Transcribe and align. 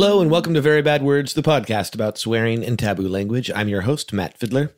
Hello 0.00 0.20
and 0.20 0.30
welcome 0.30 0.54
to 0.54 0.60
Very 0.60 0.80
Bad 0.80 1.02
Words, 1.02 1.34
the 1.34 1.42
podcast 1.42 1.92
about 1.92 2.18
swearing 2.18 2.64
and 2.64 2.78
taboo 2.78 3.08
language. 3.08 3.50
I'm 3.52 3.66
your 3.66 3.80
host, 3.80 4.12
Matt 4.12 4.38
Fidler. 4.38 4.70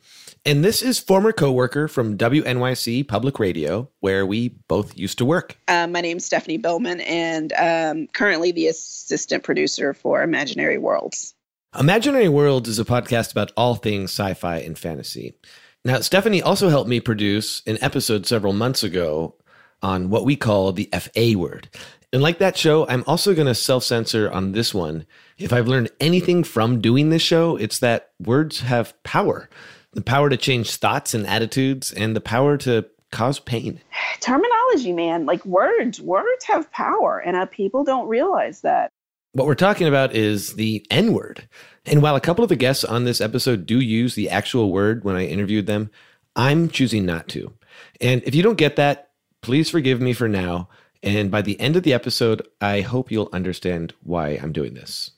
And 0.47 0.65
this 0.65 0.81
is 0.81 0.97
former 0.97 1.31
coworker 1.31 1.87
from 1.87 2.17
WNYC 2.17 3.07
Public 3.07 3.37
Radio, 3.37 3.87
where 3.99 4.25
we 4.25 4.47
both 4.67 4.97
used 4.97 5.19
to 5.19 5.25
work. 5.25 5.59
Uh, 5.67 5.85
my 5.85 6.01
name's 6.01 6.25
Stephanie 6.25 6.57
Billman, 6.57 7.01
and 7.01 7.53
um, 7.53 8.07
currently 8.07 8.51
the 8.51 8.65
assistant 8.65 9.43
producer 9.43 9.93
for 9.93 10.23
Imaginary 10.23 10.79
Worlds. 10.79 11.35
Imaginary 11.79 12.27
Worlds 12.27 12.67
is 12.67 12.79
a 12.79 12.83
podcast 12.83 13.31
about 13.31 13.51
all 13.55 13.75
things 13.75 14.09
sci 14.09 14.33
fi 14.33 14.57
and 14.57 14.75
fantasy. 14.75 15.35
Now, 15.85 15.99
Stephanie 15.99 16.41
also 16.41 16.69
helped 16.69 16.89
me 16.89 16.99
produce 16.99 17.61
an 17.67 17.77
episode 17.79 18.25
several 18.25 18.53
months 18.53 18.81
ago 18.81 19.35
on 19.83 20.09
what 20.09 20.25
we 20.25 20.35
call 20.35 20.71
the 20.71 20.89
FA 20.91 21.37
word. 21.37 21.69
And 22.13 22.21
like 22.21 22.39
that 22.39 22.57
show, 22.57 22.87
I'm 22.87 23.03
also 23.07 23.33
going 23.33 23.47
to 23.47 23.55
self 23.55 23.83
censor 23.83 24.29
on 24.29 24.51
this 24.51 24.73
one. 24.73 25.05
If 25.37 25.53
I've 25.53 25.67
learned 25.67 25.91
anything 25.99 26.43
from 26.43 26.81
doing 26.81 27.09
this 27.09 27.21
show, 27.21 27.55
it's 27.55 27.79
that 27.79 28.11
words 28.19 28.61
have 28.61 29.01
power 29.03 29.49
the 29.93 30.01
power 30.01 30.29
to 30.29 30.37
change 30.37 30.75
thoughts 30.75 31.13
and 31.13 31.27
attitudes, 31.27 31.91
and 31.91 32.15
the 32.15 32.21
power 32.21 32.57
to 32.57 32.85
cause 33.11 33.39
pain. 33.39 33.79
Terminology, 34.21 34.93
man, 34.93 35.25
like 35.25 35.43
words, 35.45 35.99
words 35.99 36.45
have 36.45 36.71
power, 36.71 37.19
and 37.19 37.35
uh, 37.35 37.45
people 37.47 37.83
don't 37.83 38.07
realize 38.07 38.61
that. 38.61 38.89
What 39.33 39.47
we're 39.47 39.55
talking 39.55 39.87
about 39.87 40.13
is 40.13 40.55
the 40.55 40.85
N 40.89 41.13
word. 41.13 41.47
And 41.85 42.01
while 42.01 42.15
a 42.15 42.21
couple 42.21 42.43
of 42.43 42.49
the 42.49 42.55
guests 42.55 42.83
on 42.83 43.05
this 43.05 43.21
episode 43.21 43.65
do 43.65 43.79
use 43.79 44.15
the 44.15 44.29
actual 44.29 44.71
word 44.71 45.03
when 45.03 45.15
I 45.15 45.25
interviewed 45.25 45.67
them, 45.67 45.89
I'm 46.35 46.69
choosing 46.69 47.05
not 47.05 47.27
to. 47.29 47.53
And 47.99 48.21
if 48.25 48.35
you 48.35 48.43
don't 48.43 48.57
get 48.57 48.75
that, 48.75 49.11
please 49.41 49.69
forgive 49.69 50.01
me 50.01 50.13
for 50.13 50.27
now. 50.27 50.69
And 51.03 51.31
by 51.31 51.41
the 51.41 51.59
end 51.59 51.75
of 51.75 51.83
the 51.83 51.93
episode, 51.93 52.47
I 52.59 52.81
hope 52.81 53.11
you'll 53.11 53.29
understand 53.33 53.93
why 54.03 54.39
I'm 54.41 54.51
doing 54.51 54.73
this. 54.73 55.11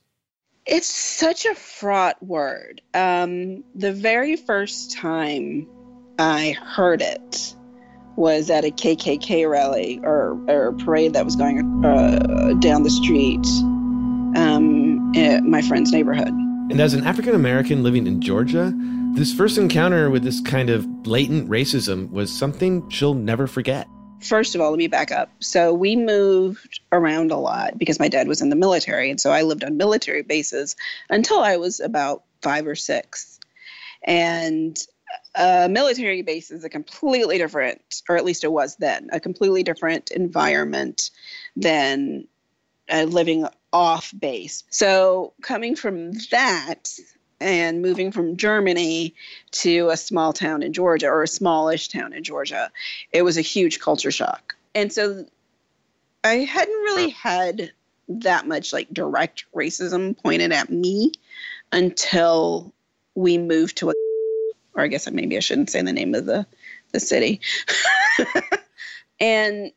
It's 0.66 0.88
such 0.88 1.45
a 1.45 1.55
fraught 1.55 2.23
word. 2.23 2.81
Um, 2.94 3.63
the 3.75 3.91
very 3.91 4.38
first 4.38 4.95
time 4.95 5.67
I 6.17 6.55
heard 6.61 7.02
it 7.02 7.55
was 8.16 8.49
at 8.49 8.63
a 8.63 8.69
KKK 8.69 9.49
rally 9.49 9.99
or, 10.03 10.39
or 10.47 10.73
parade 10.73 11.13
that 11.13 11.25
was 11.25 11.35
going 11.35 11.83
uh, 11.83 12.53
down 12.59 12.83
the 12.83 12.89
street 12.89 13.45
um, 14.39 15.11
in 15.16 15.50
my 15.50 15.61
friend's 15.61 15.91
neighborhood. 15.91 16.29
And 16.29 16.79
as 16.79 16.94
an 16.94 17.03
African 17.03 17.35
American 17.35 17.83
living 17.83 18.07
in 18.07 18.22
Georgia, 18.22 18.73
this 19.16 19.33
first 19.33 19.57
encounter 19.57 20.09
with 20.09 20.23
this 20.23 20.39
kind 20.39 20.69
of 20.69 21.03
blatant 21.03 21.50
racism 21.50 22.09
was 22.11 22.31
something 22.31 22.89
she'll 22.89 23.13
never 23.13 23.47
forget. 23.47 23.88
First 24.23 24.55
of 24.55 24.61
all, 24.61 24.71
let 24.71 24.77
me 24.77 24.88
back 24.88 25.11
up. 25.11 25.29
So 25.39 25.73
we 25.73 25.95
moved 25.95 26.79
around 26.91 27.31
a 27.31 27.38
lot 27.38 27.77
because 27.77 27.99
my 27.99 28.07
dad 28.07 28.27
was 28.27 28.41
in 28.41 28.49
the 28.49 28.55
military. 28.55 29.09
And 29.09 29.19
so 29.19 29.31
I 29.31 29.41
lived 29.41 29.63
on 29.63 29.77
military 29.77 30.23
bases 30.23 30.75
until 31.09 31.39
I 31.39 31.57
was 31.57 31.79
about 31.79 32.23
five 32.41 32.66
or 32.66 32.75
six. 32.75 33.39
And 34.03 34.77
a 35.35 35.67
military 35.69 36.21
base 36.21 36.51
is 36.51 36.63
a 36.63 36.69
completely 36.69 37.38
different, 37.38 38.01
or 38.07 38.17
at 38.17 38.25
least 38.25 38.44
it 38.44 38.51
was 38.51 38.75
then, 38.77 39.09
a 39.11 39.19
completely 39.19 39.63
different 39.63 40.11
environment 40.11 41.11
than 41.55 42.27
uh, 42.91 43.03
living 43.03 43.47
off 43.71 44.13
base. 44.17 44.63
So 44.69 45.33
coming 45.41 45.75
from 45.75 46.13
that, 46.31 46.89
and 47.44 47.81
moving 47.81 48.11
from 48.11 48.38
Germany 48.38 49.13
to 49.52 49.89
a 49.89 49.97
small 49.97 50.33
town 50.33 50.63
in 50.63 50.72
Georgia 50.73 51.08
or 51.08 51.23
a 51.23 51.27
smallish 51.27 51.89
town 51.89 52.13
in 52.13 52.23
Georgia, 52.23 52.72
it 53.11 53.23
was 53.23 53.38
a 53.38 53.41
huge 53.41 53.80
culture 53.80 54.11
shock. 54.11 54.55
And 54.73 54.91
so 54.91 55.25
I 56.23 56.35
hadn't 56.35 56.73
really 56.73 57.09
had 57.09 57.72
that 58.08 58.47
much 58.47 58.72
like 58.72 58.94
direct 58.94 59.45
racism 59.53 60.17
pointed 60.17 60.52
at 60.53 60.69
me 60.69 61.12
until 61.72 62.73
we 63.16 63.38
moved 63.38 63.78
to 63.78 63.90
a 63.90 63.94
or 64.75 64.84
I 64.84 64.88
guess 64.88 65.09
maybe 65.12 65.38
I 65.38 65.41
shouldn't 65.41 65.69
say 65.69 65.81
the 65.81 65.94
name 65.94 66.16
of 66.16 66.25
the 66.25 66.47
the 66.91 67.00
city. 67.00 67.41
and 69.19 69.72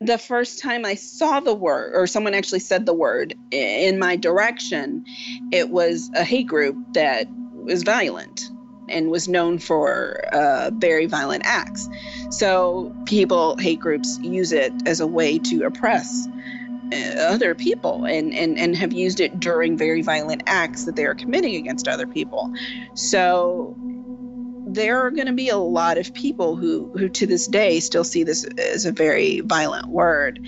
the 0.00 0.18
first 0.18 0.60
time 0.60 0.86
I 0.86 0.94
saw 0.94 1.40
the 1.40 1.54
word, 1.54 1.92
or 1.94 2.06
someone 2.06 2.32
actually 2.32 2.60
said 2.60 2.86
the 2.86 2.94
word 2.94 3.34
in 3.50 3.98
my 3.98 4.16
direction, 4.16 5.04
it 5.52 5.68
was 5.68 6.10
a 6.14 6.24
hate 6.24 6.46
group 6.46 6.76
that 6.94 7.26
was 7.52 7.82
violent 7.82 8.50
and 8.88 9.10
was 9.10 9.28
known 9.28 9.58
for 9.58 10.24
uh, 10.32 10.70
very 10.72 11.04
violent 11.04 11.44
acts. 11.44 11.88
So 12.30 12.94
people, 13.04 13.56
hate 13.58 13.78
groups, 13.78 14.18
use 14.22 14.52
it 14.52 14.72
as 14.86 15.00
a 15.00 15.06
way 15.06 15.38
to 15.38 15.64
oppress 15.64 16.26
uh, 16.92 16.96
other 17.18 17.54
people 17.54 18.06
and, 18.06 18.32
and, 18.32 18.58
and 18.58 18.74
have 18.76 18.94
used 18.94 19.20
it 19.20 19.38
during 19.38 19.76
very 19.76 20.00
violent 20.00 20.42
acts 20.46 20.84
that 20.86 20.96
they 20.96 21.04
are 21.04 21.14
committing 21.14 21.56
against 21.56 21.86
other 21.86 22.06
people. 22.06 22.52
So 22.94 23.76
there 24.74 25.04
are 25.04 25.10
going 25.10 25.26
to 25.26 25.32
be 25.32 25.48
a 25.48 25.56
lot 25.56 25.98
of 25.98 26.12
people 26.14 26.54
who 26.56 26.92
who 26.96 27.08
to 27.08 27.26
this 27.26 27.46
day 27.46 27.80
still 27.80 28.04
see 28.04 28.22
this 28.22 28.44
as 28.58 28.86
a 28.86 28.92
very 28.92 29.40
violent 29.40 29.88
word 29.88 30.38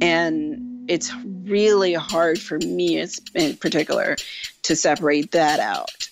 and 0.00 0.62
it's 0.88 1.12
really 1.44 1.92
hard 1.92 2.40
for 2.40 2.58
me 2.58 2.98
in 3.34 3.56
particular 3.56 4.16
to 4.62 4.74
separate 4.74 5.32
that 5.32 5.60
out 5.60 6.08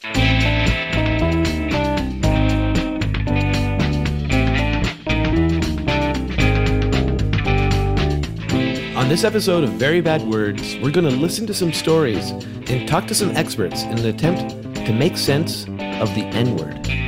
On 8.96 9.08
this 9.10 9.24
episode 9.24 9.64
of 9.64 9.70
Very 9.70 10.00
Bad 10.00 10.22
Words, 10.22 10.76
we're 10.76 10.90
going 10.90 11.04
to 11.04 11.14
listen 11.14 11.46
to 11.48 11.52
some 11.52 11.72
stories 11.72 12.30
and 12.30 12.88
talk 12.88 13.06
to 13.08 13.14
some 13.14 13.36
experts 13.36 13.82
in 13.82 13.98
an 13.98 14.06
attempt 14.06 14.76
to 14.86 14.92
make 14.92 15.16
sense 15.18 15.64
of 15.64 16.14
the 16.14 16.24
N 16.32 16.56
word. 16.56 17.03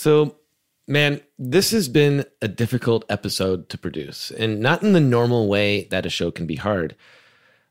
So, 0.00 0.36
man, 0.88 1.20
this 1.38 1.72
has 1.72 1.90
been 1.90 2.24
a 2.40 2.48
difficult 2.48 3.04
episode 3.10 3.68
to 3.68 3.76
produce, 3.76 4.30
and 4.30 4.58
not 4.58 4.82
in 4.82 4.94
the 4.94 4.98
normal 4.98 5.46
way 5.46 5.88
that 5.90 6.06
a 6.06 6.08
show 6.08 6.30
can 6.30 6.46
be 6.46 6.54
hard. 6.56 6.96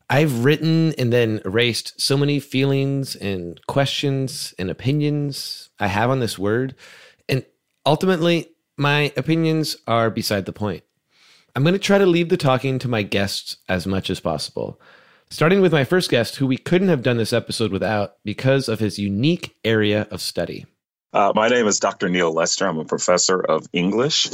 I've 0.08 0.44
written 0.44 0.94
and 0.96 1.12
then 1.12 1.40
erased 1.44 2.00
so 2.00 2.16
many 2.16 2.38
feelings 2.38 3.16
and 3.16 3.60
questions 3.66 4.54
and 4.60 4.70
opinions 4.70 5.70
I 5.80 5.88
have 5.88 6.08
on 6.08 6.20
this 6.20 6.38
word. 6.38 6.76
And 7.28 7.44
ultimately, 7.84 8.52
my 8.76 9.12
opinions 9.16 9.76
are 9.88 10.08
beside 10.08 10.46
the 10.46 10.52
point. 10.52 10.84
I'm 11.56 11.64
going 11.64 11.72
to 11.72 11.80
try 11.80 11.98
to 11.98 12.06
leave 12.06 12.28
the 12.28 12.36
talking 12.36 12.78
to 12.78 12.86
my 12.86 13.02
guests 13.02 13.56
as 13.68 13.88
much 13.88 14.08
as 14.08 14.20
possible, 14.20 14.80
starting 15.30 15.60
with 15.60 15.72
my 15.72 15.82
first 15.82 16.08
guest, 16.08 16.36
who 16.36 16.46
we 16.46 16.58
couldn't 16.58 16.90
have 16.90 17.02
done 17.02 17.16
this 17.16 17.32
episode 17.32 17.72
without 17.72 18.18
because 18.24 18.68
of 18.68 18.78
his 18.78 19.00
unique 19.00 19.56
area 19.64 20.06
of 20.12 20.20
study. 20.20 20.64
Uh, 21.12 21.32
my 21.34 21.48
name 21.48 21.66
is 21.66 21.80
Dr. 21.80 22.08
Neal 22.08 22.32
Lester. 22.32 22.68
I'm 22.68 22.78
a 22.78 22.84
professor 22.84 23.40
of 23.40 23.66
English 23.72 24.30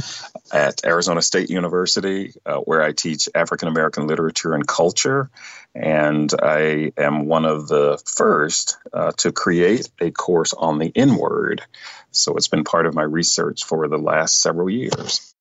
at 0.53 0.85
Arizona 0.85 1.23
State 1.23 1.49
University, 1.49 2.35
uh, 2.45 2.59
where 2.59 2.83
I 2.83 2.93
teach 2.93 3.31
African 3.35 3.69
American 3.69 4.07
literature 4.07 4.53
and 4.53 4.67
culture. 4.67 5.31
And 5.75 6.31
I 6.43 6.93
am 6.99 7.27
one 7.27 7.47
of 7.47 7.69
the 7.69 8.03
first 8.05 8.77
uh, 8.93 9.13
to 9.19 9.33
create 9.33 9.89
a 10.01 10.11
course 10.11 10.53
on 10.53 10.79
the 10.79 10.93
N 10.95 11.17
word. 11.17 11.63
So 12.11 12.37
it's 12.37 12.49
been 12.49 12.65
part 12.65 12.87
of 12.87 12.95
my 12.95 13.03
research 13.05 13.65
for 13.65 13.89
the 13.89 13.99
last 13.99 14.43
several 14.43 14.69
years. 14.69 15.35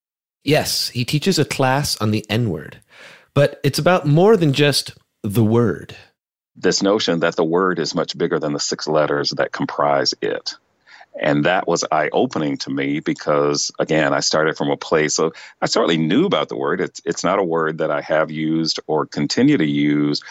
Yes, 0.46 0.88
he 0.90 1.04
teaches 1.04 1.38
a 1.38 1.46
class 1.46 1.98
on 1.98 2.12
the 2.12 2.26
N 2.30 2.50
word, 2.50 2.80
but 3.34 3.60
it's 3.62 3.80
about 3.80 4.08
more 4.08 4.38
than 4.38 4.54
just 4.54 4.94
the 5.22 5.44
word. 5.44 5.98
This 6.56 6.82
notion 6.82 7.20
that 7.20 7.36
the 7.36 7.44
word 7.44 7.80
is 7.80 7.94
much 7.94 8.18
bigger 8.18 8.40
than 8.40 8.54
the 8.54 8.60
six 8.60 8.88
letters 8.88 9.32
that 9.32 9.52
comprise 9.52 10.14
it. 10.22 10.56
And 11.20 11.46
that 11.46 11.68
was 11.68 11.86
eye 11.92 12.10
opening 12.12 12.58
to 12.58 12.70
me 12.70 13.00
because, 13.00 13.72
again, 13.80 14.14
I 14.14 14.20
started 14.20 14.58
from 14.58 14.70
a 14.70 14.78
place 14.78 15.18
of, 15.18 15.34
I 15.62 15.66
certainly 15.66 15.98
knew 15.98 16.26
about 16.26 16.50
the 16.50 16.58
word. 16.58 16.82
It's, 16.82 17.02
it's 17.06 17.24
not 17.24 17.40
a 17.40 17.44
word 17.44 17.78
that 17.78 17.92
I 17.92 18.02
have 18.02 18.32
used 18.32 18.80
or 18.88 19.06
continue 19.06 19.58
to 19.58 19.66
use, 19.66 20.22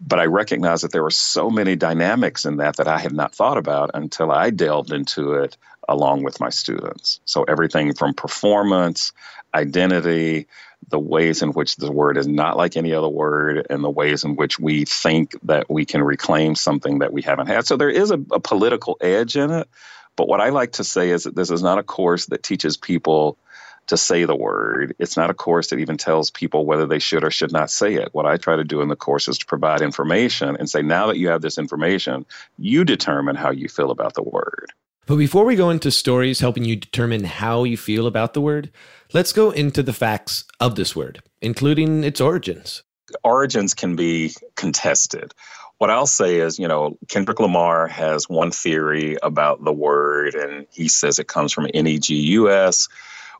but 0.00 0.18
I 0.18 0.26
recognized 0.26 0.84
that 0.84 0.92
there 0.92 1.02
were 1.02 1.10
so 1.10 1.48
many 1.48 1.76
dynamics 1.76 2.44
in 2.44 2.56
that 2.56 2.76
that 2.76 2.88
I 2.88 2.98
had 2.98 3.12
not 3.12 3.34
thought 3.34 3.56
about 3.56 3.92
until 3.94 4.32
I 4.32 4.50
delved 4.50 4.92
into 4.92 5.34
it 5.34 5.56
along 5.88 6.24
with 6.24 6.40
my 6.40 6.50
students. 6.50 7.20
So 7.24 7.44
everything 7.44 7.94
from 7.94 8.12
performance, 8.12 9.12
identity, 9.54 10.48
the 10.88 10.98
ways 10.98 11.42
in 11.42 11.50
which 11.50 11.76
the 11.76 11.90
word 11.90 12.16
is 12.16 12.26
not 12.26 12.56
like 12.56 12.76
any 12.76 12.92
other 12.92 13.08
word, 13.08 13.66
and 13.70 13.82
the 13.82 13.90
ways 13.90 14.24
in 14.24 14.36
which 14.36 14.58
we 14.58 14.84
think 14.84 15.34
that 15.44 15.70
we 15.70 15.84
can 15.84 16.02
reclaim 16.02 16.54
something 16.54 16.98
that 16.98 17.12
we 17.12 17.22
haven't 17.22 17.46
had. 17.46 17.66
So 17.66 17.76
there 17.76 17.90
is 17.90 18.10
a, 18.10 18.20
a 18.32 18.40
political 18.40 18.96
edge 19.00 19.36
in 19.36 19.50
it 19.50 19.68
but 20.16 20.28
what 20.28 20.40
I 20.40 20.48
like 20.48 20.72
to 20.72 20.84
say 20.84 21.10
is 21.10 21.24
that 21.24 21.36
this 21.36 21.50
is 21.50 21.62
not 21.62 21.78
a 21.78 21.82
course 21.82 22.26
that 22.26 22.42
teaches 22.42 22.76
people 22.76 23.38
to 23.86 23.96
say 23.96 24.24
the 24.24 24.34
word. 24.34 24.96
It's 24.98 25.16
not 25.16 25.30
a 25.30 25.34
course 25.34 25.68
that 25.68 25.78
even 25.78 25.96
tells 25.96 26.30
people 26.30 26.66
whether 26.66 26.86
they 26.86 26.98
should 26.98 27.22
or 27.22 27.30
should 27.30 27.52
not 27.52 27.70
say 27.70 27.94
it. 27.94 28.08
What 28.12 28.26
I 28.26 28.36
try 28.36 28.56
to 28.56 28.64
do 28.64 28.80
in 28.80 28.88
the 28.88 28.96
course 28.96 29.28
is 29.28 29.38
to 29.38 29.46
provide 29.46 29.80
information 29.80 30.56
and 30.56 30.68
say, 30.68 30.82
now 30.82 31.06
that 31.06 31.18
you 31.18 31.28
have 31.28 31.42
this 31.42 31.58
information, 31.58 32.26
you 32.58 32.84
determine 32.84 33.36
how 33.36 33.50
you 33.50 33.68
feel 33.68 33.90
about 33.90 34.14
the 34.14 34.22
word. 34.22 34.72
But 35.06 35.16
before 35.16 35.44
we 35.44 35.54
go 35.54 35.70
into 35.70 35.92
stories 35.92 36.40
helping 36.40 36.64
you 36.64 36.74
determine 36.74 37.22
how 37.22 37.62
you 37.62 37.76
feel 37.76 38.08
about 38.08 38.34
the 38.34 38.40
word, 38.40 38.72
let's 39.12 39.32
go 39.32 39.52
into 39.52 39.84
the 39.84 39.92
facts 39.92 40.44
of 40.58 40.74
this 40.74 40.96
word, 40.96 41.22
including 41.40 42.02
its 42.02 42.20
origins. 42.20 42.82
Origins 43.22 43.72
can 43.72 43.94
be 43.94 44.34
contested. 44.56 45.32
What 45.78 45.90
I'll 45.90 46.06
say 46.06 46.36
is, 46.36 46.58
you 46.58 46.66
know, 46.66 46.96
Kendrick 47.08 47.38
Lamar 47.38 47.86
has 47.86 48.28
one 48.28 48.50
theory 48.50 49.16
about 49.22 49.62
the 49.62 49.72
word, 49.72 50.34
and 50.34 50.66
he 50.70 50.88
says 50.88 51.18
it 51.18 51.28
comes 51.28 51.52
from 51.52 51.66
NEGUS, 51.66 52.88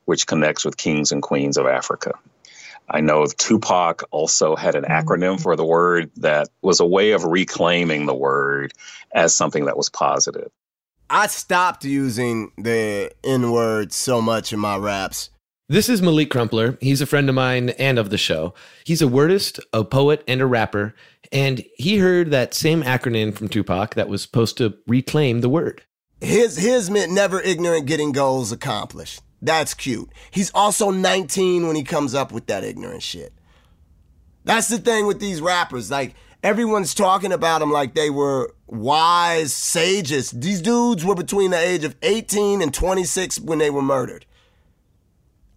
which 0.05 0.27
connects 0.27 0.65
with 0.65 0.77
kings 0.77 1.13
and 1.13 1.23
queens 1.23 1.57
of 1.57 1.67
Africa. 1.67 2.13
I 2.89 3.01
know 3.01 3.27
Tupac 3.27 4.03
also 4.11 4.55
had 4.55 4.75
an 4.75 4.85
mm-hmm. 4.85 4.93
acronym 4.93 5.41
for 5.41 5.57
the 5.57 5.65
word 5.65 6.11
that 6.17 6.49
was 6.63 6.81
a 6.81 6.87
way 6.87 7.13
of 7.13 7.25
reclaiming 7.25 8.07
the 8.07 8.15
word 8.15 8.73
as 9.13 9.35
something 9.35 9.65
that 9.65 9.77
was 9.77 9.89
positive. 9.89 10.51
I 11.09 11.29
stopped 11.29 11.85
using 11.85 12.53
the 12.59 13.13
N 13.25 13.53
word 13.53 13.93
so 13.93 14.21
much 14.21 14.53
in 14.53 14.59
my 14.59 14.77
raps. 14.77 15.31
This 15.69 15.89
is 15.89 16.01
Malik 16.01 16.31
Crumpler. 16.31 16.79
He's 16.81 17.01
a 17.01 17.07
friend 17.07 17.29
of 17.29 17.35
mine 17.35 17.71
and 17.71 17.99
of 17.99 18.11
the 18.11 18.19
show. 18.19 18.55
He's 18.85 19.03
a 19.03 19.07
wordist, 19.07 19.59
a 19.73 19.85
poet, 19.85 20.23
and 20.29 20.41
a 20.41 20.47
rapper. 20.47 20.95
And 21.33 21.65
he 21.77 21.99
heard 21.99 22.31
that 22.31 22.55
same 22.55 22.83
acronym 22.83 23.35
from 23.35 23.49
Tupac 23.49 23.95
that 23.95 24.09
was 24.09 24.23
supposed 24.23 24.57
to 24.59 24.75
reclaim 24.87 25.41
the 25.41 25.49
word. 25.49 25.83
His, 26.21 26.57
his 26.57 26.91
meant 26.91 27.13
never 27.13 27.41
ignorant 27.41 27.87
getting 27.87 28.13
goals 28.13 28.53
accomplished. 28.53 29.21
That's 29.43 29.75
cute. 29.75 30.11
He's 30.31 30.51
also 30.55 30.91
19 30.91 31.67
when 31.67 31.77
he 31.77 31.85
comes 31.85 32.15
up 32.15 32.33
with 32.33 32.47
that 32.47 32.65
ignorant 32.65 33.03
shit. 33.03 33.33
That's 34.45 34.69
the 34.69 34.79
thing 34.79 35.07
with 35.07 35.21
these 35.21 35.41
rappers. 35.41 35.91
Like, 35.91 36.15
everyone's 36.43 36.95
talking 36.95 37.33
about 37.33 37.59
them 37.59 37.71
like 37.71 37.95
they 37.95 38.11
were 38.11 38.55
wise 38.67 39.53
sages. 39.53 40.31
These 40.31 40.63
dudes 40.63 41.05
were 41.05 41.15
between 41.15 41.51
the 41.51 41.59
age 41.59 41.85
of 41.85 41.97
18 42.03 42.63
and 42.63 42.73
26 42.73 43.41
when 43.41 43.59
they 43.59 43.71
were 43.71 43.83
murdered. 43.83 44.25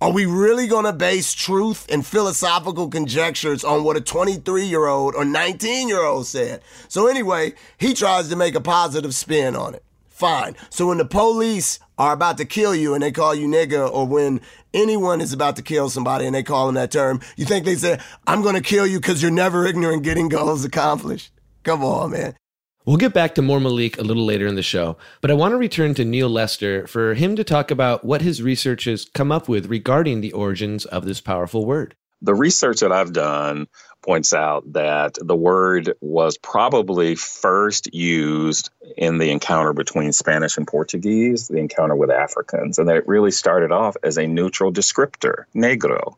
Are 0.02 0.14
we 0.14 0.26
really 0.26 0.68
going 0.68 0.86
to 0.86 0.94
base 0.94 1.34
truth 1.34 1.86
and 1.92 2.06
philosophical 2.06 2.88
conjectures 2.88 3.66
on 3.66 3.84
what 3.84 3.98
a 3.98 4.02
23 4.02 4.64
year 4.64 4.86
old 4.86 5.14
or 5.14 5.26
19 5.26 5.90
year 5.90 6.04
old 6.04 6.26
said? 6.26 6.62
So, 6.88 7.08
anyway, 7.08 7.54
he 7.78 7.94
tries 7.94 8.30
to 8.30 8.38
make 8.38 8.56
a 8.56 8.62
positive 8.62 9.14
spin 9.14 9.58
on 9.58 9.76
it. 9.76 9.84
Fine. 10.08 10.56
So, 10.70 10.88
when 10.88 11.00
the 11.00 11.06
police 11.06 11.80
are 11.98 12.14
about 12.14 12.38
to 12.38 12.46
kill 12.46 12.74
you 12.74 12.94
and 12.94 13.04
they 13.04 13.12
call 13.12 13.36
you 13.36 13.46
nigga, 13.46 13.92
or 13.92 14.08
when 14.08 14.40
anyone 14.74 15.20
is 15.20 15.34
about 15.34 15.58
to 15.58 15.62
kill 15.62 15.90
somebody 15.90 16.26
and 16.26 16.34
they 16.34 16.44
call 16.44 16.68
them 16.68 16.76
that 16.76 16.92
term, 16.92 17.20
you 17.36 17.44
think 17.44 17.66
they 17.66 17.76
say, 17.76 18.00
I'm 18.26 18.42
going 18.42 18.56
to 18.56 18.62
kill 18.62 18.88
you 18.88 19.02
because 19.02 19.22
you're 19.22 19.32
never 19.32 19.66
ignorant 19.66 20.04
getting 20.04 20.30
goals 20.30 20.64
accomplished? 20.64 21.34
Come 21.64 21.84
on, 21.84 22.12
man. 22.12 22.36
We'll 22.86 22.98
get 22.98 23.14
back 23.14 23.36
to 23.36 23.42
more 23.42 23.60
Malik 23.60 23.98
a 23.98 24.04
little 24.04 24.26
later 24.26 24.48
in 24.48 24.56
the 24.56 24.64
show, 24.64 24.98
but 25.20 25.30
I 25.30 25.34
want 25.34 25.52
to 25.52 25.58
return 25.58 25.94
to 25.96 26.06
Neal 26.06 26.30
Lester 26.30 26.88
for 26.88 27.14
him 27.14 27.36
to 27.36 27.44
talk 27.44 27.72
about 27.72 28.06
what 28.06 28.22
his 28.22 28.42
research 28.42 28.86
has 28.86 29.06
come 29.14 29.34
up 29.34 29.50
with 29.50 29.66
regarding 29.66 30.22
the 30.22 30.32
origins 30.32 30.86
of 30.86 31.06
this 31.06 31.20
powerful 31.20 31.66
word. 31.66 31.96
The 32.22 32.34
research 32.34 32.80
that 32.80 32.92
I've 32.94 33.12
done 33.12 33.68
points 34.02 34.34
out 34.34 34.72
that 34.74 35.18
the 35.22 35.36
word 35.36 35.94
was 36.00 36.38
probably 36.38 37.16
first 37.16 37.94
used 37.94 38.70
in 38.98 39.18
the 39.18 39.32
encounter 39.32 39.74
between 39.74 40.14
Spanish 40.14 40.58
and 40.58 40.66
Portuguese, 40.66 41.50
the 41.50 41.58
encounter 41.58 41.96
with 41.96 42.10
Africans, 42.10 42.80
and 42.80 42.88
that 42.88 42.96
it 42.96 43.08
really 43.08 43.32
started 43.32 43.74
off 43.74 43.98
as 44.04 44.18
a 44.18 44.26
neutral 44.26 44.72
descriptor, 44.72 45.46
negro. 45.54 46.16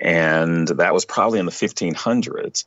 And 0.00 0.68
that 0.68 0.94
was 0.94 1.04
probably 1.04 1.38
in 1.38 1.46
the 1.46 1.52
1500s. 1.52 2.64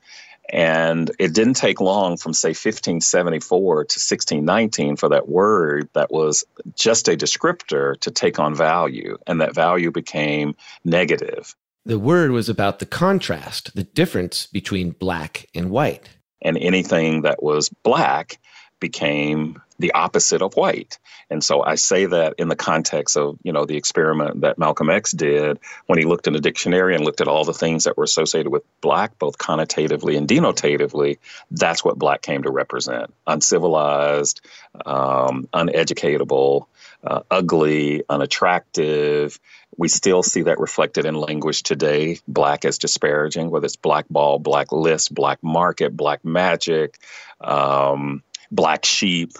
And 0.49 1.11
it 1.17 1.33
didn't 1.33 1.55
take 1.55 1.81
long 1.81 2.17
from, 2.17 2.33
say, 2.33 2.49
1574 2.49 3.75
to 3.75 3.79
1619 3.79 4.95
for 4.95 5.09
that 5.09 5.27
word 5.27 5.89
that 5.93 6.11
was 6.11 6.43
just 6.75 7.07
a 7.07 7.17
descriptor 7.17 7.99
to 8.01 8.11
take 8.11 8.39
on 8.39 8.55
value. 8.55 9.17
And 9.25 9.41
that 9.41 9.55
value 9.55 9.91
became 9.91 10.55
negative. 10.83 11.55
The 11.85 11.99
word 11.99 12.31
was 12.31 12.49
about 12.49 12.79
the 12.79 12.85
contrast, 12.85 13.75
the 13.75 13.83
difference 13.83 14.47
between 14.47 14.91
black 14.91 15.47
and 15.53 15.69
white. 15.69 16.09
And 16.41 16.57
anything 16.57 17.23
that 17.23 17.41
was 17.41 17.69
black 17.83 18.39
became 18.79 19.61
the 19.79 19.93
opposite 19.93 20.41
of 20.41 20.55
white. 20.55 20.99
And 21.29 21.43
so 21.43 21.61
I 21.63 21.75
say 21.75 22.05
that 22.05 22.35
in 22.37 22.47
the 22.47 22.55
context 22.55 23.17
of, 23.17 23.37
you 23.43 23.51
know, 23.51 23.65
the 23.65 23.77
experiment 23.77 24.41
that 24.41 24.57
Malcolm 24.57 24.89
X 24.89 25.11
did 25.11 25.59
when 25.87 25.99
he 25.99 26.05
looked 26.05 26.27
in 26.27 26.35
a 26.35 26.39
dictionary 26.39 26.95
and 26.95 27.03
looked 27.03 27.21
at 27.21 27.27
all 27.27 27.43
the 27.43 27.53
things 27.53 27.85
that 27.85 27.97
were 27.97 28.03
associated 28.03 28.51
with 28.51 28.63
black, 28.81 29.17
both 29.17 29.37
connotatively 29.37 30.17
and 30.17 30.27
denotatively. 30.27 31.17
That's 31.51 31.83
what 31.83 31.97
black 31.97 32.21
came 32.21 32.43
to 32.43 32.51
represent 32.51 33.13
uncivilized, 33.27 34.41
um, 34.85 35.47
uneducatable, 35.53 36.67
uh, 37.03 37.21
ugly, 37.29 38.03
unattractive. 38.07 39.39
We 39.77 39.89
still 39.89 40.23
see 40.23 40.43
that 40.43 40.59
reflected 40.59 41.05
in 41.05 41.15
language 41.15 41.63
today. 41.63 42.19
Black 42.27 42.65
as 42.65 42.77
disparaging, 42.77 43.49
whether 43.49 43.65
it's 43.65 43.75
blackball, 43.75 44.39
black 44.39 44.71
list, 44.71 45.13
black 45.13 45.43
market, 45.43 45.97
black 45.97 46.23
magic, 46.23 46.97
um, 47.41 48.23
black 48.51 48.85
sheep 48.85 49.33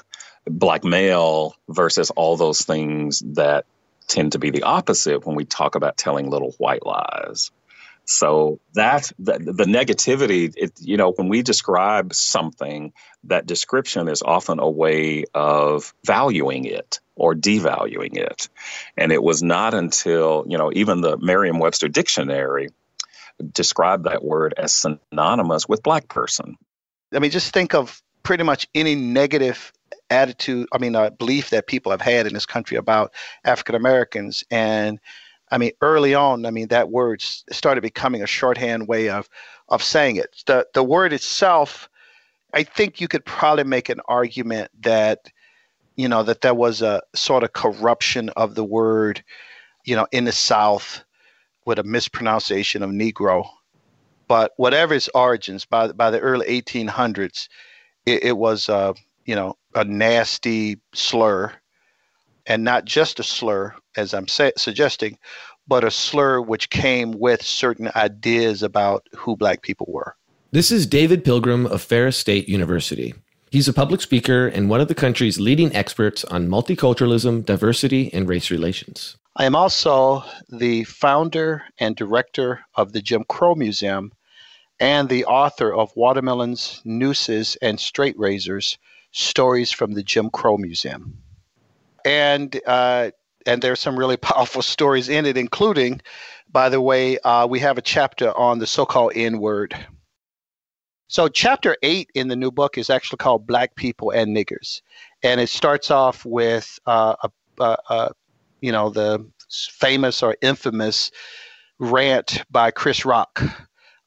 black 0.47 0.83
male 0.83 1.55
versus 1.67 2.11
all 2.11 2.37
those 2.37 2.61
things 2.61 3.21
that 3.33 3.65
tend 4.07 4.33
to 4.33 4.39
be 4.39 4.51
the 4.51 4.63
opposite 4.63 5.25
when 5.25 5.35
we 5.35 5.45
talk 5.45 5.75
about 5.75 5.97
telling 5.97 6.29
little 6.29 6.51
white 6.57 6.85
lies. 6.85 7.51
So 8.07 8.59
that 8.75 9.11
the, 9.17 9.39
the 9.39 9.63
negativity, 9.63 10.53
it, 10.55 10.73
you 10.79 10.97
know, 10.97 11.11
when 11.11 11.27
we 11.27 11.41
describe 11.41 12.13
something, 12.13 12.93
that 13.23 13.47
description 13.47 14.07
is 14.07 14.21
often 14.21 14.59
a 14.59 14.69
way 14.69 15.25
of 15.33 15.91
valuing 16.05 16.65
it 16.65 16.99
or 17.15 17.33
devaluing 17.33 18.15
it. 18.15 18.47
And 18.95 19.11
it 19.11 19.23
was 19.23 19.41
not 19.41 19.73
until, 19.73 20.45
you 20.47 20.59
know, 20.59 20.71
even 20.73 21.01
the 21.01 21.17
Merriam-Webster 21.17 21.87
dictionary 21.87 22.69
described 23.51 24.03
that 24.03 24.23
word 24.23 24.53
as 24.55 24.71
synonymous 24.71 25.67
with 25.67 25.81
black 25.81 26.07
person. 26.07 26.57
I 27.11 27.17
mean, 27.19 27.31
just 27.31 27.53
think 27.53 27.73
of 27.73 28.01
pretty 28.21 28.43
much 28.43 28.67
any 28.75 28.93
negative 28.93 29.73
attitude, 30.09 30.67
I 30.73 30.77
mean, 30.77 30.95
a 30.95 31.11
belief 31.11 31.49
that 31.49 31.67
people 31.67 31.91
have 31.91 32.01
had 32.01 32.27
in 32.27 32.33
this 32.33 32.45
country 32.45 32.77
about 32.77 33.13
African 33.43 33.75
Americans. 33.75 34.43
And 34.51 34.99
I 35.51 35.57
mean, 35.57 35.71
early 35.81 36.13
on, 36.13 36.45
I 36.45 36.51
mean, 36.51 36.67
that 36.69 36.89
word 36.89 37.21
started 37.21 37.81
becoming 37.81 38.21
a 38.21 38.27
shorthand 38.27 38.87
way 38.87 39.09
of, 39.09 39.29
of 39.69 39.83
saying 39.83 40.17
it. 40.17 40.43
The, 40.45 40.67
the 40.73 40.83
word 40.83 41.13
itself, 41.13 41.89
I 42.53 42.63
think 42.63 43.01
you 43.01 43.07
could 43.07 43.25
probably 43.25 43.63
make 43.63 43.89
an 43.89 43.99
argument 44.07 44.71
that, 44.81 45.29
you 45.95 46.07
know, 46.07 46.23
that 46.23 46.41
there 46.41 46.53
was 46.53 46.81
a 46.81 47.01
sort 47.13 47.43
of 47.43 47.53
corruption 47.53 48.29
of 48.31 48.55
the 48.55 48.63
word, 48.63 49.23
you 49.85 49.95
know, 49.95 50.07
in 50.11 50.25
the 50.25 50.31
South 50.31 51.03
with 51.65 51.79
a 51.79 51.83
mispronunciation 51.83 52.83
of 52.83 52.91
Negro. 52.91 53.47
But 54.27 54.53
whatever 54.57 54.93
its 54.93 55.09
origins, 55.13 55.65
by, 55.65 55.91
by 55.91 56.09
the 56.09 56.19
early 56.19 56.47
1800s, 56.47 57.47
it, 58.05 58.23
it 58.23 58.37
was, 58.37 58.69
uh, 58.69 58.93
you 59.25 59.35
know, 59.35 59.57
a 59.75 59.83
nasty 59.83 60.79
slur, 60.93 61.53
and 62.47 62.63
not 62.63 62.85
just 62.85 63.19
a 63.19 63.23
slur, 63.23 63.75
as 63.97 64.13
I'm 64.13 64.27
sa- 64.27 64.51
suggesting, 64.57 65.17
but 65.67 65.83
a 65.83 65.91
slur 65.91 66.41
which 66.41 66.69
came 66.69 67.11
with 67.11 67.43
certain 67.43 67.91
ideas 67.95 68.63
about 68.63 69.05
who 69.15 69.35
black 69.35 69.61
people 69.61 69.87
were. 69.89 70.15
This 70.51 70.71
is 70.71 70.85
David 70.85 71.25
Pilgrim 71.25 71.65
of 71.65 71.81
Ferris 71.81 72.17
State 72.17 72.47
University. 72.47 73.13
He's 73.51 73.67
a 73.67 73.73
public 73.73 74.01
speaker 74.01 74.47
and 74.47 74.69
one 74.69 74.81
of 74.81 74.87
the 74.87 74.95
country's 74.95 75.39
leading 75.39 75.75
experts 75.75 76.23
on 76.25 76.47
multiculturalism, 76.47 77.45
diversity, 77.45 78.13
and 78.13 78.27
race 78.27 78.49
relations. 78.49 79.17
I 79.35 79.45
am 79.45 79.55
also 79.55 80.23
the 80.49 80.85
founder 80.85 81.63
and 81.77 81.95
director 81.95 82.61
of 82.75 82.93
the 82.93 83.01
Jim 83.01 83.25
Crow 83.27 83.55
Museum 83.55 84.13
and 84.79 85.09
the 85.09 85.25
author 85.25 85.73
of 85.73 85.95
Watermelons, 85.95 86.81
Nooses, 86.85 87.57
and 87.61 87.79
Straight 87.79 88.17
Razors 88.17 88.77
stories 89.15 89.71
from 89.71 89.93
the 89.93 90.03
Jim 90.03 90.29
Crow 90.29 90.57
Museum. 90.57 91.17
And 92.03 92.59
uh, 92.67 93.11
and 93.45 93.61
there's 93.61 93.79
some 93.79 93.97
really 93.97 94.17
powerful 94.31 94.61
stories 94.61 95.09
in 95.09 95.25
it, 95.25 95.37
including, 95.37 96.01
by 96.51 96.69
the 96.69 96.81
way, 96.81 97.17
uh, 97.19 97.47
we 97.47 97.59
have 97.59 97.77
a 97.77 97.81
chapter 97.81 98.37
on 98.37 98.59
the 98.59 98.67
so-called 98.67 99.13
N-word. 99.15 99.75
So 101.07 101.27
chapter 101.27 101.77
eight 101.83 102.09
in 102.15 102.27
the 102.27 102.35
new 102.35 102.51
book 102.51 102.77
is 102.77 102.89
actually 102.89 103.17
called 103.17 103.47
"Black 103.47 103.75
People 103.75 104.11
and 104.11 104.35
Niggers," 104.35 104.81
and 105.23 105.39
it 105.39 105.49
starts 105.49 105.91
off 105.91 106.25
with 106.25 106.77
uh, 106.85 107.15
a, 107.23 107.29
a, 107.63 107.77
a, 107.89 108.11
you 108.61 108.71
know 108.71 108.89
the 108.89 109.25
famous 109.49 110.23
or 110.23 110.35
infamous 110.41 111.11
rant 111.79 112.43
by 112.49 112.71
Chris 112.71 113.05
Rock 113.05 113.41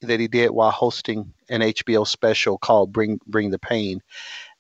that 0.01 0.21
he 0.21 0.29
did 0.29 0.51
while 0.51 0.71
hosting 0.71 1.33
an 1.49 1.61
HBO 1.61 2.07
special 2.07 2.59
called 2.59 2.93
"Bring 2.93 3.21
Bring 3.27 3.51
the 3.51 3.61
Pain," 3.61 4.01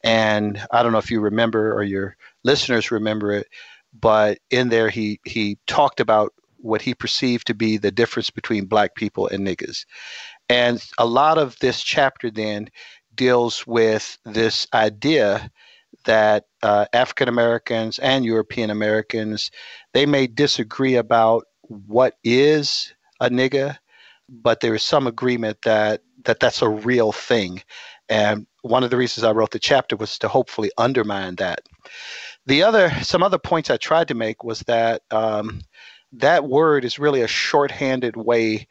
And 0.08 0.58
I 0.70 0.82
don't 0.82 0.92
know 0.92 0.98
if 0.98 1.10
you 1.10 1.20
remember 1.20 1.74
or 1.74 1.82
your 1.82 2.16
listeners 2.42 2.90
remember 2.90 3.30
it, 3.30 3.46
but 3.92 4.38
in 4.50 4.70
there 4.70 4.88
he 4.88 5.20
he 5.26 5.58
talked 5.66 6.00
about 6.00 6.32
what 6.56 6.80
he 6.80 6.94
perceived 6.94 7.46
to 7.48 7.54
be 7.54 7.76
the 7.76 7.90
difference 7.90 8.30
between 8.30 8.64
black 8.64 8.94
people 8.94 9.28
and 9.28 9.46
niggas. 9.46 9.84
And 10.48 10.82
a 10.96 11.04
lot 11.04 11.36
of 11.36 11.58
this 11.58 11.82
chapter 11.82 12.30
then 12.30 12.70
deals 13.14 13.66
with 13.66 14.16
this 14.24 14.66
idea 14.72 15.50
that 16.06 16.46
uh, 16.62 16.86
African 16.94 17.28
Americans 17.28 17.98
and 17.98 18.24
European 18.24 18.70
Americans 18.70 19.50
they 19.92 20.06
may 20.06 20.26
disagree 20.26 20.94
about 20.94 21.44
what 21.64 22.14
is 22.24 22.94
a 23.20 23.28
nigga, 23.28 23.76
but 24.26 24.60
there 24.60 24.74
is 24.74 24.82
some 24.82 25.06
agreement 25.06 25.60
that 25.62 26.00
that 26.24 26.40
that's 26.40 26.62
a 26.62 26.68
real 26.70 27.12
thing. 27.12 27.62
And 28.08 28.46
one 28.68 28.84
of 28.84 28.90
the 28.90 28.96
reasons 28.96 29.25
I 29.25 29.32
wrote 29.32 29.50
the 29.50 29.58
chapter 29.58 29.96
was 29.96 30.18
to 30.18 30.28
hopefully 30.28 30.70
undermine 30.78 31.37
that. 31.37 31.60
The 32.46 32.62
other, 32.62 32.90
some 33.02 33.22
other 33.22 33.38
points 33.38 33.70
I 33.70 33.76
tried 33.76 34.08
to 34.08 34.14
make 34.14 34.44
was 34.44 34.60
that 34.60 35.02
um, 35.10 35.60
that 36.12 36.48
word 36.48 36.84
is 36.84 36.98
really 36.98 37.22
a 37.22 37.28
shorthanded 37.28 38.16
way 38.16 38.68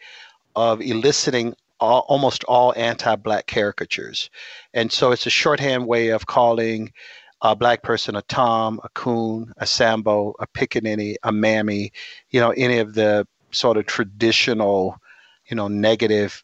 of 0.55 0.81
eliciting 0.81 1.55
all, 1.79 2.05
almost 2.07 2.43
all 2.45 2.73
anti-black 2.75 3.45
caricatures, 3.45 4.29
and 4.73 4.91
so 4.91 5.11
it's 5.11 5.27
a 5.27 5.29
shorthand 5.29 5.85
way 5.85 6.09
of 6.09 6.25
calling 6.25 6.91
a 7.41 7.55
black 7.55 7.83
person 7.83 8.15
a 8.15 8.21
Tom, 8.23 8.79
a 8.83 8.89
Coon, 8.89 9.53
a 9.57 9.65
Sambo, 9.67 10.33
a 10.39 10.47
Pickaninny, 10.47 11.15
a 11.21 11.31
Mammy, 11.31 11.91
you 12.31 12.39
know, 12.39 12.51
any 12.51 12.79
of 12.79 12.95
the 12.95 13.27
sort 13.51 13.77
of 13.77 13.85
traditional, 13.85 14.97
you 15.47 15.55
know, 15.55 15.67
negative 15.67 16.43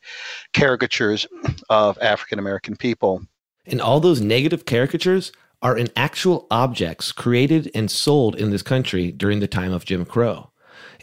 caricatures 0.54 1.26
of 1.70 1.98
African 2.00 2.38
American 2.38 2.76
people. 2.76 3.26
And 3.66 3.82
all 3.82 4.00
those 4.00 4.22
negative 4.22 4.66
caricatures 4.66 5.32
are 5.62 5.78
in 5.78 5.90
actual 5.96 6.46
objects 6.52 7.12
created 7.12 7.72
and 7.74 7.90
sold 7.90 8.36
in 8.36 8.52
this 8.52 8.62
country 8.62 9.12
during 9.12 9.40
the 9.40 9.48
time 9.48 9.72
of 9.72 9.86
Jim 9.86 10.06
Crow. 10.06 10.52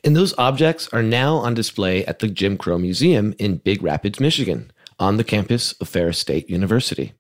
And 0.05 0.15
those 0.15 0.35
objects 0.39 0.89
are 0.93 1.03
now 1.03 1.37
on 1.37 1.55
display 1.55 2.05
at 2.07 2.19
the 2.19 2.29
Jim 2.29 2.57
Crow 2.57 2.79
Museum 2.79 3.35
in 3.39 3.57
Big 3.57 3.83
Rapids, 3.83 4.21
Michigan, 4.21 4.73
on 4.99 5.17
the 5.17 5.25
campus 5.25 5.73
of 5.75 5.89
Ferris 5.89 6.19
State 6.19 6.49
University. 6.49 7.15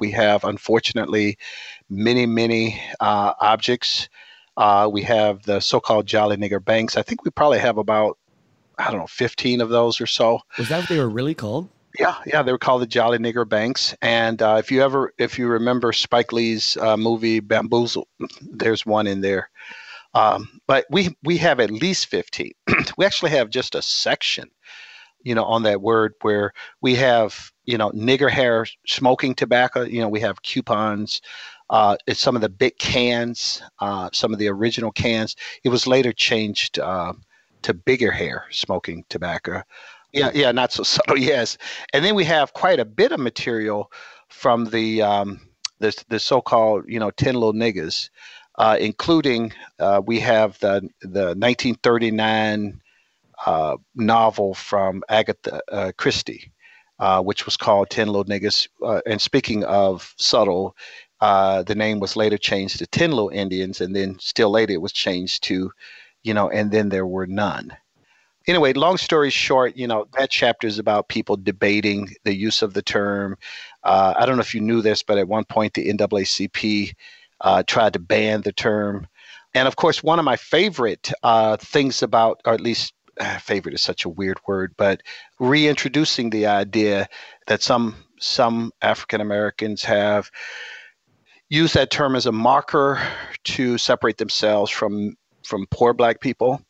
We 0.00 0.10
have, 0.12 0.42
unfortunately, 0.44 1.38
many, 1.88 2.26
many 2.26 2.80
uh, 2.98 3.34
objects. 3.40 4.08
Uh, 4.56 4.88
we 4.92 5.02
have 5.02 5.42
the 5.44 5.60
so 5.60 5.80
called 5.80 6.06
Jolly 6.06 6.36
Nigger 6.36 6.64
Banks. 6.64 6.96
I 6.96 7.02
think 7.02 7.24
we 7.24 7.30
probably 7.30 7.60
have 7.60 7.78
about, 7.78 8.18
I 8.78 8.90
don't 8.90 9.00
know, 9.00 9.06
15 9.06 9.60
of 9.60 9.68
those 9.68 10.00
or 10.00 10.06
so. 10.06 10.40
Was 10.58 10.68
that 10.68 10.80
what 10.80 10.88
they 10.88 10.98
were 10.98 11.08
really 11.08 11.34
called? 11.34 11.68
Yeah, 11.98 12.16
yeah, 12.26 12.42
they 12.42 12.52
were 12.52 12.58
called 12.58 12.82
the 12.82 12.86
Jolly 12.86 13.18
Nigger 13.18 13.46
Banks. 13.48 13.94
And 14.00 14.40
uh, 14.40 14.56
if 14.58 14.70
you 14.70 14.82
ever, 14.82 15.12
if 15.18 15.38
you 15.38 15.46
remember 15.48 15.92
Spike 15.92 16.32
Lee's 16.32 16.76
uh, 16.78 16.96
movie 16.96 17.40
Bamboozle, 17.40 18.08
there's 18.40 18.86
one 18.86 19.06
in 19.06 19.20
there. 19.20 19.50
Um, 20.14 20.60
but 20.66 20.86
we 20.90 21.16
we 21.24 21.38
have 21.38 21.60
at 21.60 21.70
least 21.70 22.06
15. 22.06 22.52
we 22.98 23.04
actually 23.06 23.30
have 23.32 23.50
just 23.50 23.74
a 23.74 23.82
section, 23.82 24.50
you 25.24 25.34
know, 25.34 25.44
on 25.44 25.64
that 25.64 25.82
word 25.82 26.14
where 26.22 26.52
we 26.82 26.94
have, 26.96 27.52
you 27.66 27.78
know, 27.78 27.90
nigger 27.92 28.30
hair 28.30 28.66
smoking 28.86 29.34
tobacco. 29.34 29.82
You 29.82 30.00
know, 30.02 30.08
we 30.08 30.20
have 30.20 30.42
coupons. 30.42 31.22
Uh, 31.70 31.96
it's 32.06 32.20
some 32.20 32.36
of 32.36 32.42
the 32.42 32.48
big 32.50 32.78
cans, 32.78 33.62
uh, 33.80 34.10
some 34.12 34.32
of 34.32 34.38
the 34.38 34.48
original 34.48 34.92
cans. 34.92 35.36
It 35.64 35.70
was 35.70 35.86
later 35.86 36.12
changed 36.12 36.78
uh, 36.78 37.14
to 37.62 37.74
bigger 37.74 38.12
hair 38.12 38.46
smoking 38.50 39.04
tobacco. 39.08 39.62
Yeah, 40.12 40.30
yeah, 40.34 40.52
not 40.52 40.72
so 40.72 40.82
subtle. 40.84 41.18
Yes, 41.18 41.58
and 41.92 42.04
then 42.04 42.14
we 42.14 42.24
have 42.24 42.52
quite 42.52 42.80
a 42.80 42.84
bit 42.84 43.12
of 43.12 43.20
material 43.20 43.92
from 44.28 44.66
the 44.66 45.02
um, 45.02 45.40
the, 45.80 45.96
the 46.08 46.20
so-called 46.20 46.84
you 46.88 47.00
know 47.00 47.10
ten 47.10 47.34
little 47.34 47.54
niggas 47.54 48.08
uh, 48.58 48.76
including 48.80 49.52
uh, 49.78 50.02
we 50.06 50.20
have 50.20 50.58
the 50.60 50.88
the 51.00 51.34
1939 51.36 52.80
uh, 53.46 53.76
novel 53.94 54.54
from 54.54 55.02
Agatha 55.08 55.60
uh, 55.72 55.92
Christie, 55.96 56.52
uh, 56.98 57.22
which 57.22 57.46
was 57.46 57.56
called 57.56 57.90
Ten 57.90 58.08
Little 58.08 58.24
Niggas. 58.24 58.68
Uh, 58.84 59.00
and 59.06 59.20
speaking 59.20 59.64
of 59.64 60.14
subtle, 60.18 60.76
the 61.20 61.74
name 61.76 62.00
was 62.00 62.16
later 62.16 62.38
changed 62.38 62.78
to 62.78 62.86
Ten 62.86 63.10
Little 63.10 63.30
Indians, 63.30 63.80
and 63.80 63.96
then 63.96 64.18
still 64.20 64.50
later 64.50 64.74
it 64.74 64.82
was 64.82 64.92
changed 64.92 65.44
to, 65.44 65.72
you 66.22 66.34
know, 66.34 66.50
and 66.50 66.70
then 66.70 66.88
there 66.90 67.06
were 67.06 67.26
none. 67.26 67.76
Anyway, 68.46 68.72
long 68.72 68.96
story 68.96 69.30
short, 69.30 69.76
you 69.76 69.86
know, 69.86 70.06
that 70.18 70.30
chapter 70.30 70.66
is 70.66 70.78
about 70.78 71.08
people 71.08 71.36
debating 71.36 72.08
the 72.24 72.34
use 72.34 72.62
of 72.62 72.74
the 72.74 72.82
term. 72.82 73.36
I 73.84 74.26
don't 74.26 74.36
know 74.36 74.42
if 74.42 74.54
you 74.54 74.60
knew 74.60 74.82
this, 74.82 75.02
but 75.02 75.18
at 75.18 75.28
one 75.28 75.44
point 75.44 75.74
the 75.74 75.92
NAACP 75.92 76.94
uh, 77.40 77.62
tried 77.66 77.92
to 77.92 77.98
ban 77.98 78.42
the 78.42 78.52
term. 78.52 79.06
And 79.54 79.68
of 79.68 79.76
course, 79.76 80.02
one 80.02 80.18
of 80.18 80.24
my 80.24 80.36
favorite 80.36 81.12
uh, 81.22 81.56
things 81.58 82.02
about, 82.02 82.40
or 82.44 82.54
at 82.54 82.60
least 82.60 82.94
uh, 83.20 83.38
favorite 83.38 83.74
is 83.74 83.82
such 83.82 84.04
a 84.04 84.08
weird 84.08 84.38
word, 84.46 84.74
but 84.76 85.02
reintroducing 85.38 86.30
the 86.30 86.46
idea 86.46 87.08
that 87.46 87.62
some 87.62 87.96
some 88.18 88.70
African 88.80 89.20
Americans 89.20 89.82
have 89.84 90.30
used 91.50 91.74
that 91.74 91.90
term 91.90 92.16
as 92.16 92.24
a 92.24 92.32
marker 92.32 93.00
to 93.44 93.76
separate 93.76 94.16
themselves 94.16 94.70
from 94.70 95.16
from 95.44 95.66
poor 95.70 95.92
black 95.92 96.20
people. 96.20 96.62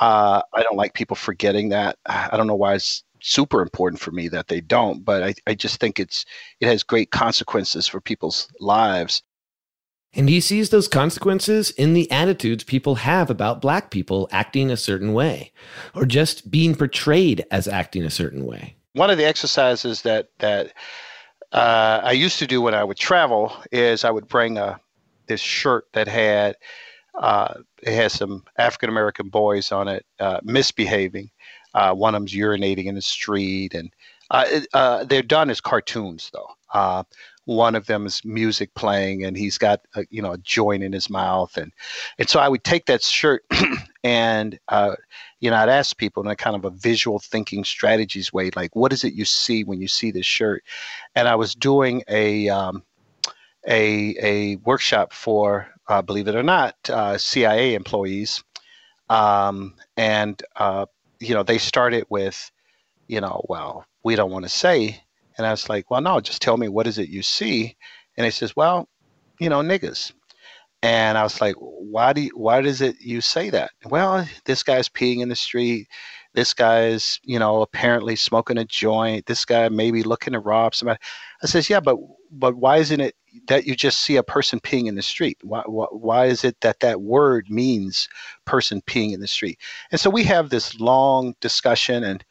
Uh, 0.00 0.42
I 0.54 0.62
don't 0.62 0.76
like 0.76 0.94
people 0.94 1.14
forgetting 1.14 1.68
that. 1.68 1.98
I 2.06 2.36
don't 2.36 2.46
know 2.46 2.54
why 2.54 2.74
it's 2.74 3.04
super 3.20 3.60
important 3.60 4.00
for 4.00 4.10
me 4.10 4.28
that 4.28 4.48
they 4.48 4.62
don't, 4.62 5.04
but 5.04 5.22
I, 5.22 5.34
I 5.46 5.54
just 5.54 5.78
think 5.78 6.00
it's 6.00 6.24
it 6.60 6.66
has 6.66 6.82
great 6.82 7.10
consequences 7.10 7.86
for 7.86 8.00
people's 8.00 8.48
lives. 8.60 9.22
And 10.14 10.28
he 10.28 10.40
sees 10.40 10.70
those 10.70 10.88
consequences 10.88 11.70
in 11.72 11.92
the 11.92 12.10
attitudes 12.10 12.64
people 12.64 12.96
have 12.96 13.30
about 13.30 13.60
black 13.60 13.90
people 13.90 14.28
acting 14.32 14.70
a 14.70 14.76
certain 14.76 15.12
way 15.12 15.52
or 15.94 16.04
just 16.04 16.50
being 16.50 16.74
portrayed 16.74 17.44
as 17.50 17.68
acting 17.68 18.02
a 18.02 18.10
certain 18.10 18.44
way. 18.44 18.74
One 18.94 19.10
of 19.10 19.18
the 19.18 19.26
exercises 19.26 20.02
that 20.02 20.30
that 20.38 20.72
uh, 21.52 22.00
I 22.02 22.12
used 22.12 22.38
to 22.38 22.46
do 22.46 22.62
when 22.62 22.74
I 22.74 22.82
would 22.82 22.96
travel 22.96 23.52
is 23.70 24.04
I 24.04 24.10
would 24.10 24.28
bring 24.28 24.56
a 24.56 24.80
this 25.26 25.40
shirt 25.40 25.86
that 25.92 26.08
had 26.08 26.56
uh, 27.18 27.54
it 27.82 27.94
has 27.94 28.12
some 28.12 28.44
African 28.58 28.88
American 28.88 29.28
boys 29.28 29.72
on 29.72 29.88
it 29.88 30.06
uh, 30.18 30.40
misbehaving. 30.42 31.30
Uh, 31.74 31.94
one 31.94 32.14
of 32.14 32.20
them's 32.20 32.34
urinating 32.34 32.86
in 32.86 32.96
the 32.96 33.02
street, 33.02 33.74
and 33.74 33.92
uh, 34.30 34.60
uh, 34.74 35.04
they're 35.04 35.22
done 35.22 35.50
as 35.50 35.60
cartoons 35.60 36.30
though 36.32 37.04
one 37.50 37.74
of 37.74 37.86
them 37.86 38.06
is 38.06 38.24
music 38.24 38.72
playing 38.74 39.24
and 39.24 39.36
he's 39.36 39.58
got 39.58 39.80
a, 39.96 40.04
you 40.10 40.22
know 40.22 40.32
a 40.32 40.38
joint 40.38 40.84
in 40.84 40.92
his 40.92 41.10
mouth 41.10 41.56
and 41.56 41.72
and 42.18 42.28
so 42.28 42.38
I 42.38 42.48
would 42.48 42.62
take 42.62 42.86
that 42.86 43.02
shirt 43.02 43.44
and 44.04 44.56
uh, 44.68 44.94
you 45.40 45.50
know 45.50 45.56
I'd 45.56 45.68
ask 45.68 45.96
people 45.96 46.22
in 46.22 46.30
a 46.30 46.36
kind 46.36 46.54
of 46.54 46.64
a 46.64 46.70
visual 46.70 47.18
thinking 47.18 47.64
strategies 47.64 48.32
way 48.32 48.50
like 48.54 48.76
what 48.76 48.92
is 48.92 49.02
it 49.02 49.14
you 49.14 49.24
see 49.24 49.64
when 49.64 49.80
you 49.80 49.88
see 49.88 50.12
this 50.12 50.26
shirt 50.26 50.62
and 51.16 51.26
I 51.26 51.34
was 51.34 51.56
doing 51.56 52.04
a 52.06 52.48
um, 52.50 52.84
a 53.66 54.14
a 54.22 54.56
workshop 54.56 55.12
for 55.12 55.68
uh, 55.90 56.02
believe 56.02 56.28
it 56.28 56.36
or 56.36 56.42
not 56.42 56.74
uh, 56.88 57.18
CIA 57.18 57.74
employees 57.74 58.42
um, 59.08 59.74
and 59.96 60.42
uh, 60.56 60.86
you 61.20 61.34
know 61.34 61.42
they 61.42 61.58
started 61.58 62.04
with 62.08 62.50
you 63.08 63.20
know 63.20 63.44
well 63.48 63.84
we 64.04 64.16
don't 64.16 64.30
want 64.30 64.44
to 64.44 64.50
say 64.50 65.02
and 65.40 65.46
I 65.46 65.52
was 65.52 65.70
like, 65.70 65.90
well, 65.90 66.02
no, 66.02 66.20
just 66.20 66.42
tell 66.42 66.58
me 66.58 66.68
what 66.68 66.86
is 66.86 66.98
it 66.98 67.08
you 67.08 67.22
see. 67.22 67.74
And 68.18 68.26
he 68.26 68.30
says, 68.30 68.54
well, 68.54 68.90
you 69.40 69.48
know, 69.48 69.62
niggas. 69.62 70.12
And 70.82 71.16
I 71.16 71.22
was 71.22 71.40
like, 71.40 71.54
why 71.58 72.12
do 72.12 72.20
you, 72.20 72.30
why 72.34 72.60
does 72.60 72.82
it 72.82 72.96
you 73.00 73.22
say 73.22 73.48
that? 73.48 73.70
Well, 73.86 74.28
this 74.44 74.62
guy's 74.62 74.90
peeing 74.90 75.20
in 75.20 75.30
the 75.30 75.34
street. 75.34 75.88
This 76.34 76.54
guy's, 76.54 77.18
you 77.24 77.38
know, 77.38 77.62
apparently 77.62 78.16
smoking 78.16 78.58
a 78.58 78.64
joint. 78.64 79.26
This 79.26 79.44
guy 79.44 79.68
maybe 79.68 80.02
looking 80.02 80.32
to 80.32 80.40
rob 80.40 80.74
somebody. 80.74 81.00
I 81.42 81.46
says, 81.46 81.68
yeah, 81.68 81.80
but 81.80 81.96
but 82.30 82.56
why 82.56 82.76
isn't 82.76 83.00
it 83.00 83.16
that 83.48 83.66
you 83.66 83.74
just 83.74 84.00
see 84.00 84.16
a 84.16 84.22
person 84.22 84.60
peeing 84.60 84.86
in 84.86 84.94
the 84.94 85.02
street? 85.02 85.38
Why, 85.42 85.62
why, 85.66 85.86
why 85.90 86.26
is 86.26 86.44
it 86.44 86.60
that 86.60 86.80
that 86.80 87.00
word 87.02 87.50
means 87.50 88.08
person 88.44 88.82
peeing 88.82 89.12
in 89.12 89.20
the 89.20 89.26
street? 89.26 89.58
And 89.90 90.00
so 90.00 90.10
we 90.10 90.22
have 90.24 90.50
this 90.50 90.78
long 90.78 91.34
discussion. 91.40 92.04
And 92.04 92.24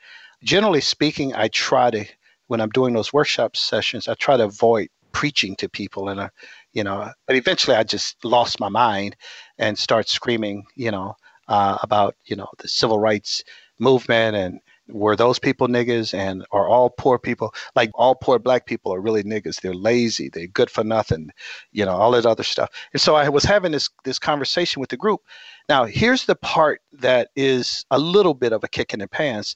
generally 0.44 0.82
speaking, 0.82 1.34
I 1.36 1.50
try 1.50 1.92
to 1.92 2.06
when 2.48 2.62
I'm 2.62 2.70
doing 2.70 2.94
those 2.94 3.14
workshop 3.14 3.56
sessions, 3.56 4.08
I 4.08 4.16
try 4.16 4.38
to 4.38 4.46
avoid 4.46 4.90
preaching 5.12 5.56
to 5.58 5.68
people 5.68 6.10
and 6.10 6.30
you 6.74 6.84
know 6.84 7.10
but 7.26 7.36
eventually 7.36 7.76
i 7.76 7.84
just 7.84 8.24
lost 8.24 8.60
my 8.60 8.70
mind 8.70 9.16
and 9.58 9.78
start 9.78 10.08
screaming 10.08 10.64
you 10.76 10.92
know 10.92 11.16
uh, 11.48 11.78
about 11.82 12.16
you 12.26 12.36
know 12.36 12.48
the 12.60 12.68
civil 12.68 13.00
rights 13.00 13.44
movement 13.80 14.36
and 14.36 14.60
were 14.88 15.16
those 15.16 15.38
people 15.40 15.68
niggas 15.68 16.14
and 16.14 16.46
are 16.52 16.68
all 16.68 16.90
poor 16.90 17.20
people? 17.20 17.54
Like 17.76 17.92
all 17.94 18.16
poor 18.16 18.40
black 18.40 18.66
people 18.66 18.94
are 18.94 19.02
really 19.02 19.24
niggas 19.24 19.62
they're 19.62 19.74
lazy. 19.74 20.30
They're 20.30 20.48
good 20.48 20.70
for 20.70 20.84
nothing 20.84 21.30
you 21.72 21.86
know 21.86 21.92
all 21.92 22.12
that 22.12 22.26
other 22.26 22.44
stuff. 22.44 22.70
And 22.94 23.02
so 23.02 23.16
i 23.16 23.30
was 23.30 23.44
having 23.44 23.72
this 23.72 23.90
this 24.04 24.20
conversation 24.20 24.80
with 24.80 24.90
the 24.90 24.98
group. 24.98 25.22
Now 25.68 25.86
here's 25.86 26.26
the 26.26 26.36
part 26.36 26.82
that 26.94 27.30
is 27.36 27.86
a 27.92 28.00
little 28.00 28.34
bit 28.34 28.54
of 28.54 28.64
a 28.64 28.68
kick 28.68 28.94
in 28.94 29.00
the 29.00 29.08
pants. 29.08 29.56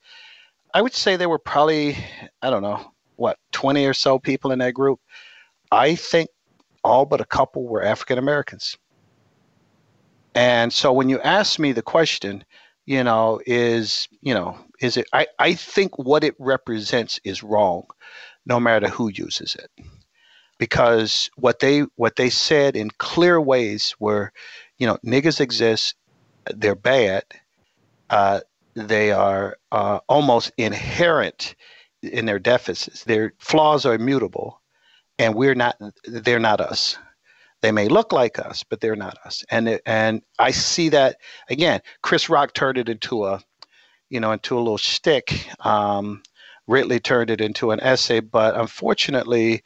I 0.74 0.82
would 0.82 0.94
say 0.94 1.15
there 1.15 1.30
were 1.30 1.39
probably, 1.39 1.98
I 2.42 2.50
don't 2.50 2.63
know, 2.63 2.94
what, 3.15 3.38
20 3.51 3.86
or 3.86 3.94
so 3.94 4.18
people 4.18 4.51
in 4.51 4.60
that 4.60 4.74
group. 4.74 5.00
I 5.72 5.94
think 5.96 6.30
all 6.84 7.06
but 7.06 7.22
a 7.22 7.25
couple 7.25 7.68
were 7.68 7.84
African 7.84 8.18
Americans. 8.18 8.77
And 10.36 10.74
so 10.74 10.92
when 10.92 11.10
you 11.10 11.20
ask 11.22 11.60
me 11.60 11.72
the 11.72 11.82
question, 11.82 12.44
you 12.85 13.03
know, 13.03 13.41
is, 13.45 14.07
you 14.21 14.33
know, 14.33 14.57
is 14.81 14.97
it, 14.97 15.07
I, 15.13 15.27
I 15.39 15.53
think 15.55 15.97
what 15.97 16.23
it 16.23 16.35
represents 16.39 17.19
is 17.23 17.43
wrong, 17.43 17.83
no 18.45 18.59
matter 18.59 18.89
who 18.89 19.09
uses 19.09 19.55
it. 19.55 19.69
because 20.59 21.29
what 21.35 21.59
they 21.59 21.81
what 21.95 22.15
they 22.15 22.29
said 22.29 22.75
in 22.75 22.89
clear 22.97 23.39
ways 23.41 23.95
were, 23.99 24.31
you 24.77 24.87
know, 24.87 24.97
niggas 25.05 25.39
exist, 25.41 25.95
they're 26.53 26.75
bad, 26.75 27.23
uh, 28.09 28.41
they 28.75 29.11
are 29.11 29.57
uh, 29.71 29.99
almost 30.09 30.51
inherent 30.57 31.55
in 32.01 32.25
their 32.25 32.39
deficits. 32.39 33.03
Their 33.03 33.33
flaws 33.39 33.85
are 33.85 33.93
immutable, 33.93 34.61
and 35.19 35.35
we're 35.35 35.55
not. 35.55 35.77
They're 36.05 36.39
not 36.39 36.61
us. 36.61 36.97
They 37.63 37.72
may 37.72 37.88
look 37.88 38.12
like 38.12 38.39
us, 38.39 38.62
but 38.62 38.82
they're 38.82 38.98
not 38.98 39.17
us. 39.25 39.41
And 39.50 39.79
and 39.86 40.22
I 40.38 40.51
see 40.51 40.89
that 40.89 41.15
again. 41.50 41.79
Chris 42.01 42.27
Rock 42.27 42.53
turned 42.53 42.77
it 42.77 42.89
into 42.89 43.25
a, 43.25 43.41
you 44.10 44.20
know, 44.20 44.34
into 44.34 44.58
a 44.58 44.60
little 44.60 44.77
shtick. 44.77 45.48
Um, 45.65 46.24
Ridley 46.67 47.00
turned 47.00 47.29
it 47.29 47.39
into 47.39 47.72
an 47.72 47.79
essay, 47.79 48.20
but 48.20 48.55
unfortunately, 48.60 49.63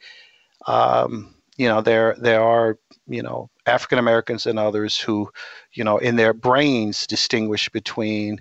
um, 0.68 1.34
you 1.56 1.68
know, 1.68 1.80
there 1.80 2.14
there 2.20 2.40
are 2.40 2.78
you 3.08 3.20
know 3.20 3.50
African 3.66 3.98
Americans 3.98 4.46
and 4.46 4.60
others 4.60 4.96
who, 5.00 5.28
you 5.72 5.82
know, 5.82 5.98
in 5.98 6.14
their 6.14 6.32
brains 6.32 7.04
distinguish 7.04 7.68
between, 7.68 8.38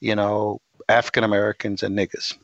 you 0.00 0.16
know, 0.16 0.60
African 0.88 1.22
Americans 1.22 1.84
and 1.84 1.96
niggas. 1.96 2.36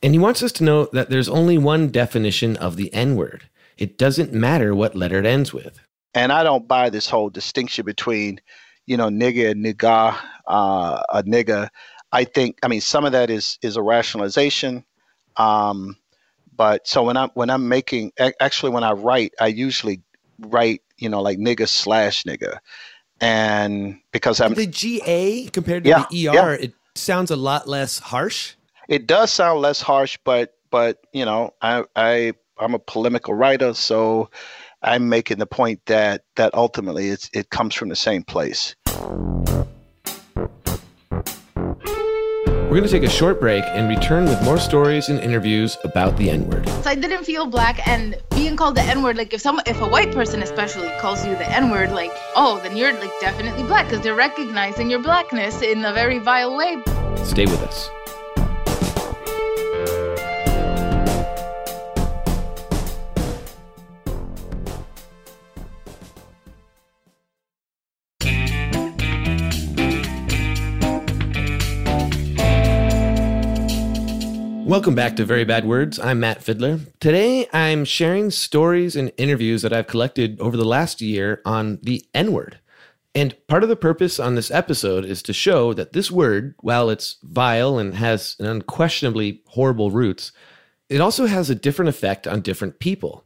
And 0.00 0.14
he 0.14 0.20
wants 0.20 0.44
us 0.44 0.52
to 0.52 0.64
know 0.64 0.84
that 0.92 1.10
there's 1.10 1.28
only 1.28 1.58
one 1.58 1.88
definition 1.88 2.56
of 2.56 2.76
the 2.76 2.94
N 2.94 3.16
word. 3.16 3.50
It 3.76 3.98
doesn't 3.98 4.32
matter 4.32 4.76
what 4.76 4.94
letter 4.94 5.18
it 5.18 5.26
ends 5.26 5.52
with. 5.52 5.80
And 6.14 6.32
I 6.32 6.42
don't 6.42 6.68
buy 6.68 6.90
this 6.90 7.08
whole 7.08 7.30
distinction 7.30 7.84
between, 7.84 8.40
you 8.86 8.96
know, 8.96 9.08
nigga 9.08 9.50
and 9.50 9.64
nigga, 9.64 10.16
uh, 10.46 11.02
a 11.12 11.22
nigga. 11.24 11.68
I 12.12 12.24
think, 12.24 12.58
I 12.62 12.68
mean, 12.68 12.80
some 12.80 13.04
of 13.04 13.12
that 13.12 13.30
is 13.30 13.58
is 13.62 13.76
a 13.76 13.82
rationalization. 13.82 14.84
Um, 15.36 15.96
but 16.56 16.86
so 16.86 17.02
when 17.02 17.16
I'm 17.16 17.30
when 17.34 17.50
I'm 17.50 17.68
making 17.68 18.12
actually 18.40 18.70
when 18.70 18.84
I 18.84 18.92
write, 18.92 19.34
I 19.40 19.48
usually 19.48 20.02
write 20.38 20.82
you 20.98 21.08
know 21.08 21.22
like 21.22 21.38
nigga 21.38 21.68
slash 21.68 22.24
nigga, 22.24 22.58
and 23.20 23.98
because 24.12 24.40
I'm 24.40 24.54
the 24.54 24.66
GA 24.66 25.46
compared 25.46 25.84
to 25.84 25.90
yeah, 25.90 26.04
the 26.10 26.28
ER, 26.28 26.32
yeah. 26.32 26.50
it 26.52 26.74
sounds 26.94 27.30
a 27.30 27.36
lot 27.36 27.68
less 27.68 27.98
harsh. 27.98 28.54
It 28.88 29.06
does 29.06 29.32
sound 29.32 29.60
less 29.60 29.80
harsh, 29.80 30.18
but 30.24 30.54
but 30.70 30.98
you 31.12 31.24
know 31.24 31.54
I 31.60 31.84
I 31.96 32.32
I'm 32.58 32.74
a 32.74 32.78
polemical 32.78 33.34
writer, 33.34 33.74
so 33.74 34.30
I'm 34.86 35.08
making 35.08 35.38
the 35.38 35.46
point 35.46 35.80
that 35.86 36.24
that 36.36 36.52
ultimately 36.52 37.08
it's, 37.08 37.30
it 37.32 37.48
comes 37.48 37.74
from 37.74 37.88
the 37.88 37.96
same 37.96 38.22
place. 38.22 38.76
We're 42.64 42.80
going 42.80 42.82
to 42.82 42.90
take 42.90 43.02
a 43.04 43.08
short 43.08 43.40
break 43.40 43.64
and 43.64 43.88
return 43.88 44.24
with 44.24 44.42
more 44.42 44.58
stories 44.58 45.08
and 45.08 45.20
interviews 45.20 45.78
about 45.84 46.18
the 46.18 46.28
N 46.28 46.50
word. 46.50 46.68
So 46.68 46.90
I 46.90 46.96
didn't 46.96 47.24
feel 47.24 47.46
black, 47.46 47.86
and 47.88 48.16
being 48.32 48.56
called 48.56 48.74
the 48.74 48.82
N 48.82 49.02
word, 49.02 49.16
like 49.16 49.32
if 49.32 49.40
someone, 49.40 49.64
if 49.66 49.80
a 49.80 49.88
white 49.88 50.12
person 50.12 50.42
especially 50.42 50.90
calls 50.98 51.24
you 51.24 51.32
the 51.32 51.50
N 51.50 51.70
word, 51.70 51.92
like 51.92 52.10
oh, 52.36 52.60
then 52.62 52.76
you're 52.76 52.92
like 52.92 53.12
definitely 53.20 53.62
black 53.62 53.86
because 53.86 54.02
they're 54.02 54.14
recognizing 54.14 54.90
your 54.90 55.00
blackness 55.00 55.62
in 55.62 55.82
a 55.82 55.94
very 55.94 56.18
vile 56.18 56.54
way. 56.56 56.76
Stay 57.24 57.46
with 57.46 57.62
us. 57.62 57.88
Welcome 74.74 74.96
back 74.96 75.14
to 75.16 75.24
Very 75.24 75.44
Bad 75.44 75.66
Words. 75.66 76.00
I'm 76.00 76.18
Matt 76.18 76.42
Fiddler. 76.42 76.80
Today, 76.98 77.46
I'm 77.52 77.84
sharing 77.84 78.32
stories 78.32 78.96
and 78.96 79.12
interviews 79.16 79.62
that 79.62 79.72
I've 79.72 79.86
collected 79.86 80.40
over 80.40 80.56
the 80.56 80.64
last 80.64 81.00
year 81.00 81.40
on 81.44 81.78
the 81.84 82.04
N 82.12 82.32
word. 82.32 82.58
And 83.14 83.36
part 83.46 83.62
of 83.62 83.68
the 83.68 83.76
purpose 83.76 84.18
on 84.18 84.34
this 84.34 84.50
episode 84.50 85.04
is 85.04 85.22
to 85.22 85.32
show 85.32 85.74
that 85.74 85.92
this 85.92 86.10
word, 86.10 86.56
while 86.58 86.90
it's 86.90 87.18
vile 87.22 87.78
and 87.78 87.94
has 87.94 88.34
an 88.40 88.46
unquestionably 88.46 89.42
horrible 89.50 89.92
roots, 89.92 90.32
it 90.88 91.00
also 91.00 91.26
has 91.26 91.48
a 91.48 91.54
different 91.54 91.88
effect 91.88 92.26
on 92.26 92.40
different 92.40 92.80
people. 92.80 93.24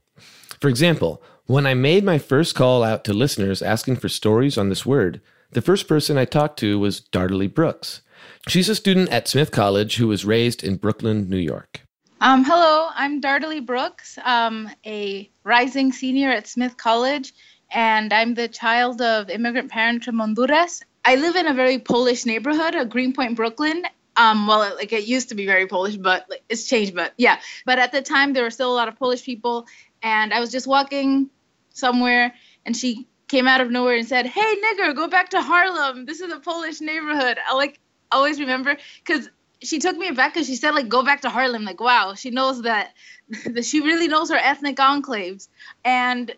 For 0.60 0.68
example, 0.68 1.22
when 1.46 1.66
I 1.66 1.72
made 1.72 2.04
my 2.04 2.18
first 2.18 2.54
call 2.54 2.84
out 2.84 3.04
to 3.04 3.14
listeners 3.14 3.62
asking 3.62 3.96
for 3.96 4.10
stories 4.10 4.58
on 4.58 4.68
this 4.68 4.84
word, 4.84 5.22
the 5.52 5.62
first 5.62 5.88
person 5.88 6.18
I 6.18 6.26
talked 6.26 6.58
to 6.58 6.78
was 6.78 7.00
Dartley 7.00 7.52
Brooks. 7.52 8.02
She's 8.48 8.70
a 8.70 8.74
student 8.74 9.10
at 9.10 9.28
Smith 9.28 9.50
College 9.50 9.96
who 9.96 10.08
was 10.08 10.24
raised 10.24 10.64
in 10.64 10.76
Brooklyn, 10.76 11.28
New 11.28 11.36
York. 11.36 11.82
Um, 12.22 12.44
hello, 12.46 12.88
I'm 12.94 13.20
Dartley 13.20 13.64
Brooks, 13.64 14.18
um, 14.24 14.70
a 14.86 15.30
rising 15.44 15.92
senior 15.92 16.30
at 16.30 16.46
Smith 16.46 16.78
College, 16.78 17.34
and 17.70 18.10
I'm 18.10 18.32
the 18.32 18.48
child 18.48 19.02
of 19.02 19.28
immigrant 19.28 19.70
parents 19.70 20.06
from 20.06 20.18
Honduras. 20.18 20.82
I 21.04 21.16
live 21.16 21.36
in 21.36 21.46
a 21.46 21.52
very 21.52 21.78
Polish 21.78 22.24
neighborhood, 22.24 22.74
a 22.74 22.86
Greenpoint, 22.86 23.36
Brooklyn. 23.36 23.84
Um, 24.16 24.46
well, 24.46 24.62
it, 24.62 24.76
like 24.76 24.94
it 24.94 25.04
used 25.04 25.28
to 25.28 25.34
be 25.34 25.44
very 25.44 25.66
Polish, 25.66 25.96
but 25.96 26.24
like, 26.30 26.42
it's 26.48 26.66
changed. 26.66 26.94
But 26.94 27.12
yeah, 27.18 27.40
but 27.66 27.78
at 27.78 27.92
the 27.92 28.00
time 28.00 28.32
there 28.32 28.44
were 28.44 28.50
still 28.50 28.72
a 28.72 28.74
lot 28.74 28.88
of 28.88 28.98
Polish 28.98 29.24
people, 29.24 29.66
and 30.02 30.32
I 30.32 30.40
was 30.40 30.50
just 30.50 30.66
walking 30.66 31.28
somewhere, 31.74 32.32
and 32.64 32.74
she 32.74 33.08
came 33.28 33.46
out 33.46 33.60
of 33.60 33.70
nowhere 33.70 33.96
and 33.96 34.08
said, 34.08 34.24
"Hey, 34.24 34.56
nigger, 34.56 34.96
go 34.96 35.06
back 35.06 35.28
to 35.30 35.42
Harlem. 35.42 36.06
This 36.06 36.22
is 36.22 36.32
a 36.32 36.40
Polish 36.40 36.80
neighborhood." 36.80 37.36
I 37.46 37.54
like 37.54 37.78
always 38.10 38.40
remember 38.40 38.76
because 39.04 39.28
she 39.62 39.78
took 39.78 39.96
me 39.96 40.10
back 40.12 40.34
because 40.34 40.46
she 40.46 40.56
said 40.56 40.72
like 40.74 40.88
go 40.88 41.02
back 41.02 41.22
to 41.22 41.30
Harlem. 41.30 41.64
Like 41.64 41.80
wow, 41.80 42.14
she 42.14 42.30
knows 42.30 42.62
that 42.62 42.92
that 43.46 43.64
she 43.64 43.80
really 43.80 44.08
knows 44.08 44.30
her 44.30 44.36
ethnic 44.36 44.76
enclaves, 44.76 45.48
and 45.84 46.34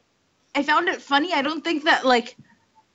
I 0.54 0.62
found 0.62 0.88
it 0.88 1.00
funny. 1.00 1.32
I 1.32 1.42
don't 1.42 1.62
think 1.62 1.84
that 1.84 2.04
like 2.04 2.36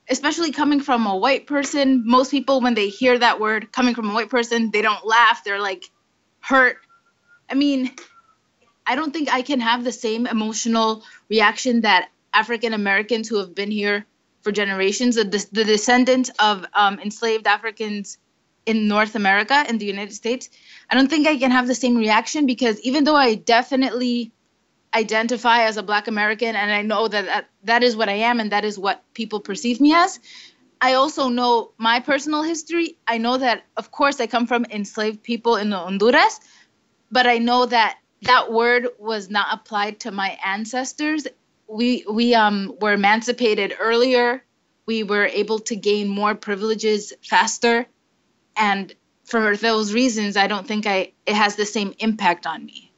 especially 0.10 0.52
coming 0.52 0.80
from 0.82 1.08
a 1.08 1.16
white 1.16 1.48
person, 1.48 2.04
most 2.06 2.30
people 2.32 2.62
when 2.62 2.76
they 2.76 2.90
hear 2.90 3.18
that 3.18 3.40
word 3.40 3.72
coming 3.72 3.96
from 3.96 4.10
a 4.10 4.14
white 4.14 4.30
person, 4.30 4.70
they 4.72 4.82
don't 4.82 5.06
laugh. 5.06 5.44
They're 5.44 5.60
like 5.60 5.90
hurt. 6.42 6.78
I 7.50 7.56
mean, 7.56 7.92
I 8.86 8.96
don't 8.96 9.12
think 9.12 9.34
I 9.34 9.42
can 9.42 9.60
have 9.60 9.84
the 9.84 9.92
same 9.92 10.28
emotional 10.28 11.04
reaction 11.30 11.82
that 11.82 12.10
African 12.34 12.74
Americans 12.74 13.28
who 13.28 13.38
have 13.38 13.56
been 13.56 13.72
here 13.72 14.06
for 14.42 14.52
generations, 14.52 15.16
the, 15.16 15.24
the 15.52 15.64
descendants 15.64 16.30
of 16.40 16.66
um, 16.74 17.00
enslaved 17.00 17.48
Africans 17.48 18.20
in 18.66 18.88
North 18.88 19.16
America, 19.16 19.64
in 19.70 19.78
the 19.78 19.86
United 19.86 20.14
States, 20.14 20.50
I 20.90 20.96
don't 20.96 21.10
think 21.10 21.28
I 21.28 21.38
can 21.38 21.52
have 21.52 21.68
the 21.68 21.76
same 21.76 21.96
reaction 21.96 22.46
because 22.46 22.80
even 22.82 23.04
though 23.04 23.16
I 23.16 23.36
definitely 23.36 24.32
identify 24.94 25.64
as 25.64 25.78
a 25.78 25.84
Black 25.84 26.08
American 26.08 26.56
and 26.56 26.72
I 26.72 26.82
know 26.82 27.08
that, 27.08 27.26
that 27.26 27.50
that 27.64 27.84
is 27.84 27.96
what 27.96 28.10
I 28.10 28.14
am 28.14 28.40
and 28.40 28.52
that 28.52 28.66
is 28.66 28.80
what 28.80 29.04
people 29.14 29.40
perceive 29.40 29.82
me 29.82 29.94
as, 29.94 30.20
I 30.82 30.94
also 30.94 31.30
know 31.30 31.72
my 31.78 32.00
personal 32.00 32.44
history. 32.44 32.98
I 33.08 33.18
know 33.18 33.38
that, 33.38 33.64
of 33.78 33.92
course, 33.92 34.20
I 34.20 34.28
come 34.28 34.48
from 34.48 34.66
enslaved 34.66 35.24
people 35.24 35.56
in 35.56 35.72
Honduras, 35.72 36.40
but 37.12 37.28
I 37.28 37.38
know 37.38 37.66
that 37.66 37.98
that 38.24 38.52
word 38.52 38.88
was 39.00 39.30
not 39.30 39.48
applied 39.52 40.00
to 40.02 40.12
my 40.12 40.38
ancestors. 40.44 41.28
We 41.68 42.06
we 42.10 42.36
um 42.36 42.76
were 42.80 42.94
emancipated 42.94 43.76
earlier. 43.80 44.44
We 44.86 45.04
were 45.04 45.26
able 45.26 45.60
to 45.60 45.76
gain 45.76 46.08
more 46.08 46.36
privileges 46.36 47.14
faster 47.24 47.88
and 48.58 48.94
for 49.24 49.56
those 49.58 49.94
reasons 49.94 50.38
i 50.38 50.48
don't 50.48 50.68
think 50.68 50.86
i 50.86 51.12
it 51.26 51.36
has 51.36 51.56
the 51.56 51.66
same 51.66 51.94
impact 52.00 52.46
on 52.46 52.66
me. 52.66 52.92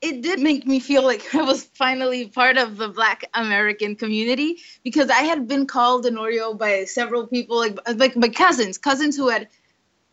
It 0.00 0.22
did 0.22 0.38
make 0.38 0.64
me 0.64 0.78
feel 0.78 1.02
like 1.02 1.34
i 1.34 1.42
was 1.42 1.64
finally 1.64 2.28
part 2.28 2.56
of 2.56 2.76
the 2.76 2.88
black 2.88 3.24
american 3.34 3.96
community 3.96 4.58
because 4.84 5.10
i 5.10 5.22
had 5.22 5.48
been 5.48 5.66
called 5.66 6.06
an 6.06 6.14
oreo 6.14 6.56
by 6.56 6.84
several 6.84 7.26
people 7.26 7.56
like 7.58 7.78
like 7.96 8.16
my 8.16 8.28
cousins 8.28 8.78
cousins 8.78 9.16
who 9.16 9.28
had 9.28 9.48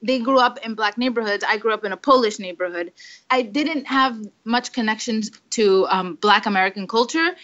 they 0.02 0.20
grew 0.20 0.40
up 0.40 0.60
in 0.64 0.76
black 0.76 0.98
neighborhoods. 0.98 1.44
I 1.48 1.58
grew 1.58 1.74
up 1.74 1.84
in 1.84 1.92
a 1.92 1.98
polish 1.98 2.38
neighborhood. 2.38 2.92
I 3.32 3.42
didn't 3.42 3.86
have 3.86 4.20
much 4.44 4.72
connections 4.72 5.32
to 5.52 5.88
um, 5.88 6.16
black 6.16 6.46
american 6.46 6.88
culture 6.88 7.36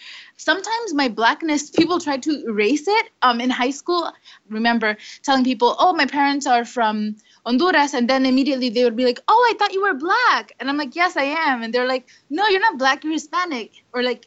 sometimes 0.42 0.92
my 0.92 1.08
blackness 1.08 1.70
people 1.70 2.00
try 2.00 2.16
to 2.16 2.44
erase 2.46 2.86
it 2.88 3.10
um, 3.22 3.40
in 3.40 3.50
high 3.50 3.70
school. 3.70 4.10
Remember 4.48 4.96
telling 5.22 5.44
people 5.44 5.76
oh 5.78 5.92
my 5.92 6.06
parents 6.06 6.46
are 6.46 6.64
from 6.64 7.16
honduras 7.46 7.94
and 7.94 8.08
then 8.10 8.26
immediately 8.26 8.68
they 8.70 8.84
would 8.84 8.96
be 8.96 9.04
like 9.04 9.20
oh 9.28 9.48
i 9.50 9.54
thought 9.58 9.72
you 9.72 9.82
were 9.82 9.94
black. 9.94 10.52
And 10.58 10.68
i'm 10.68 10.76
like 10.76 10.96
yes 10.96 11.16
i 11.16 11.24
am. 11.24 11.62
And 11.62 11.72
they're 11.72 11.86
like 11.86 12.08
no 12.28 12.46
you're 12.48 12.60
not 12.60 12.78
black 12.78 13.04
you're 13.04 13.12
hispanic. 13.12 13.70
Or 13.92 14.02
like 14.02 14.26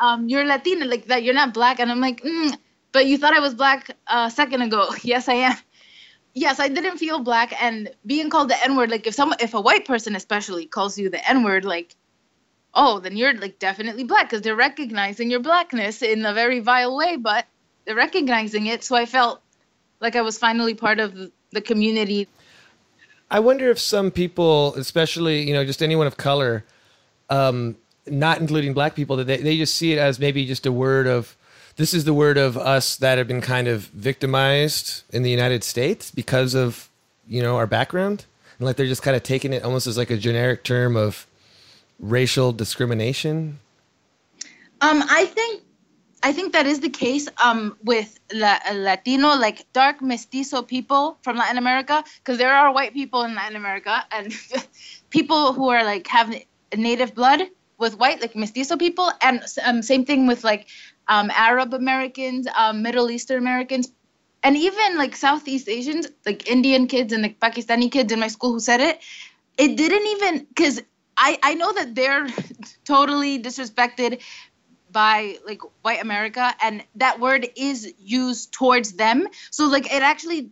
um, 0.00 0.28
you're 0.28 0.44
latina 0.44 0.84
like 0.84 1.06
that 1.06 1.22
you're 1.22 1.34
not 1.42 1.54
black. 1.54 1.80
And 1.80 1.90
i'm 1.90 2.00
like 2.00 2.22
mm, 2.22 2.56
but 2.92 3.06
you 3.06 3.18
thought 3.18 3.34
i 3.34 3.40
was 3.40 3.54
black 3.54 3.90
a 4.06 4.30
second 4.30 4.62
ago. 4.62 4.90
Yes 5.02 5.28
i 5.28 5.34
am. 5.34 5.56
Yes 6.34 6.60
i 6.60 6.68
didn't 6.68 6.98
feel 6.98 7.18
black 7.18 7.52
and 7.62 7.90
being 8.06 8.30
called 8.30 8.48
the 8.48 8.64
n 8.64 8.76
word 8.76 8.90
like 8.90 9.06
if 9.06 9.14
someone 9.14 9.38
if 9.40 9.54
a 9.54 9.60
white 9.60 9.84
person 9.86 10.16
especially 10.16 10.66
calls 10.66 10.96
you 10.98 11.10
the 11.10 11.28
n 11.28 11.42
word 11.42 11.64
like 11.64 11.96
oh, 12.74 13.00
then 13.00 13.16
you're 13.16 13.34
like 13.34 13.58
definitely 13.58 14.04
black 14.04 14.30
because 14.30 14.42
they're 14.42 14.56
recognizing 14.56 15.30
your 15.30 15.40
blackness 15.40 16.02
in 16.02 16.24
a 16.24 16.32
very 16.32 16.60
vile 16.60 16.96
way, 16.96 17.16
but 17.16 17.46
they're 17.84 17.94
recognizing 17.94 18.66
it. 18.66 18.84
So 18.84 18.96
I 18.96 19.06
felt 19.06 19.42
like 20.00 20.16
I 20.16 20.22
was 20.22 20.38
finally 20.38 20.74
part 20.74 21.00
of 21.00 21.30
the 21.50 21.60
community. 21.60 22.28
I 23.30 23.40
wonder 23.40 23.70
if 23.70 23.78
some 23.78 24.10
people, 24.10 24.74
especially, 24.74 25.42
you 25.42 25.54
know, 25.54 25.64
just 25.64 25.82
anyone 25.82 26.06
of 26.06 26.16
color, 26.16 26.64
um, 27.30 27.76
not 28.06 28.40
including 28.40 28.74
black 28.74 28.94
people, 28.94 29.16
that 29.16 29.26
they, 29.26 29.38
they 29.38 29.56
just 29.56 29.74
see 29.74 29.92
it 29.92 29.98
as 29.98 30.18
maybe 30.18 30.44
just 30.44 30.66
a 30.66 30.72
word 30.72 31.06
of 31.06 31.36
this 31.76 31.94
is 31.94 32.04
the 32.04 32.12
word 32.12 32.36
of 32.36 32.58
us 32.58 32.96
that 32.96 33.16
have 33.16 33.26
been 33.26 33.40
kind 33.40 33.68
of 33.68 33.84
victimized 33.84 35.04
in 35.10 35.22
the 35.22 35.30
United 35.30 35.64
States 35.64 36.10
because 36.10 36.54
of 36.54 36.90
you 37.26 37.42
know 37.42 37.56
our 37.56 37.66
background, 37.66 38.26
and 38.58 38.66
like 38.66 38.76
they're 38.76 38.86
just 38.86 39.02
kind 39.02 39.16
of 39.16 39.22
taking 39.22 39.52
it 39.52 39.62
almost 39.62 39.86
as 39.86 39.96
like 39.96 40.10
a 40.10 40.18
generic 40.18 40.64
term 40.64 40.96
of 40.96 41.26
racial 42.02 42.52
discrimination. 42.52 43.58
Um, 44.80 45.02
I 45.08 45.24
think 45.26 45.62
I 46.24 46.32
think 46.32 46.52
that 46.52 46.66
is 46.66 46.80
the 46.80 46.90
case 46.90 47.28
um, 47.42 47.76
with 47.82 48.18
La- 48.32 48.60
Latino, 48.72 49.28
like 49.34 49.66
dark 49.72 50.00
mestizo 50.02 50.62
people 50.62 51.18
from 51.22 51.36
Latin 51.36 51.58
America, 51.58 52.04
because 52.18 52.38
there 52.38 52.54
are 52.54 52.72
white 52.72 52.92
people 52.92 53.22
in 53.22 53.34
Latin 53.34 53.56
America 53.56 54.04
and 54.12 54.32
people 55.10 55.52
who 55.52 55.68
are 55.68 55.84
like 55.84 56.06
have 56.08 56.34
native 56.76 57.14
blood 57.14 57.42
with 57.78 57.98
white, 57.98 58.20
like 58.20 58.36
mestizo 58.36 58.76
people, 58.76 59.10
and 59.20 59.42
um, 59.64 59.82
same 59.82 60.04
thing 60.04 60.26
with 60.26 60.44
like 60.44 60.68
um, 61.08 61.30
Arab 61.34 61.74
Americans, 61.74 62.46
um, 62.56 62.82
Middle 62.82 63.10
Eastern 63.10 63.38
Americans, 63.38 63.90
and 64.44 64.56
even 64.56 64.96
like 64.96 65.16
Southeast 65.16 65.68
Asians, 65.68 66.08
like 66.24 66.48
Indian 66.48 66.86
kids 66.86 67.12
and 67.12 67.22
like 67.22 67.40
Pakistani 67.40 67.90
kids 67.90 68.12
in 68.12 68.20
my 68.20 68.28
school 68.28 68.52
who 68.52 68.60
said 68.60 68.80
it. 68.80 69.00
It 69.58 69.76
didn't 69.76 70.06
even 70.06 70.46
because 70.46 70.80
I 71.16 71.38
I 71.42 71.54
know 71.54 71.72
that 71.72 71.94
they're 71.94 72.28
totally 72.84 73.42
disrespected 73.42 74.22
by 74.90 75.38
like 75.46 75.62
white 75.82 76.02
America, 76.02 76.54
and 76.62 76.84
that 76.96 77.20
word 77.20 77.48
is 77.56 77.92
used 77.98 78.52
towards 78.52 78.92
them. 78.94 79.28
So 79.50 79.66
like 79.68 79.86
it 79.92 80.02
actually. 80.02 80.50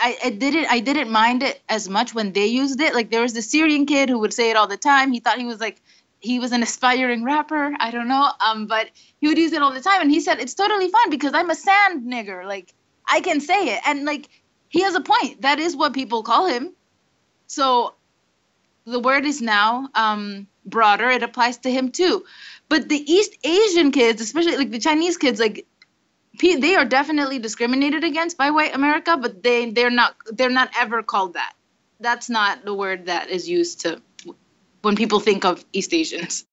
I, 0.00 0.16
I 0.24 0.30
didn't 0.30 0.66
I 0.70 0.80
didn't 0.80 1.10
mind 1.10 1.42
it 1.42 1.60
as 1.68 1.88
much 1.90 2.14
when 2.14 2.32
they 2.32 2.46
used 2.46 2.80
it. 2.80 2.94
Like 2.94 3.10
there 3.10 3.20
was 3.20 3.34
the 3.34 3.42
Syrian 3.42 3.84
kid 3.86 4.08
who 4.08 4.18
would 4.20 4.32
say 4.32 4.50
it 4.50 4.56
all 4.56 4.66
the 4.66 4.78
time. 4.78 5.12
He 5.12 5.20
thought 5.20 5.38
he 5.38 5.44
was 5.44 5.60
like 5.60 5.82
he 6.20 6.38
was 6.38 6.52
an 6.52 6.62
aspiring 6.62 7.24
rapper. 7.24 7.74
I 7.78 7.90
don't 7.90 8.08
know. 8.08 8.30
Um, 8.40 8.66
but 8.66 8.90
he 9.20 9.28
would 9.28 9.38
use 9.38 9.52
it 9.52 9.62
all 9.62 9.72
the 9.72 9.80
time, 9.82 10.00
and 10.00 10.10
he 10.10 10.20
said 10.20 10.40
it's 10.40 10.54
totally 10.54 10.88
fine 10.88 11.10
because 11.10 11.34
I'm 11.34 11.50
a 11.50 11.54
sand 11.54 12.10
nigger. 12.10 12.46
Like 12.46 12.74
I 13.08 13.20
can 13.20 13.40
say 13.40 13.74
it, 13.74 13.80
and 13.86 14.04
like 14.04 14.28
he 14.68 14.82
has 14.82 14.94
a 14.94 15.00
point. 15.00 15.42
That 15.42 15.58
is 15.60 15.76
what 15.76 15.92
people 15.92 16.22
call 16.22 16.46
him. 16.46 16.74
So 17.46 17.94
the 18.90 19.00
word 19.00 19.24
is 19.24 19.40
now 19.40 19.88
um, 19.94 20.46
broader. 20.64 21.08
It 21.10 21.22
applies 21.22 21.58
to 21.58 21.70
him 21.70 21.90
too. 21.90 22.24
But 22.68 22.88
the 22.88 23.12
East 23.12 23.36
Asian 23.44 23.92
kids, 23.92 24.20
especially 24.20 24.56
like 24.56 24.70
the 24.70 24.78
Chinese 24.78 25.16
kids, 25.16 25.40
like 25.40 25.66
they 26.40 26.76
are 26.76 26.84
definitely 26.84 27.38
discriminated 27.38 28.04
against 28.04 28.36
by 28.36 28.50
white 28.50 28.74
America, 28.74 29.16
but 29.16 29.42
they 29.42 29.70
they're 29.70 29.90
not 29.90 30.16
they're 30.32 30.50
not 30.50 30.70
ever 30.78 31.02
called 31.02 31.34
that. 31.34 31.54
That's 32.00 32.30
not 32.30 32.64
the 32.64 32.74
word 32.74 33.06
that 33.06 33.28
is 33.28 33.48
used 33.48 33.80
to 33.80 34.00
when 34.82 34.96
people 34.96 35.20
think 35.20 35.44
of 35.44 35.64
East 35.72 35.92
Asians. 35.92 36.44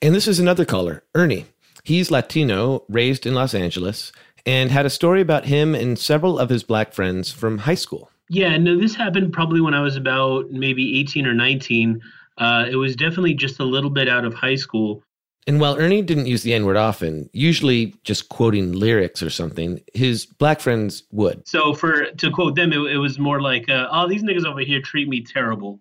And 0.00 0.14
this 0.14 0.26
is 0.26 0.40
another 0.40 0.64
caller, 0.64 1.04
Ernie. 1.14 1.46
He's 1.84 2.10
Latino, 2.10 2.84
raised 2.88 3.26
in 3.26 3.34
Los 3.34 3.54
Angeles, 3.54 4.12
and 4.44 4.70
had 4.70 4.86
a 4.86 4.90
story 4.90 5.20
about 5.20 5.46
him 5.46 5.74
and 5.74 5.98
several 5.98 6.38
of 6.38 6.48
his 6.48 6.64
black 6.64 6.92
friends 6.92 7.30
from 7.30 7.58
high 7.58 7.76
school. 7.76 8.11
Yeah, 8.32 8.56
no, 8.56 8.80
this 8.80 8.94
happened 8.94 9.30
probably 9.34 9.60
when 9.60 9.74
I 9.74 9.82
was 9.82 9.94
about 9.94 10.50
maybe 10.50 10.98
18 11.00 11.26
or 11.26 11.34
19. 11.34 12.00
Uh, 12.38 12.64
it 12.70 12.76
was 12.76 12.96
definitely 12.96 13.34
just 13.34 13.60
a 13.60 13.64
little 13.64 13.90
bit 13.90 14.08
out 14.08 14.24
of 14.24 14.32
high 14.32 14.54
school. 14.54 15.02
And 15.46 15.60
while 15.60 15.76
Ernie 15.76 16.00
didn't 16.00 16.24
use 16.24 16.42
the 16.42 16.54
N 16.54 16.64
word 16.64 16.78
often, 16.78 17.28
usually 17.34 17.94
just 18.04 18.30
quoting 18.30 18.72
lyrics 18.72 19.22
or 19.22 19.28
something, 19.28 19.82
his 19.92 20.24
black 20.24 20.60
friends 20.60 21.02
would. 21.12 21.46
So 21.46 21.74
for 21.74 22.06
to 22.06 22.30
quote 22.30 22.54
them, 22.54 22.72
it, 22.72 22.78
it 22.92 22.96
was 22.96 23.18
more 23.18 23.42
like, 23.42 23.68
uh, 23.68 23.88
"Oh, 23.92 24.08
these 24.08 24.22
niggas 24.22 24.46
over 24.46 24.60
here 24.60 24.80
treat 24.80 25.08
me 25.08 25.20
terrible," 25.22 25.78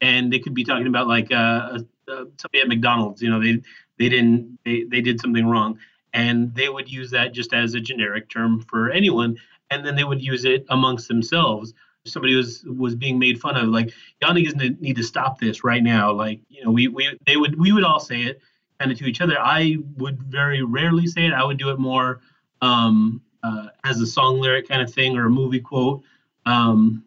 and 0.00 0.32
they 0.32 0.40
could 0.40 0.54
be 0.54 0.64
talking 0.64 0.88
about 0.88 1.06
like 1.06 1.30
uh, 1.30 1.78
uh, 2.08 2.24
somebody 2.36 2.62
at 2.62 2.68
McDonald's. 2.68 3.22
You 3.22 3.30
know, 3.30 3.40
they 3.40 3.62
they 4.00 4.08
didn't 4.08 4.58
they 4.64 4.84
they 4.90 5.02
did 5.02 5.20
something 5.20 5.46
wrong, 5.46 5.78
and 6.12 6.52
they 6.56 6.68
would 6.68 6.90
use 6.90 7.12
that 7.12 7.32
just 7.32 7.52
as 7.52 7.74
a 7.74 7.80
generic 7.80 8.28
term 8.28 8.60
for 8.62 8.90
anyone, 8.90 9.36
and 9.70 9.86
then 9.86 9.94
they 9.94 10.04
would 10.04 10.20
use 10.20 10.44
it 10.44 10.66
amongst 10.68 11.06
themselves 11.06 11.74
somebody 12.04 12.34
was 12.34 12.64
was 12.64 12.94
being 12.94 13.18
made 13.18 13.40
fun 13.40 13.56
of 13.56 13.68
like 13.68 13.92
y'all 14.20 14.32
niggas 14.32 14.80
need 14.80 14.96
to 14.96 15.02
stop 15.02 15.38
this 15.38 15.64
right 15.64 15.82
now. 15.82 16.12
Like 16.12 16.40
you 16.48 16.64
know 16.64 16.70
we 16.70 16.88
we 16.88 17.16
they 17.26 17.36
would 17.36 17.58
we 17.58 17.72
would 17.72 17.84
all 17.84 18.00
say 18.00 18.22
it 18.22 18.40
kind 18.78 18.90
of 18.90 18.98
to 18.98 19.06
each 19.06 19.20
other. 19.20 19.38
I 19.38 19.76
would 19.96 20.22
very 20.22 20.62
rarely 20.62 21.06
say 21.06 21.26
it. 21.26 21.32
I 21.32 21.44
would 21.44 21.58
do 21.58 21.70
it 21.70 21.78
more 21.78 22.20
um 22.60 23.22
uh, 23.42 23.68
as 23.82 24.00
a 24.00 24.06
song 24.06 24.38
lyric 24.40 24.68
kind 24.68 24.82
of 24.82 24.92
thing 24.92 25.16
or 25.16 25.26
a 25.26 25.30
movie 25.30 25.60
quote. 25.60 26.02
Um 26.46 27.04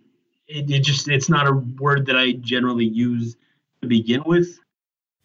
it, 0.47 0.69
it 0.69 0.79
just 0.83 1.07
it's 1.07 1.29
not 1.29 1.47
a 1.47 1.53
word 1.53 2.05
that 2.05 2.15
i 2.15 2.33
generally 2.33 2.85
use 2.85 3.35
to 3.81 3.87
begin 3.87 4.23
with. 4.25 4.59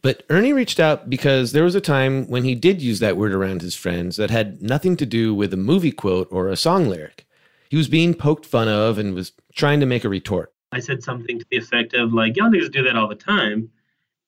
But 0.02 0.22
Ernie 0.30 0.54
reached 0.54 0.80
out 0.80 1.10
because 1.10 1.52
there 1.52 1.64
was 1.64 1.74
a 1.74 1.80
time 1.80 2.26
when 2.26 2.42
he 2.42 2.54
did 2.54 2.80
use 2.80 3.00
that 3.00 3.18
word 3.18 3.34
around 3.34 3.60
his 3.60 3.74
friends 3.74 4.16
that 4.16 4.30
had 4.30 4.62
nothing 4.62 4.96
to 4.96 5.04
do 5.04 5.34
with 5.34 5.52
a 5.52 5.58
movie 5.58 5.92
quote 5.92 6.26
or 6.30 6.48
a 6.48 6.56
song 6.56 6.88
lyric. 6.88 7.26
He 7.68 7.76
was 7.76 7.86
being 7.86 8.14
poked 8.14 8.46
fun 8.46 8.66
of 8.66 8.96
and 8.96 9.14
was 9.14 9.32
trying 9.54 9.80
to 9.80 9.86
make 9.86 10.04
a 10.04 10.08
retort. 10.08 10.52
I 10.72 10.80
said 10.80 11.02
something 11.02 11.38
to 11.38 11.46
the 11.50 11.56
effect 11.56 11.94
of 11.94 12.12
like, 12.12 12.36
"Y'all 12.36 12.50
niggas 12.50 12.70
do 12.70 12.82
that 12.84 12.96
all 12.96 13.08
the 13.08 13.14
time," 13.14 13.70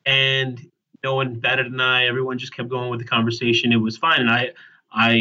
and 0.04 0.60
no 1.04 1.14
one 1.14 1.34
batted 1.34 1.66
an 1.66 1.80
eye. 1.80 2.06
Everyone 2.06 2.38
just 2.38 2.54
kept 2.54 2.68
going 2.68 2.90
with 2.90 3.00
the 3.00 3.06
conversation. 3.06 3.72
It 3.72 3.76
was 3.76 3.96
fine, 3.96 4.20
and 4.20 4.30
I, 4.30 4.50
I, 4.92 5.12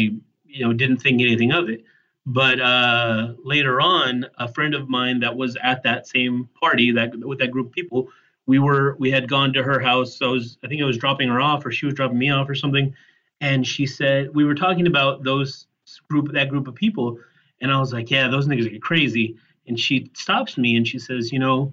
you 0.44 0.64
know, 0.64 0.72
didn't 0.72 0.98
think 0.98 1.20
anything 1.20 1.52
of 1.52 1.68
it. 1.68 1.84
But 2.24 2.60
uh, 2.60 3.34
later 3.44 3.80
on, 3.80 4.26
a 4.38 4.46
friend 4.46 4.74
of 4.74 4.88
mine 4.88 5.20
that 5.20 5.36
was 5.36 5.56
at 5.62 5.82
that 5.82 6.06
same 6.06 6.48
party, 6.60 6.92
that 6.92 7.16
with 7.18 7.40
that 7.40 7.50
group 7.50 7.68
of 7.68 7.72
people, 7.72 8.08
we 8.46 8.58
were 8.58 8.96
we 8.98 9.10
had 9.10 9.28
gone 9.28 9.52
to 9.54 9.62
her 9.62 9.80
house. 9.80 10.16
So 10.16 10.28
I 10.28 10.32
was, 10.32 10.58
I 10.62 10.68
think 10.68 10.82
I 10.82 10.84
was 10.84 10.98
dropping 10.98 11.28
her 11.28 11.40
off, 11.40 11.66
or 11.66 11.72
she 11.72 11.86
was 11.86 11.94
dropping 11.94 12.18
me 12.18 12.30
off, 12.30 12.48
or 12.48 12.54
something. 12.54 12.94
And 13.40 13.66
she 13.66 13.86
said 13.86 14.32
we 14.34 14.44
were 14.44 14.54
talking 14.54 14.86
about 14.86 15.24
those 15.24 15.66
group, 16.08 16.32
that 16.32 16.48
group 16.48 16.68
of 16.68 16.76
people, 16.76 17.18
and 17.60 17.72
I 17.72 17.78
was 17.80 17.92
like, 17.92 18.08
yeah, 18.10 18.28
those 18.28 18.46
niggas 18.46 18.74
are 18.74 18.78
crazy. 18.78 19.36
And 19.66 19.78
she 19.78 20.10
stops 20.14 20.58
me 20.58 20.76
and 20.76 20.86
she 20.86 20.98
says, 20.98 21.32
you 21.32 21.38
know, 21.38 21.72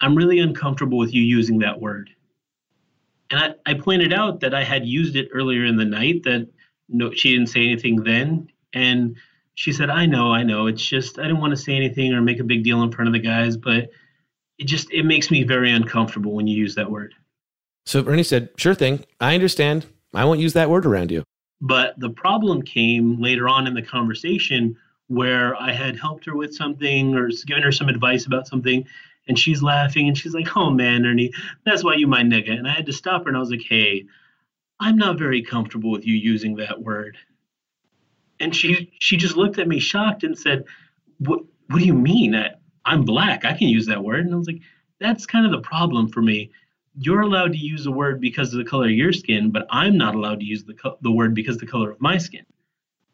I'm 0.00 0.14
really 0.14 0.38
uncomfortable 0.38 0.98
with 0.98 1.14
you 1.14 1.22
using 1.22 1.58
that 1.60 1.80
word. 1.80 2.10
And 3.30 3.40
I, 3.40 3.70
I 3.70 3.74
pointed 3.74 4.12
out 4.12 4.40
that 4.40 4.54
I 4.54 4.62
had 4.62 4.86
used 4.86 5.16
it 5.16 5.28
earlier 5.32 5.64
in 5.64 5.76
the 5.76 5.84
night, 5.84 6.22
that 6.24 6.48
no, 6.88 7.10
she 7.12 7.32
didn't 7.32 7.48
say 7.48 7.64
anything 7.64 8.02
then. 8.04 8.48
And 8.72 9.16
she 9.54 9.72
said, 9.72 9.90
I 9.90 10.06
know, 10.06 10.32
I 10.32 10.42
know. 10.42 10.66
It's 10.66 10.84
just, 10.84 11.18
I 11.18 11.22
didn't 11.22 11.40
want 11.40 11.52
to 11.52 11.56
say 11.56 11.74
anything 11.74 12.12
or 12.12 12.20
make 12.20 12.38
a 12.38 12.44
big 12.44 12.62
deal 12.62 12.82
in 12.82 12.92
front 12.92 13.08
of 13.08 13.12
the 13.14 13.18
guys, 13.18 13.56
but 13.56 13.90
it 14.58 14.66
just, 14.66 14.92
it 14.92 15.04
makes 15.04 15.30
me 15.30 15.42
very 15.42 15.72
uncomfortable 15.72 16.32
when 16.32 16.46
you 16.46 16.56
use 16.56 16.74
that 16.74 16.90
word. 16.90 17.14
So 17.86 18.04
Ernie 18.06 18.22
said, 18.22 18.50
sure 18.56 18.74
thing. 18.74 19.04
I 19.20 19.34
understand. 19.34 19.86
I 20.12 20.24
won't 20.24 20.40
use 20.40 20.52
that 20.52 20.68
word 20.68 20.86
around 20.86 21.10
you. 21.10 21.24
But 21.60 21.98
the 21.98 22.10
problem 22.10 22.62
came 22.62 23.20
later 23.20 23.48
on 23.48 23.66
in 23.66 23.74
the 23.74 23.82
conversation 23.82 24.76
where 25.08 25.54
I 25.60 25.72
had 25.72 25.98
helped 25.98 26.24
her 26.26 26.36
with 26.36 26.54
something 26.54 27.14
or 27.14 27.30
given 27.46 27.62
her 27.62 27.72
some 27.72 27.88
advice 27.88 28.26
about 28.26 28.46
something, 28.46 28.86
and 29.28 29.38
she's 29.38 29.62
laughing 29.62 30.08
and 30.08 30.16
she's 30.16 30.34
like, 30.34 30.56
"Oh 30.56 30.70
man, 30.70 31.06
Ernie, 31.06 31.32
that's 31.64 31.84
why 31.84 31.94
you 31.94 32.06
my 32.06 32.22
nigga." 32.22 32.52
And 32.52 32.66
I 32.66 32.72
had 32.72 32.86
to 32.86 32.92
stop 32.92 33.22
her 33.24 33.28
and 33.28 33.36
I 33.36 33.40
was 33.40 33.50
like, 33.50 33.62
"Hey, 33.62 34.06
I'm 34.80 34.96
not 34.96 35.18
very 35.18 35.42
comfortable 35.42 35.90
with 35.90 36.06
you 36.06 36.14
using 36.14 36.56
that 36.56 36.82
word." 36.82 37.16
And 38.40 38.54
she 38.54 38.92
she 39.00 39.16
just 39.16 39.36
looked 39.36 39.58
at 39.58 39.68
me 39.68 39.78
shocked 39.78 40.24
and 40.24 40.38
said, 40.38 40.64
"What 41.18 41.40
What 41.68 41.80
do 41.80 41.86
you 41.86 41.94
mean? 41.94 42.34
I, 42.34 42.50
I'm 42.84 43.04
black. 43.04 43.44
I 43.44 43.54
can 43.54 43.68
use 43.68 43.86
that 43.86 44.04
word." 44.04 44.24
And 44.26 44.34
I 44.34 44.38
was 44.38 44.46
like, 44.46 44.62
"That's 45.00 45.26
kind 45.26 45.46
of 45.46 45.52
the 45.52 45.66
problem 45.66 46.08
for 46.08 46.22
me." 46.22 46.50
You're 46.98 47.20
allowed 47.20 47.52
to 47.52 47.58
use 47.58 47.84
the 47.84 47.92
word 47.92 48.22
because 48.22 48.54
of 48.54 48.58
the 48.58 48.64
color 48.64 48.86
of 48.86 48.92
your 48.92 49.12
skin, 49.12 49.50
but 49.50 49.66
I'm 49.70 49.98
not 49.98 50.14
allowed 50.14 50.40
to 50.40 50.46
use 50.46 50.64
the, 50.64 50.72
co- 50.72 50.96
the 51.02 51.12
word 51.12 51.34
because 51.34 51.56
of 51.56 51.60
the 51.60 51.66
color 51.66 51.90
of 51.90 52.00
my 52.00 52.16
skin 52.16 52.46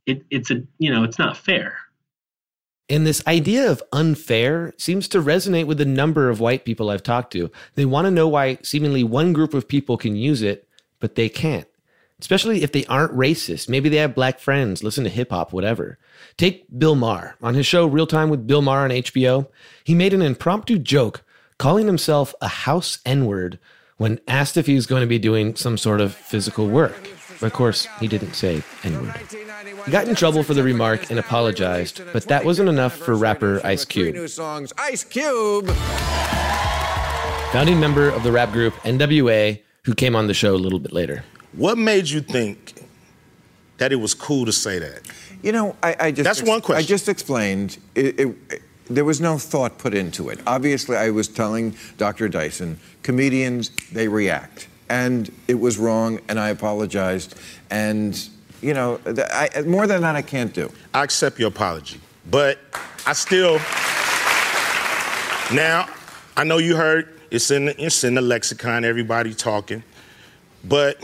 it, 0.06 0.22
it's 0.30 0.50
a 0.50 0.62
you 0.78 0.92
know 0.92 1.04
it's 1.04 1.18
not 1.18 1.36
fair 1.36 1.76
and 2.92 3.06
this 3.06 3.26
idea 3.26 3.70
of 3.70 3.82
unfair 3.92 4.74
seems 4.76 5.08
to 5.08 5.22
resonate 5.22 5.66
with 5.66 5.80
a 5.80 5.86
number 5.86 6.28
of 6.28 6.40
white 6.40 6.66
people 6.66 6.90
I've 6.90 7.02
talked 7.02 7.32
to. 7.32 7.50
They 7.74 7.86
want 7.86 8.04
to 8.04 8.10
know 8.10 8.28
why 8.28 8.58
seemingly 8.62 9.02
one 9.02 9.32
group 9.32 9.54
of 9.54 9.66
people 9.66 9.96
can 9.96 10.14
use 10.14 10.42
it, 10.42 10.68
but 11.00 11.14
they 11.14 11.30
can't. 11.30 11.66
Especially 12.18 12.62
if 12.62 12.72
they 12.72 12.84
aren't 12.86 13.16
racist. 13.16 13.68
Maybe 13.68 13.88
they 13.88 13.96
have 13.96 14.14
black 14.14 14.38
friends, 14.38 14.84
listen 14.84 15.04
to 15.04 15.10
hip 15.10 15.30
hop, 15.30 15.54
whatever. 15.54 15.98
Take 16.36 16.66
Bill 16.78 16.94
Maher. 16.94 17.36
On 17.42 17.54
his 17.54 17.66
show 17.66 17.86
Real 17.86 18.06
Time 18.06 18.28
with 18.28 18.46
Bill 18.46 18.62
Maher 18.62 18.84
on 18.84 18.90
HBO, 18.90 19.48
he 19.84 19.94
made 19.94 20.12
an 20.12 20.22
impromptu 20.22 20.78
joke 20.78 21.24
calling 21.58 21.86
himself 21.86 22.34
a 22.42 22.48
house 22.48 22.98
N 23.06 23.24
word 23.24 23.58
when 23.96 24.20
asked 24.28 24.56
if 24.56 24.66
he 24.66 24.74
was 24.74 24.86
going 24.86 25.00
to 25.00 25.06
be 25.06 25.18
doing 25.18 25.56
some 25.56 25.78
sort 25.78 26.00
of 26.00 26.14
physical 26.14 26.68
work. 26.68 27.08
But 27.42 27.48
of 27.48 27.54
course, 27.54 27.88
he 27.98 28.06
didn't 28.06 28.34
say 28.34 28.62
N 28.84 29.02
word. 29.02 29.16
He 29.84 29.90
got 29.90 30.06
in 30.06 30.14
trouble 30.14 30.44
for 30.44 30.54
the 30.54 30.62
remark 30.62 31.10
and 31.10 31.18
apologized, 31.18 32.00
but 32.12 32.28
that 32.28 32.44
wasn't 32.44 32.68
enough 32.68 32.96
for 32.96 33.16
rapper 33.16 33.60
Ice 33.64 33.84
Cube. 33.84 34.14
Ice 34.78 35.02
Cube! 35.02 35.68
Founding 37.50 37.80
member 37.80 38.08
of 38.08 38.22
the 38.22 38.30
rap 38.30 38.52
group 38.52 38.74
NWA, 38.84 39.60
who 39.82 39.92
came 39.92 40.14
on 40.14 40.28
the 40.28 40.34
show 40.34 40.54
a 40.54 40.56
little 40.56 40.78
bit 40.78 40.92
later. 40.92 41.24
What 41.54 41.78
made 41.78 42.08
you 42.08 42.20
think 42.20 42.80
that 43.78 43.90
it 43.90 43.96
was 43.96 44.14
cool 44.14 44.46
to 44.46 44.52
say 44.52 44.78
that? 44.78 45.00
You 45.42 45.50
know, 45.50 45.74
I, 45.82 45.96
I 45.98 46.12
just. 46.12 46.22
That's 46.22 46.44
one 46.44 46.60
question. 46.60 46.84
I 46.84 46.86
just 46.86 47.08
explained. 47.08 47.76
It, 47.96 48.20
it, 48.20 48.36
it, 48.50 48.62
there 48.88 49.04
was 49.04 49.20
no 49.20 49.36
thought 49.36 49.78
put 49.78 49.94
into 49.94 50.28
it. 50.28 50.38
Obviously, 50.46 50.96
I 50.96 51.10
was 51.10 51.26
telling 51.26 51.74
Dr. 51.98 52.28
Dyson, 52.28 52.78
comedians, 53.02 53.70
they 53.90 54.06
react 54.06 54.68
and 54.92 55.32
it 55.48 55.58
was 55.58 55.78
wrong, 55.78 56.20
and 56.28 56.38
I 56.38 56.50
apologized. 56.50 57.34
And 57.70 58.12
you 58.60 58.74
know, 58.74 59.00
I, 59.06 59.62
more 59.66 59.86
than 59.86 60.02
that, 60.02 60.14
I 60.16 60.20
can't 60.22 60.52
do. 60.52 60.70
I 60.92 61.02
accept 61.02 61.38
your 61.38 61.48
apology, 61.48 61.98
but 62.30 62.58
I 63.06 63.14
still. 63.14 63.58
Now, 65.54 65.88
I 66.36 66.44
know 66.44 66.58
you 66.58 66.76
heard 66.76 67.18
it's 67.30 67.50
in 67.50 67.66
the, 67.66 67.82
it's 67.84 68.04
in 68.04 68.14
the 68.14 68.20
lexicon. 68.20 68.84
Everybody 68.84 69.32
talking, 69.34 69.82
but 70.62 71.02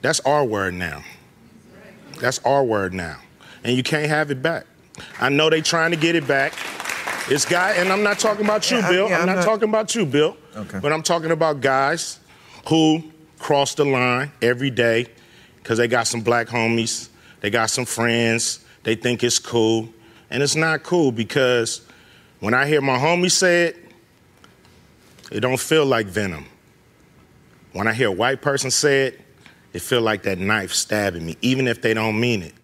that's 0.00 0.20
our 0.20 0.44
word 0.44 0.74
now. 0.74 1.02
That's 2.20 2.38
our 2.44 2.62
word 2.64 2.94
now, 2.94 3.18
and 3.64 3.76
you 3.76 3.82
can't 3.82 4.08
have 4.08 4.30
it 4.30 4.42
back. 4.42 4.64
I 5.20 5.28
know 5.28 5.50
they're 5.50 5.60
trying 5.60 5.90
to 5.90 5.96
get 5.96 6.14
it 6.14 6.26
back. 6.26 6.54
It's 7.30 7.44
guy, 7.44 7.72
and 7.72 7.92
I'm 7.92 8.02
not 8.04 8.20
talking 8.20 8.44
about 8.44 8.70
you, 8.70 8.78
Yeah, 8.78 8.90
Bill. 8.90 9.08
yeah, 9.08 9.16
I'm, 9.16 9.20
I'm 9.22 9.26
not, 9.26 9.36
not- 9.36 9.44
talking 9.44 9.68
about 9.68 9.94
you, 9.96 10.06
Bill. 10.06 10.36
Okay. 10.56 10.78
But 10.80 10.92
I'm 10.92 11.02
talking 11.02 11.30
about 11.32 11.60
guys 11.60 12.18
who 12.68 13.02
cross 13.38 13.74
the 13.74 13.84
line 13.84 14.30
every 14.42 14.70
day 14.70 15.06
because 15.56 15.78
they 15.78 15.88
got 15.88 16.06
some 16.06 16.20
black 16.20 16.48
homies, 16.48 17.08
they 17.40 17.50
got 17.50 17.70
some 17.70 17.84
friends, 17.84 18.64
they 18.82 18.94
think 18.94 19.24
it's 19.24 19.38
cool, 19.38 19.88
and 20.30 20.42
it's 20.42 20.54
not 20.54 20.82
cool 20.82 21.10
because 21.10 21.80
when 22.40 22.54
I 22.54 22.66
hear 22.66 22.80
my 22.80 22.98
homie 22.98 23.30
say 23.30 23.66
it, 23.66 23.76
it 25.30 25.40
don't 25.40 25.60
feel 25.60 25.86
like 25.86 26.06
venom. 26.06 26.46
When 27.72 27.86
I 27.86 27.92
hear 27.92 28.08
a 28.08 28.12
white 28.12 28.42
person 28.42 28.70
say 28.70 29.06
it, 29.08 29.20
it 29.72 29.82
feel 29.82 30.00
like 30.00 30.22
that 30.22 30.38
knife 30.38 30.72
stabbing 30.72 31.24
me, 31.24 31.36
even 31.42 31.68
if 31.68 31.82
they 31.82 31.94
don't 31.94 32.18
mean 32.18 32.42
it. 32.42 32.54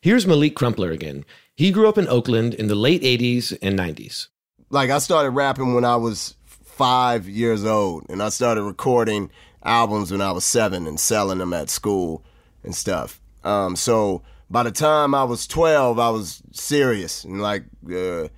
Here's 0.00 0.26
Malik 0.26 0.54
Crumpler 0.54 0.90
again. 0.90 1.24
He 1.54 1.70
grew 1.70 1.88
up 1.88 1.98
in 1.98 2.08
Oakland 2.08 2.54
in 2.54 2.66
the 2.66 2.74
late 2.74 3.02
80s 3.02 3.56
and 3.62 3.78
90s. 3.78 4.28
like 4.70 4.90
I 4.90 4.98
started 4.98 5.30
rapping 5.30 5.74
when 5.74 5.84
I 5.84 5.96
was 5.96 6.34
five 6.72 7.28
years 7.28 7.64
old, 7.64 8.06
and 8.08 8.22
I 8.22 8.30
started 8.30 8.62
recording 8.62 9.30
albums 9.62 10.10
when 10.10 10.20
I 10.20 10.32
was 10.32 10.44
seven 10.44 10.86
and 10.86 10.98
selling 10.98 11.38
them 11.38 11.52
at 11.52 11.70
school 11.70 12.24
and 12.64 12.74
stuff. 12.74 13.20
Um, 13.44 13.76
so 13.76 14.22
by 14.50 14.62
the 14.62 14.70
time 14.70 15.14
I 15.14 15.24
was 15.24 15.46
twelve, 15.46 15.98
I 15.98 16.10
was 16.10 16.42
serious, 16.52 17.24
and 17.24 17.42
like 17.42 17.64
uh, 17.94 18.28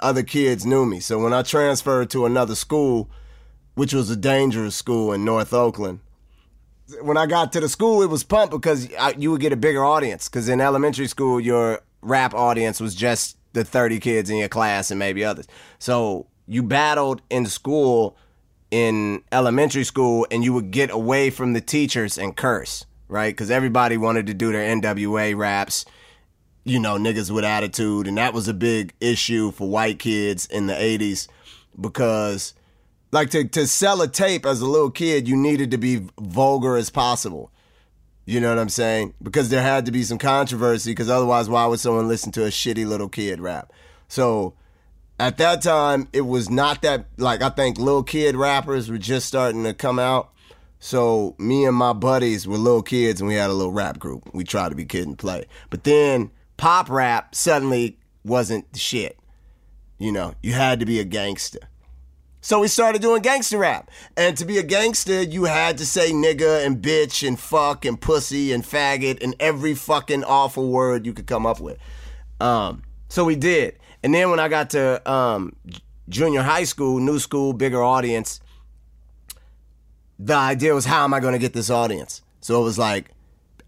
other 0.00 0.22
kids 0.22 0.64
knew 0.64 0.86
me. 0.86 1.00
So 1.00 1.18
when 1.18 1.32
I 1.32 1.42
transferred 1.42 2.10
to 2.10 2.26
another 2.26 2.54
school, 2.54 3.10
which 3.74 3.92
was 3.92 4.08
a 4.08 4.16
dangerous 4.16 4.76
school 4.76 5.12
in 5.12 5.24
North 5.24 5.52
Oakland, 5.52 6.00
when 7.00 7.16
I 7.16 7.26
got 7.26 7.52
to 7.52 7.60
the 7.60 7.68
school, 7.68 8.02
it 8.02 8.10
was 8.10 8.22
pumped 8.22 8.52
because 8.52 8.92
I, 8.94 9.14
you 9.18 9.30
would 9.30 9.40
get 9.40 9.52
a 9.52 9.56
bigger 9.56 9.84
audience. 9.84 10.28
Because 10.28 10.48
in 10.48 10.60
elementary 10.60 11.06
school, 11.06 11.40
your 11.40 11.80
rap 12.02 12.34
audience 12.34 12.80
was 12.80 12.94
just 12.94 13.36
the 13.52 13.64
30 13.64 14.00
kids 14.00 14.30
in 14.30 14.36
your 14.36 14.48
class 14.48 14.90
and 14.90 14.98
maybe 14.98 15.24
others. 15.24 15.46
So 15.78 16.26
you 16.46 16.62
battled 16.62 17.22
in 17.30 17.46
school, 17.46 18.16
in 18.70 19.22
elementary 19.32 19.84
school, 19.84 20.26
and 20.30 20.44
you 20.44 20.52
would 20.52 20.70
get 20.70 20.90
away 20.90 21.30
from 21.30 21.52
the 21.52 21.60
teachers 21.60 22.18
and 22.18 22.36
curse, 22.36 22.84
right? 23.08 23.34
Because 23.34 23.50
everybody 23.50 23.96
wanted 23.96 24.26
to 24.26 24.34
do 24.34 24.52
their 24.52 24.76
NWA 24.76 25.36
raps, 25.36 25.84
you 26.64 26.78
know, 26.78 26.96
niggas 26.96 27.30
with 27.30 27.44
attitude. 27.44 28.06
And 28.06 28.18
that 28.18 28.34
was 28.34 28.48
a 28.48 28.54
big 28.54 28.94
issue 29.00 29.52
for 29.52 29.68
white 29.68 29.98
kids 29.98 30.46
in 30.46 30.66
the 30.66 30.74
80s 30.74 31.28
because 31.80 32.54
like 33.12 33.30
to, 33.30 33.44
to 33.44 33.66
sell 33.66 34.02
a 34.02 34.08
tape 34.08 34.44
as 34.44 34.60
a 34.60 34.66
little 34.66 34.90
kid, 34.90 35.28
you 35.28 35.36
needed 35.36 35.70
to 35.70 35.78
be 35.78 36.06
vulgar 36.18 36.76
as 36.76 36.90
possible. 36.90 37.50
You 38.26 38.40
know 38.40 38.48
what 38.48 38.58
I'm 38.58 38.68
saying? 38.68 39.14
Because 39.22 39.50
there 39.50 39.62
had 39.62 39.86
to 39.86 39.92
be 39.92 40.02
some 40.02 40.18
controversy, 40.18 40.90
because 40.90 41.10
otherwise, 41.10 41.48
why 41.48 41.66
would 41.66 41.78
someone 41.78 42.08
listen 42.08 42.32
to 42.32 42.44
a 42.44 42.48
shitty 42.48 42.86
little 42.86 43.08
kid 43.08 43.38
rap? 43.40 43.72
So 44.08 44.54
at 45.18 45.38
that 45.38 45.62
time, 45.62 46.08
it 46.12 46.22
was 46.22 46.50
not 46.50 46.82
that, 46.82 47.06
like, 47.16 47.42
I 47.42 47.50
think 47.50 47.78
little 47.78 48.02
kid 48.02 48.36
rappers 48.36 48.90
were 48.90 48.98
just 48.98 49.26
starting 49.26 49.64
to 49.64 49.74
come 49.74 49.98
out. 49.98 50.30
So 50.80 51.34
me 51.38 51.64
and 51.64 51.76
my 51.76 51.92
buddies 51.92 52.46
were 52.46 52.58
little 52.58 52.82
kids 52.82 53.20
and 53.20 53.28
we 53.28 53.34
had 53.34 53.48
a 53.48 53.54
little 53.54 53.72
rap 53.72 53.98
group. 53.98 54.28
We 54.34 54.44
tried 54.44 54.68
to 54.68 54.74
be 54.74 54.84
Kid 54.84 55.06
'n 55.06 55.16
Play. 55.16 55.46
But 55.70 55.84
then 55.84 56.30
pop 56.58 56.90
rap 56.90 57.34
suddenly 57.34 57.98
wasn't 58.22 58.70
the 58.72 58.78
shit. 58.78 59.18
You 59.98 60.12
know, 60.12 60.34
you 60.42 60.52
had 60.52 60.80
to 60.80 60.86
be 60.86 61.00
a 61.00 61.04
gangster. 61.04 61.60
So 62.42 62.60
we 62.60 62.68
started 62.68 63.00
doing 63.00 63.22
gangster 63.22 63.56
rap. 63.56 63.90
And 64.18 64.36
to 64.36 64.44
be 64.44 64.58
a 64.58 64.62
gangster, 64.62 65.22
you 65.22 65.44
had 65.44 65.78
to 65.78 65.86
say 65.86 66.12
nigga 66.12 66.66
and 66.66 66.82
bitch 66.82 67.26
and 67.26 67.40
fuck 67.40 67.86
and 67.86 67.98
pussy 67.98 68.52
and 68.52 68.62
faggot 68.62 69.22
and 69.22 69.34
every 69.40 69.74
fucking 69.74 70.24
awful 70.24 70.68
word 70.68 71.06
you 71.06 71.14
could 71.14 71.26
come 71.26 71.46
up 71.46 71.60
with. 71.60 71.78
Um, 72.40 72.82
so 73.08 73.24
we 73.24 73.36
did. 73.36 73.78
And 74.04 74.14
then 74.14 74.28
when 74.30 74.38
I 74.38 74.48
got 74.48 74.70
to 74.70 75.10
um, 75.10 75.56
junior 76.10 76.42
high 76.42 76.64
school, 76.64 77.00
new 77.00 77.18
school, 77.18 77.54
bigger 77.54 77.82
audience, 77.82 78.38
the 80.18 80.34
idea 80.34 80.74
was 80.74 80.84
how 80.84 81.04
am 81.04 81.14
I 81.14 81.20
going 81.20 81.32
to 81.32 81.38
get 81.38 81.54
this 81.54 81.70
audience? 81.70 82.20
So 82.42 82.60
it 82.60 82.64
was 82.64 82.78
like 82.78 83.10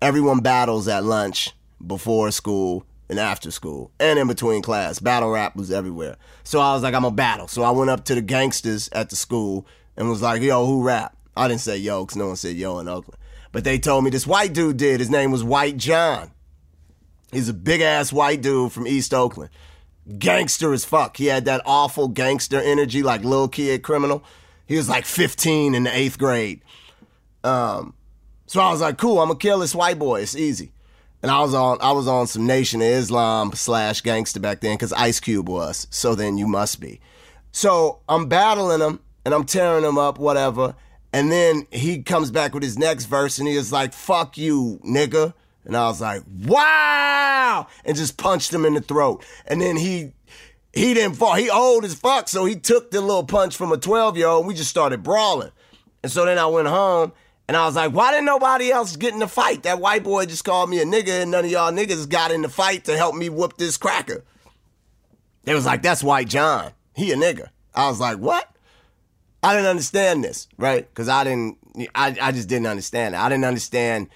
everyone 0.02 0.40
battles 0.40 0.88
at 0.88 1.04
lunch, 1.04 1.52
before 1.84 2.30
school, 2.32 2.84
and 3.08 3.18
after 3.18 3.50
school, 3.50 3.90
and 3.98 4.18
in 4.18 4.28
between 4.28 4.60
class. 4.60 4.98
Battle 4.98 5.30
rap 5.30 5.56
was 5.56 5.70
everywhere. 5.70 6.16
So 6.44 6.60
I 6.60 6.74
was 6.74 6.82
like, 6.82 6.92
I'm 6.92 7.06
a 7.06 7.10
battle. 7.10 7.48
So 7.48 7.62
I 7.62 7.70
went 7.70 7.88
up 7.88 8.04
to 8.04 8.14
the 8.14 8.20
gangsters 8.20 8.90
at 8.92 9.08
the 9.08 9.16
school 9.16 9.66
and 9.96 10.06
was 10.06 10.20
like, 10.20 10.42
yo, 10.42 10.66
who 10.66 10.82
rap? 10.82 11.16
I 11.34 11.48
didn't 11.48 11.62
say 11.62 11.78
yo 11.78 12.04
because 12.04 12.16
no 12.16 12.26
one 12.26 12.36
said 12.36 12.56
yo 12.56 12.78
in 12.78 12.88
Oakland. 12.88 13.18
But 13.52 13.64
they 13.64 13.78
told 13.78 14.04
me 14.04 14.10
this 14.10 14.26
white 14.26 14.52
dude 14.52 14.76
did. 14.76 15.00
His 15.00 15.08
name 15.08 15.30
was 15.30 15.42
White 15.42 15.78
John. 15.78 16.30
He's 17.32 17.48
a 17.48 17.54
big 17.54 17.80
ass 17.80 18.12
white 18.12 18.42
dude 18.42 18.72
from 18.72 18.86
East 18.86 19.14
Oakland. 19.14 19.50
Gangster 20.18 20.72
as 20.72 20.84
fuck. 20.84 21.16
He 21.16 21.26
had 21.26 21.46
that 21.46 21.62
awful 21.66 22.08
gangster 22.08 22.60
energy, 22.60 23.02
like 23.02 23.24
little 23.24 23.48
kid 23.48 23.82
criminal. 23.82 24.22
He 24.66 24.76
was 24.76 24.88
like 24.88 25.04
15 25.04 25.74
in 25.74 25.84
the 25.84 25.96
eighth 25.96 26.18
grade. 26.18 26.60
Um, 27.44 27.94
so 28.46 28.60
I 28.60 28.70
was 28.70 28.80
like, 28.80 28.98
cool, 28.98 29.20
I'm 29.20 29.28
gonna 29.28 29.38
kill 29.38 29.58
this 29.58 29.74
white 29.74 29.98
boy. 29.98 30.20
It's 30.20 30.36
easy. 30.36 30.72
And 31.22 31.30
I 31.30 31.40
was 31.40 31.54
on 31.54 31.78
I 31.80 31.92
was 31.92 32.06
on 32.06 32.26
some 32.26 32.46
Nation 32.46 32.80
of 32.80 32.88
Islam 32.88 33.52
slash 33.52 34.00
gangster 34.00 34.40
back 34.40 34.60
then 34.60 34.74
because 34.76 34.92
Ice 34.92 35.18
Cube 35.18 35.48
was. 35.48 35.86
So 35.90 36.14
then 36.14 36.38
you 36.38 36.46
must 36.46 36.80
be. 36.80 37.00
So 37.52 38.00
I'm 38.08 38.28
battling 38.28 38.80
him 38.80 39.00
and 39.24 39.34
I'm 39.34 39.44
tearing 39.44 39.84
him 39.84 39.98
up, 39.98 40.18
whatever. 40.18 40.74
And 41.12 41.32
then 41.32 41.66
he 41.72 42.02
comes 42.02 42.30
back 42.30 42.52
with 42.52 42.62
his 42.62 42.78
next 42.78 43.06
verse 43.06 43.38
and 43.38 43.48
he 43.48 43.54
is 43.54 43.72
like, 43.72 43.92
fuck 43.92 44.36
you, 44.36 44.78
nigga. 44.84 45.32
And 45.66 45.76
I 45.76 45.88
was 45.88 46.00
like, 46.00 46.22
wow! 46.44 47.66
And 47.84 47.96
just 47.96 48.16
punched 48.16 48.54
him 48.54 48.64
in 48.64 48.74
the 48.74 48.80
throat. 48.80 49.24
And 49.46 49.60
then 49.60 49.76
he 49.76 50.12
he 50.72 50.94
didn't 50.94 51.16
fall. 51.16 51.34
He 51.34 51.50
old 51.50 51.84
as 51.84 51.94
fuck, 51.94 52.28
so 52.28 52.44
he 52.44 52.54
took 52.54 52.90
the 52.90 53.00
little 53.00 53.24
punch 53.24 53.56
from 53.56 53.72
a 53.72 53.76
12 53.76 54.16
year 54.16 54.28
old 54.28 54.40
and 54.40 54.48
we 54.48 54.54
just 54.54 54.70
started 54.70 55.02
brawling. 55.02 55.50
And 56.02 56.12
so 56.12 56.24
then 56.24 56.38
I 56.38 56.46
went 56.46 56.68
home 56.68 57.12
and 57.48 57.56
I 57.56 57.64
was 57.66 57.76
like, 57.76 57.92
why 57.92 58.12
didn't 58.12 58.26
nobody 58.26 58.70
else 58.70 58.94
get 58.96 59.12
in 59.12 59.18
the 59.18 59.28
fight? 59.28 59.62
That 59.62 59.80
white 59.80 60.04
boy 60.04 60.26
just 60.26 60.44
called 60.44 60.68
me 60.68 60.80
a 60.80 60.84
nigga 60.84 61.22
and 61.22 61.30
none 61.30 61.44
of 61.44 61.50
y'all 61.50 61.72
niggas 61.72 62.08
got 62.08 62.30
in 62.30 62.42
the 62.42 62.48
fight 62.48 62.84
to 62.84 62.96
help 62.96 63.14
me 63.14 63.28
whoop 63.28 63.56
this 63.56 63.76
cracker. 63.76 64.24
They 65.44 65.54
was 65.54 65.64
like, 65.64 65.80
that's 65.80 66.02
White 66.02 66.28
John. 66.28 66.72
He 66.94 67.10
a 67.12 67.16
nigga. 67.16 67.48
I 67.74 67.88
was 67.88 68.00
like, 68.00 68.18
what? 68.18 68.50
I 69.42 69.54
didn't 69.54 69.68
understand 69.68 70.24
this, 70.24 70.48
right? 70.58 70.88
Because 70.88 71.08
I 71.08 71.24
didn't, 71.24 71.58
I, 71.94 72.16
I 72.20 72.32
just 72.32 72.48
didn't 72.48 72.66
understand 72.66 73.14
it. 73.14 73.18
I 73.18 73.28
didn't 73.28 73.44
understand. 73.44 74.08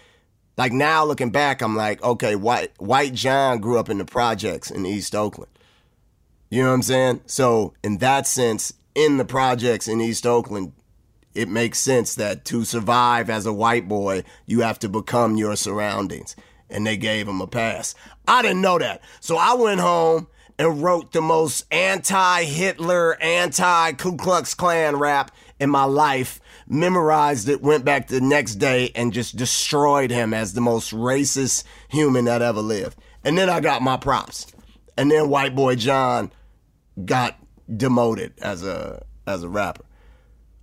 Like 0.60 0.72
now 0.72 1.06
looking 1.06 1.30
back, 1.30 1.62
I'm 1.62 1.74
like, 1.74 2.02
okay, 2.02 2.36
White 2.36 2.72
White 2.76 3.14
John 3.14 3.60
grew 3.60 3.78
up 3.78 3.88
in 3.88 3.96
the 3.96 4.04
projects 4.04 4.70
in 4.70 4.84
East 4.84 5.14
Oakland. 5.14 5.50
You 6.50 6.60
know 6.62 6.68
what 6.68 6.74
I'm 6.74 6.82
saying? 6.82 7.22
So 7.24 7.72
in 7.82 7.96
that 7.96 8.26
sense, 8.26 8.74
in 8.94 9.16
the 9.16 9.24
projects 9.24 9.88
in 9.88 10.02
East 10.02 10.26
Oakland, 10.26 10.74
it 11.34 11.48
makes 11.48 11.78
sense 11.78 12.14
that 12.16 12.44
to 12.44 12.66
survive 12.66 13.30
as 13.30 13.46
a 13.46 13.54
white 13.54 13.88
boy, 13.88 14.22
you 14.44 14.60
have 14.60 14.78
to 14.80 14.90
become 14.90 15.36
your 15.36 15.56
surroundings. 15.56 16.36
And 16.68 16.86
they 16.86 16.98
gave 16.98 17.26
him 17.26 17.40
a 17.40 17.46
pass. 17.46 17.94
I 18.28 18.42
didn't 18.42 18.60
know 18.60 18.78
that. 18.78 19.00
So 19.20 19.38
I 19.38 19.54
went 19.54 19.80
home 19.80 20.26
and 20.58 20.82
wrote 20.82 21.12
the 21.12 21.22
most 21.22 21.64
anti 21.72 22.44
Hitler, 22.44 23.16
anti 23.22 23.92
Ku 23.92 24.14
Klux 24.18 24.52
Klan 24.52 24.96
rap 24.96 25.30
in 25.58 25.70
my 25.70 25.84
life, 25.84 26.39
memorized 26.70 27.48
it, 27.48 27.60
went 27.60 27.84
back 27.84 28.08
the 28.08 28.20
next 28.20 28.54
day, 28.54 28.92
and 28.94 29.12
just 29.12 29.36
destroyed 29.36 30.10
him 30.10 30.32
as 30.32 30.54
the 30.54 30.60
most 30.60 30.92
racist 30.92 31.64
human 31.88 32.24
that 32.26 32.40
ever 32.40 32.60
lived. 32.60 32.96
And 33.24 33.36
then 33.36 33.50
I 33.50 33.60
got 33.60 33.82
my 33.82 33.96
props. 33.96 34.46
And 34.96 35.10
then 35.10 35.28
White 35.28 35.54
Boy 35.54 35.74
John 35.74 36.30
got 37.04 37.36
demoted 37.74 38.32
as 38.40 38.64
a 38.64 39.04
as 39.26 39.42
a 39.42 39.48
rapper. 39.48 39.84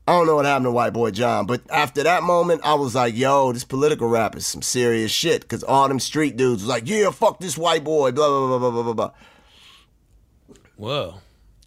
I 0.08 0.14
don't 0.14 0.26
know 0.26 0.36
what 0.36 0.46
happened 0.46 0.68
to 0.68 0.72
White 0.72 0.94
Boy 0.94 1.12
John, 1.12 1.46
but 1.46 1.62
after 1.70 2.02
that 2.04 2.24
moment, 2.24 2.62
I 2.64 2.76
was 2.76 2.96
like, 2.96 3.16
yo, 3.16 3.52
this 3.52 3.66
political 3.66 4.08
rap 4.08 4.38
is 4.38 4.48
some 4.48 4.62
serious 4.62 5.12
shit. 5.12 5.46
Cause 5.50 5.64
all 5.64 5.90
them 5.90 6.00
street 6.00 6.38
dudes 6.38 6.64
was 6.64 6.70
like, 6.70 6.88
yeah, 6.88 7.12
fuck 7.12 7.40
this 7.42 7.58
white 7.58 7.84
boy, 7.84 8.12
blah, 8.14 8.28
blah, 8.28 8.58
blah, 8.58 8.72
blah, 8.72 8.84
blah, 8.84 8.94
blah. 8.94 9.12
Whoa. 10.78 11.16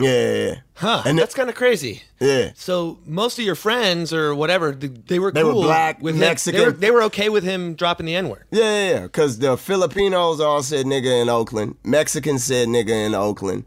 Yeah, 0.01 0.11
yeah, 0.33 0.47
yeah. 0.47 0.55
Huh. 0.75 1.03
And 1.07 1.19
that's 1.19 1.35
kind 1.35 1.49
of 1.49 1.55
crazy. 1.57 2.03
Yeah. 2.21 2.53
So 2.55 2.99
most 3.07 3.39
of 3.39 3.45
your 3.45 3.55
friends 3.55 4.13
or 4.13 4.35
whatever, 4.35 4.73
they 4.73 5.19
were 5.19 5.31
They 5.33 5.45
were 5.45 5.53
cool 5.53 5.63
black, 5.63 6.01
with 6.03 6.15
him. 6.15 6.21
Mexican. 6.21 6.61
They 6.61 6.67
were, 6.67 6.73
they 6.73 6.91
were 6.91 7.03
okay 7.05 7.29
with 7.29 7.45
him 7.45 7.75
dropping 7.75 8.07
the 8.07 8.15
N 8.17 8.29
word. 8.29 8.45
Yeah, 8.51 8.63
yeah, 8.65 8.91
yeah. 8.91 9.01
Because 9.03 9.39
the 9.39 9.57
Filipinos 9.57 10.41
all 10.41 10.63
said 10.63 10.87
nigga 10.87 11.21
in 11.23 11.29
Oakland. 11.29 11.77
Mexicans 11.85 12.45
said 12.45 12.69
nigga 12.69 13.07
in 13.07 13.15
Oakland. 13.15 13.65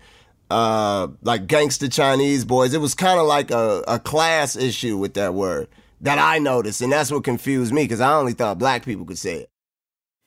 Uh, 0.49 1.07
like 1.21 1.47
gangster 1.47 1.87
Chinese 1.87 2.45
boys. 2.45 2.73
It 2.73 2.81
was 2.81 2.93
kind 2.93 3.19
of 3.19 3.25
like 3.25 3.49
a, 3.51 3.83
a 3.87 3.99
class 3.99 4.55
issue 4.55 4.97
with 4.97 5.13
that 5.15 5.33
word. 5.33 5.67
that 6.01 6.19
I 6.19 6.37
noticed, 6.39 6.81
and 6.81 6.91
that's 6.91 7.09
what 7.11 7.23
confused 7.23 7.73
me 7.73 7.83
because 7.83 8.01
I 8.01 8.13
only 8.13 8.33
thought 8.33 8.59
black 8.59 8.85
people 8.85 9.05
could 9.05 9.17
say 9.17 9.35
it. 9.41 9.49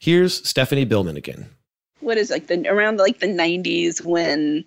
Here's 0.01 0.47
Stephanie 0.49 0.85
Billman 0.85 1.17
again. 1.17 1.51
What 2.01 2.19
is 2.19 2.31
like 2.31 2.47
the 2.49 2.67
around 2.69 2.97
like 2.99 3.21
the 3.21 3.27
'90s 3.29 4.05
when 4.05 4.67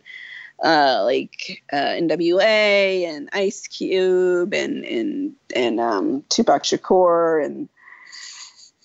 uh, 0.63 1.01
like 1.03 1.63
uh, 1.71 1.95
NWA 1.97 3.05
and 3.05 3.29
Ice 3.33 3.67
Cube 3.67 4.53
and 4.53 4.83
and 4.83 5.35
and 5.55 5.79
um, 5.79 6.23
Tupac 6.29 6.63
Shakur 6.63 7.43
and 7.43 7.69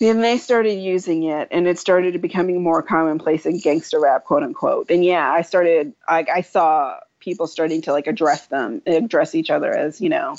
then 0.00 0.20
they 0.20 0.38
started 0.38 0.74
using 0.74 1.24
it 1.24 1.48
and 1.50 1.66
it 1.66 1.78
started 1.78 2.20
becoming 2.20 2.62
more 2.62 2.82
commonplace 2.82 3.46
in 3.46 3.58
gangster 3.58 4.00
rap 4.00 4.24
quote 4.24 4.42
unquote 4.42 4.90
and 4.90 5.04
yeah 5.04 5.30
i 5.30 5.42
started 5.42 5.94
I, 6.08 6.26
I 6.32 6.40
saw 6.40 6.98
people 7.20 7.46
starting 7.46 7.82
to 7.82 7.92
like 7.92 8.06
address 8.06 8.46
them 8.48 8.82
address 8.86 9.34
each 9.34 9.50
other 9.50 9.72
as 9.72 10.00
you 10.00 10.08
know 10.08 10.36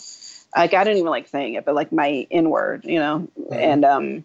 like 0.55 0.73
i 0.73 0.83
don't 0.83 0.97
even 0.97 1.09
like 1.09 1.27
saying 1.27 1.55
it 1.55 1.65
but 1.65 1.75
like 1.75 1.91
my 1.91 2.27
n 2.29 2.49
word 2.49 2.83
you 2.85 2.99
know 2.99 3.27
mm-hmm. 3.39 3.53
and 3.53 3.85
um 3.85 4.23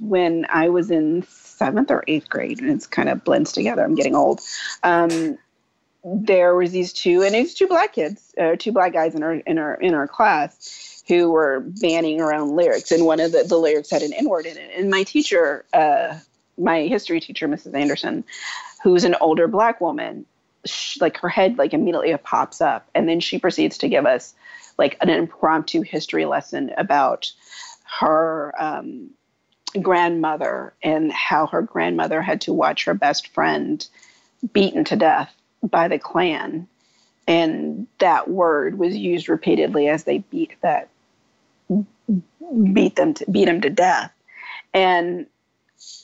when 0.00 0.46
i 0.48 0.68
was 0.68 0.90
in 0.90 1.24
seventh 1.28 1.90
or 1.90 2.02
eighth 2.06 2.28
grade 2.28 2.60
and 2.60 2.70
it's 2.70 2.86
kind 2.86 3.08
of 3.08 3.24
blends 3.24 3.52
together 3.52 3.84
i'm 3.84 3.94
getting 3.94 4.14
old 4.14 4.40
um 4.82 5.38
there 6.06 6.54
was 6.54 6.70
these 6.70 6.92
two 6.92 7.22
and 7.22 7.34
it's 7.34 7.52
two 7.52 7.66
black 7.66 7.92
kids 7.92 8.32
uh, 8.40 8.54
two 8.56 8.70
black 8.70 8.92
guys 8.92 9.14
in 9.14 9.22
our 9.22 9.34
in 9.34 9.58
our 9.58 9.74
in 9.74 9.92
our 9.92 10.06
class 10.06 10.86
who 11.06 11.30
were 11.30 11.60
banning 11.60 12.20
around 12.20 12.56
lyrics, 12.56 12.90
and 12.90 13.06
one 13.06 13.20
of 13.20 13.32
the, 13.32 13.44
the 13.44 13.56
lyrics 13.56 13.90
had 13.90 14.02
an 14.02 14.12
N 14.12 14.28
word 14.28 14.46
in 14.46 14.56
it. 14.56 14.70
And 14.76 14.90
my 14.90 15.04
teacher, 15.04 15.64
uh, 15.72 16.18
my 16.58 16.82
history 16.82 17.20
teacher, 17.20 17.48
Mrs. 17.48 17.74
Anderson, 17.74 18.24
who's 18.82 19.04
an 19.04 19.14
older 19.20 19.46
black 19.46 19.80
woman, 19.80 20.26
she, 20.64 20.98
like 21.00 21.18
her 21.18 21.28
head 21.28 21.58
like 21.58 21.72
immediately 21.72 22.16
pops 22.18 22.60
up, 22.60 22.88
and 22.94 23.08
then 23.08 23.20
she 23.20 23.38
proceeds 23.38 23.78
to 23.78 23.88
give 23.88 24.04
us 24.04 24.34
like 24.78 24.96
an 25.00 25.08
impromptu 25.08 25.82
history 25.82 26.24
lesson 26.24 26.72
about 26.76 27.30
her 28.00 28.52
um, 28.58 29.10
grandmother 29.80 30.74
and 30.82 31.12
how 31.12 31.46
her 31.46 31.62
grandmother 31.62 32.20
had 32.20 32.40
to 32.42 32.52
watch 32.52 32.84
her 32.84 32.94
best 32.94 33.28
friend 33.28 33.86
beaten 34.52 34.84
to 34.84 34.96
death 34.96 35.32
by 35.70 35.88
the 35.88 35.98
Klan 35.98 36.68
and 37.26 37.86
that 37.98 38.28
word 38.28 38.78
was 38.78 38.96
used 38.96 39.28
repeatedly 39.28 39.88
as 39.88 40.04
they 40.04 40.18
beat 40.18 40.52
that 40.62 40.88
beat 42.72 42.96
them 42.96 43.14
to 43.14 43.30
beat 43.30 43.48
him 43.48 43.60
to 43.60 43.70
death. 43.70 44.12
And 44.72 45.26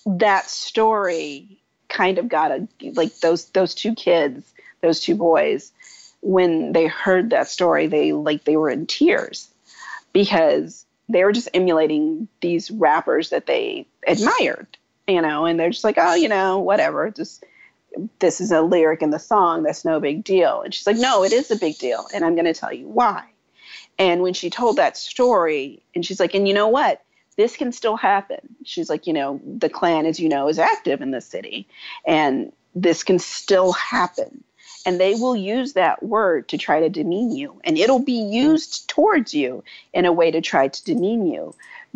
that 0.07 0.49
story 0.49 1.61
kind 1.89 2.19
of 2.19 2.29
got 2.29 2.51
a 2.51 2.69
like 2.95 3.15
those 3.19 3.47
those 3.51 3.75
two 3.75 3.95
kids 3.95 4.53
those 4.81 5.01
two 5.01 5.15
boys 5.15 5.71
when 6.23 6.73
they 6.73 6.87
heard 6.87 7.31
that 7.31 7.49
story 7.49 7.87
they 7.87 8.13
like 8.13 8.45
they 8.45 8.57
were 8.57 8.71
in 8.71 8.87
tears 8.87 9.51
because 10.13 10.87
they 11.11 11.23
were 11.23 11.33
just 11.33 11.51
emulating 11.53 12.29
these 12.41 12.71
rappers 12.71 13.31
that 13.31 13.45
they 13.45 13.87
admired 14.07 14.79
you 15.07 15.21
know 15.21 15.45
and 15.45 15.61
they're 15.61 15.71
just 15.71 15.85
like 15.85 15.99
oh 15.99 16.15
you 16.15 16.29
know 16.29 16.61
whatever 16.61 17.11
just 17.11 17.45
this 18.19 18.41
is 18.41 18.51
a 18.51 18.63
lyric 18.63 19.03
in 19.03 19.11
the 19.11 19.19
song 19.19 19.63
that's 19.63 19.85
no 19.85 20.01
big 20.01 20.25
deal 20.25 20.63
and 20.63 20.75
she's 20.75 20.87
like 20.87 20.97
no 20.97 21.25
it 21.25 21.33
is 21.33 21.51
a 21.51 21.57
big 21.57 21.77
deal 21.79 22.07
and 22.15 22.25
i'm 22.25 22.35
going 22.35 22.45
to 22.45 22.55
tell 22.55 22.73
you 22.73 22.89
why 22.89 23.25
and 23.99 24.23
when 24.23 24.35
she 24.35 24.51
told 24.51 24.77
that 24.77 24.97
story, 24.97 25.83
and 25.95 26.05
she's 26.05 26.21
like, 26.21 26.35
and 26.35 26.49
you 26.49 26.55
know 26.55 26.69
what? 26.69 27.03
This 27.37 27.57
can 27.57 27.73
still 27.73 27.97
happen. 27.97 28.41
She's 28.65 28.91
like, 28.91 29.07
you 29.07 29.13
know, 29.13 29.41
the 29.45 29.69
Klan, 29.69 30.07
as 30.07 30.21
you 30.21 30.29
know, 30.29 30.49
is 30.49 30.59
active 30.59 31.01
in 31.01 31.11
this 31.11 31.27
city, 31.27 31.69
and 32.07 32.53
this 32.75 33.03
can 33.03 33.19
still 33.19 33.73
happen. 33.73 34.45
And 34.85 34.99
they 34.99 35.15
will 35.15 35.37
use 35.37 35.75
that 35.75 36.03
word 36.03 36.49
to 36.49 36.59
try 36.59 36.81
to 36.81 36.89
demean 36.89 37.31
you, 37.37 37.61
and 37.65 37.79
it'll 37.79 38.05
be 38.05 38.21
used 38.21 38.89
towards 38.89 39.33
you 39.33 39.63
in 39.93 40.05
a 40.05 40.13
way 40.13 40.31
to 40.31 40.41
try 40.41 40.69
to 40.69 40.85
demean 40.85 41.27
you. 41.27 41.55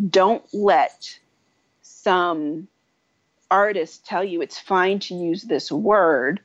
Don't 0.09 0.43
let 0.53 1.19
some 1.81 2.67
artist 3.51 4.05
tell 4.05 4.23
you 4.23 4.41
it's 4.41 4.59
fine 4.59 4.99
to 4.99 5.15
use 5.15 5.43
this 5.43 5.71
word 5.71 6.39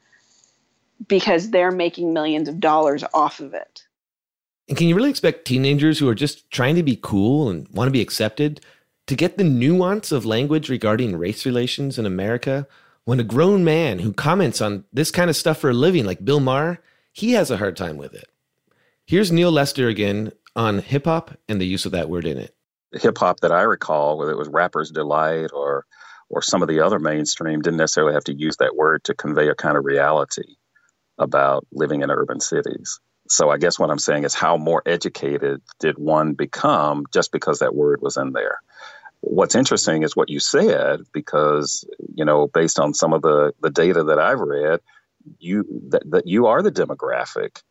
because 1.09 1.51
they're 1.51 1.71
making 1.71 2.13
millions 2.13 2.49
of 2.49 2.61
dollars 2.61 3.05
off 3.13 3.41
of 3.41 3.55
it. 3.55 3.83
And 4.69 4.77
can 4.77 4.87
you 4.87 4.95
really 4.95 5.11
expect 5.11 5.45
teenagers 5.45 5.99
who 5.99 6.09
are 6.09 6.15
just 6.15 6.51
trying 6.51 6.77
to 6.77 6.83
be 6.83 6.99
cool 7.03 7.49
and 7.49 7.69
want 7.69 7.89
to 7.89 7.93
be 7.93 8.01
accepted 8.01 8.61
to 9.07 9.17
get 9.17 9.37
the 9.37 9.45
nuance 9.45 10.13
of 10.13 10.25
language 10.25 10.69
regarding 10.69 11.17
race 11.17 11.45
relations 11.45 11.99
in 11.99 12.07
America 12.07 12.67
when 13.05 13.19
a 13.19 13.25
grown 13.25 13.65
man 13.65 13.99
who 13.99 14.13
comments 14.13 14.61
on 14.61 14.85
this 14.93 15.11
kind 15.11 15.29
of 15.29 15.37
stuff 15.37 15.59
for 15.59 15.71
a 15.71 15.75
living, 15.75 16.05
like 16.05 16.25
Bill 16.25 16.41
Maher, 16.41 16.81
he 17.13 17.33
has 17.33 17.51
a 17.51 17.57
hard 17.57 17.77
time 17.77 17.97
with 17.97 18.15
it? 18.15 18.31
Here's 19.05 19.33
Neal 19.33 19.51
Lester 19.51 19.89
again 19.89 20.33
on 20.55 20.79
hip 20.79 21.07
hop 21.07 21.37
and 21.49 21.61
the 21.61 21.67
use 21.67 21.85
of 21.85 21.93
that 21.93 22.09
word 22.09 22.25
in 22.25 22.39
it. 22.39 22.55
Hip 22.95 23.19
hop 23.19 23.41
that 23.41 23.53
I 23.53 23.63
recall, 23.63 24.19
whether 24.19 24.31
it 24.31 24.39
was 24.39 24.49
Rapper's 24.49 24.91
Delight 24.91 25.51
or 25.53 25.87
or 26.33 26.43
some 26.43 26.63
of 26.63 26.69
the 26.69 26.81
other 26.81 26.99
mainstream, 26.99 27.61
didn't 27.61 27.77
necessarily 27.77 28.15
have 28.15 28.25
to 28.25 28.35
use 28.35 28.57
that 28.57 28.75
word 28.75 29.05
to 29.05 29.15
convey 29.15 29.49
a 29.49 29.55
kind 29.55 29.77
of 29.77 29.85
reality 29.85 30.57
about 31.19 31.67
living 31.73 32.01
in 32.01 32.11
urban 32.11 32.41
cities. 32.41 32.99
So 33.29 33.51
I 33.51 33.59
guess 33.59 33.79
what 33.79 33.91
I'm 33.91 33.99
saying 33.99 34.25
is 34.25 34.35
how 34.35 34.57
more 34.57 34.83
educated 34.87 35.61
did 35.79 35.99
one 35.99 36.33
become 36.33 37.05
just 37.13 37.33
because 37.33 37.61
that 37.61 37.75
word 37.75 38.01
was 38.03 38.17
in 38.17 38.33
there? 38.33 38.61
What's 39.21 39.55
interesting 39.55 40.03
is 40.03 40.17
what 40.17 40.31
you 40.31 40.41
said 40.41 41.01
because 41.13 41.85
you 42.15 42.25
know 42.25 42.49
based 42.49 42.81
on 42.81 42.93
some 42.93 43.13
of 43.13 43.23
the 43.23 43.53
the 43.61 43.71
data 43.71 44.03
that 44.05 44.19
I've 44.19 44.41
read, 44.41 44.81
you 45.39 45.65
that, 45.91 46.03
that 46.11 46.27
you 46.27 46.47
are 46.47 46.61
the 46.63 46.73
demographic 46.73 47.63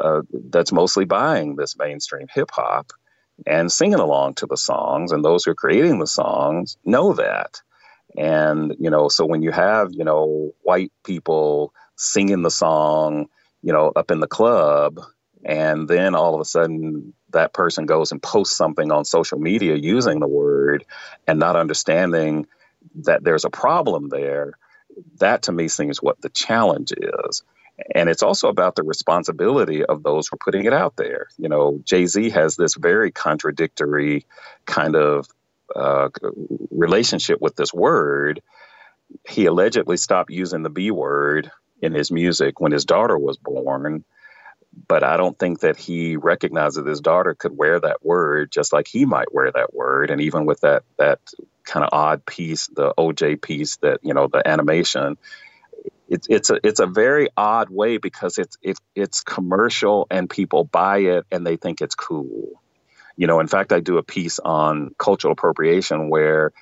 uh, 0.00 0.22
that's 0.50 0.70
mostly 0.70 1.04
buying 1.04 1.56
this 1.56 1.76
mainstream 1.76 2.28
hip 2.32 2.50
hop 2.52 2.92
and 3.46 3.70
singing 3.72 3.98
along 3.98 4.34
to 4.34 4.46
the 4.46 4.56
songs, 4.56 5.12
and 5.12 5.24
those 5.24 5.44
who 5.44 5.50
are 5.50 5.56
creating 5.56 5.98
the 5.98 6.06
songs 6.06 6.76
know 6.84 7.12
that. 7.14 7.60
And 8.16 8.74
you 8.78 8.90
know, 8.90 9.08
so 9.08 9.26
when 9.26 9.42
you 9.42 9.50
have 9.52 9.92
you 9.92 10.04
know 10.04 10.54
white 10.62 10.92
people 11.04 11.72
singing 11.96 12.42
the 12.42 12.50
song 12.50 13.28
you 13.66 13.72
know, 13.72 13.92
up 13.96 14.12
in 14.12 14.20
the 14.20 14.28
club. 14.28 15.00
And 15.44 15.88
then 15.88 16.14
all 16.14 16.36
of 16.36 16.40
a 16.40 16.44
sudden, 16.44 17.14
that 17.32 17.52
person 17.52 17.84
goes 17.84 18.12
and 18.12 18.22
posts 18.22 18.56
something 18.56 18.92
on 18.92 19.04
social 19.04 19.40
media 19.40 19.74
using 19.74 20.20
the 20.20 20.28
word 20.28 20.84
and 21.26 21.40
not 21.40 21.56
understanding 21.56 22.46
that 22.94 23.24
there's 23.24 23.44
a 23.44 23.50
problem 23.50 24.08
there. 24.08 24.52
That 25.18 25.42
to 25.42 25.52
me 25.52 25.66
seems 25.66 26.00
what 26.00 26.20
the 26.20 26.28
challenge 26.28 26.92
is. 26.92 27.42
And 27.92 28.08
it's 28.08 28.22
also 28.22 28.48
about 28.48 28.76
the 28.76 28.84
responsibility 28.84 29.84
of 29.84 30.04
those 30.04 30.28
who 30.28 30.34
are 30.34 30.44
putting 30.44 30.64
it 30.64 30.72
out 30.72 30.94
there. 30.96 31.26
You 31.36 31.48
know, 31.48 31.80
Jay 31.84 32.06
Z 32.06 32.30
has 32.30 32.54
this 32.54 32.76
very 32.76 33.10
contradictory 33.10 34.24
kind 34.64 34.94
of 34.94 35.26
uh, 35.76 36.08
relationship 36.70 37.40
with 37.40 37.56
this 37.56 37.72
word. 37.72 38.42
He 39.28 39.46
allegedly 39.46 39.96
stopped 39.96 40.30
using 40.30 40.62
the 40.62 40.70
B 40.70 40.90
word 40.90 41.50
in 41.82 41.92
his 41.92 42.10
music 42.10 42.60
when 42.60 42.72
his 42.72 42.84
daughter 42.84 43.18
was 43.18 43.36
born. 43.38 44.04
But 44.88 45.02
I 45.04 45.16
don't 45.16 45.38
think 45.38 45.60
that 45.60 45.76
he 45.76 46.16
recognized 46.16 46.76
that 46.76 46.86
his 46.86 47.00
daughter 47.00 47.34
could 47.34 47.56
wear 47.56 47.80
that 47.80 48.04
word 48.04 48.52
just 48.52 48.72
like 48.72 48.88
he 48.88 49.06
might 49.06 49.32
wear 49.32 49.50
that 49.52 49.72
word. 49.74 50.10
And 50.10 50.20
even 50.20 50.46
with 50.46 50.60
that 50.60 50.82
that 50.98 51.20
kind 51.64 51.84
of 51.84 51.90
odd 51.92 52.26
piece, 52.26 52.66
the 52.68 52.92
OJ 52.98 53.40
piece 53.40 53.76
that 53.78 54.00
you 54.02 54.14
know 54.14 54.28
the 54.28 54.46
animation, 54.46 55.16
it's 56.08 56.26
it's 56.30 56.50
a 56.50 56.60
it's 56.62 56.80
a 56.80 56.86
very 56.86 57.28
odd 57.36 57.70
way 57.70 57.96
because 57.98 58.38
it's 58.38 58.58
it, 58.62 58.78
it's 58.94 59.22
commercial 59.22 60.06
and 60.10 60.28
people 60.28 60.64
buy 60.64 60.98
it 60.98 61.26
and 61.32 61.46
they 61.46 61.56
think 61.56 61.80
it's 61.80 61.94
cool. 61.94 62.62
You 63.16 63.26
know, 63.26 63.40
in 63.40 63.48
fact, 63.48 63.72
I 63.72 63.80
do 63.80 63.98
a 63.98 64.02
piece 64.02 64.38
on 64.38 64.94
cultural 64.98 65.32
appropriation 65.32 66.10
where, 66.10 66.52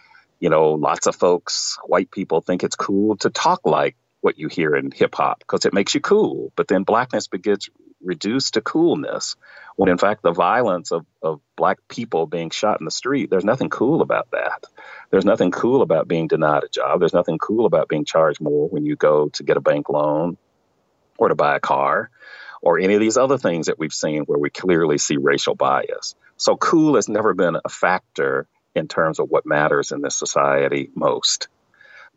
you 0.41 0.51
know, 0.51 0.73
lots 0.73 1.07
of 1.07 1.17
folks, 1.17 1.79
white 1.87 2.11
people, 2.11 2.41
think 2.41 2.63
it's 2.63 2.77
cool 2.77 3.17
to 3.19 3.31
talk 3.31 3.61
like 3.65 3.97
what 4.21 4.39
you 4.39 4.49
hear 4.49 4.75
in 4.75 4.91
hip 4.91 5.15
hop 5.15 5.41
because 5.41 5.67
it 5.67 5.75
makes 5.75 5.95
you 5.95 6.01
cool. 6.01 6.53
But 6.57 6.69
then 6.69 6.85
blackness 6.85 7.29
begins 7.29 7.69
reduced 8.01 8.55
to 8.55 8.61
coolness 8.61 9.37
when 9.77 9.89
in 9.89 9.99
fact 9.99 10.23
the 10.23 10.33
violence 10.33 10.93
of, 10.93 11.05
of 11.23 11.41
black 11.57 11.79
people 11.89 12.27
being 12.27 12.51
shot 12.51 12.81
in 12.81 12.85
the 12.85 12.91
street, 12.91 13.31
there's 13.31 13.45
nothing 13.45 13.71
cool 13.71 14.03
about 14.03 14.31
that. 14.31 14.65
There's 15.11 15.25
nothing 15.25 15.51
cool 15.51 15.83
about 15.83 16.07
being 16.07 16.29
denied 16.29 16.65
a 16.65 16.69
job. 16.69 17.01
There's 17.01 17.15
nothing 17.15 17.39
cool 17.39 17.67
about 17.67 17.89
being 17.89 18.05
charged 18.05 18.41
more 18.41 18.69
when 18.69 18.85
you 18.85 18.97
go 18.97 19.29
to 19.31 19.43
get 19.43 19.57
a 19.57 19.61
bank 19.61 19.89
loan 19.89 20.37
or 21.19 21.29
to 21.29 21.35
buy 21.35 21.57
a 21.57 21.61
car 21.61 22.11
or 22.63 22.79
any 22.79 22.95
of 22.95 23.01
these 23.01 23.17
other 23.17 23.39
things 23.39 23.67
that 23.67 23.79
we've 23.79 23.93
seen 23.93 24.23
where 24.25 24.39
we 24.39 24.51
clearly 24.51 24.99
see 24.99 25.17
racial 25.17 25.55
bias. 25.55 26.15
So 26.37 26.57
cool 26.57 26.97
has 26.97 27.09
never 27.09 27.35
been 27.35 27.57
a 27.65 27.69
factor 27.69 28.47
in 28.75 28.89
terms 28.89 29.19
of 29.21 29.31
what 29.31 29.47
matters 29.47 29.93
in 29.93 30.03
this 30.03 30.17
society 30.17 30.91
most 30.95 31.49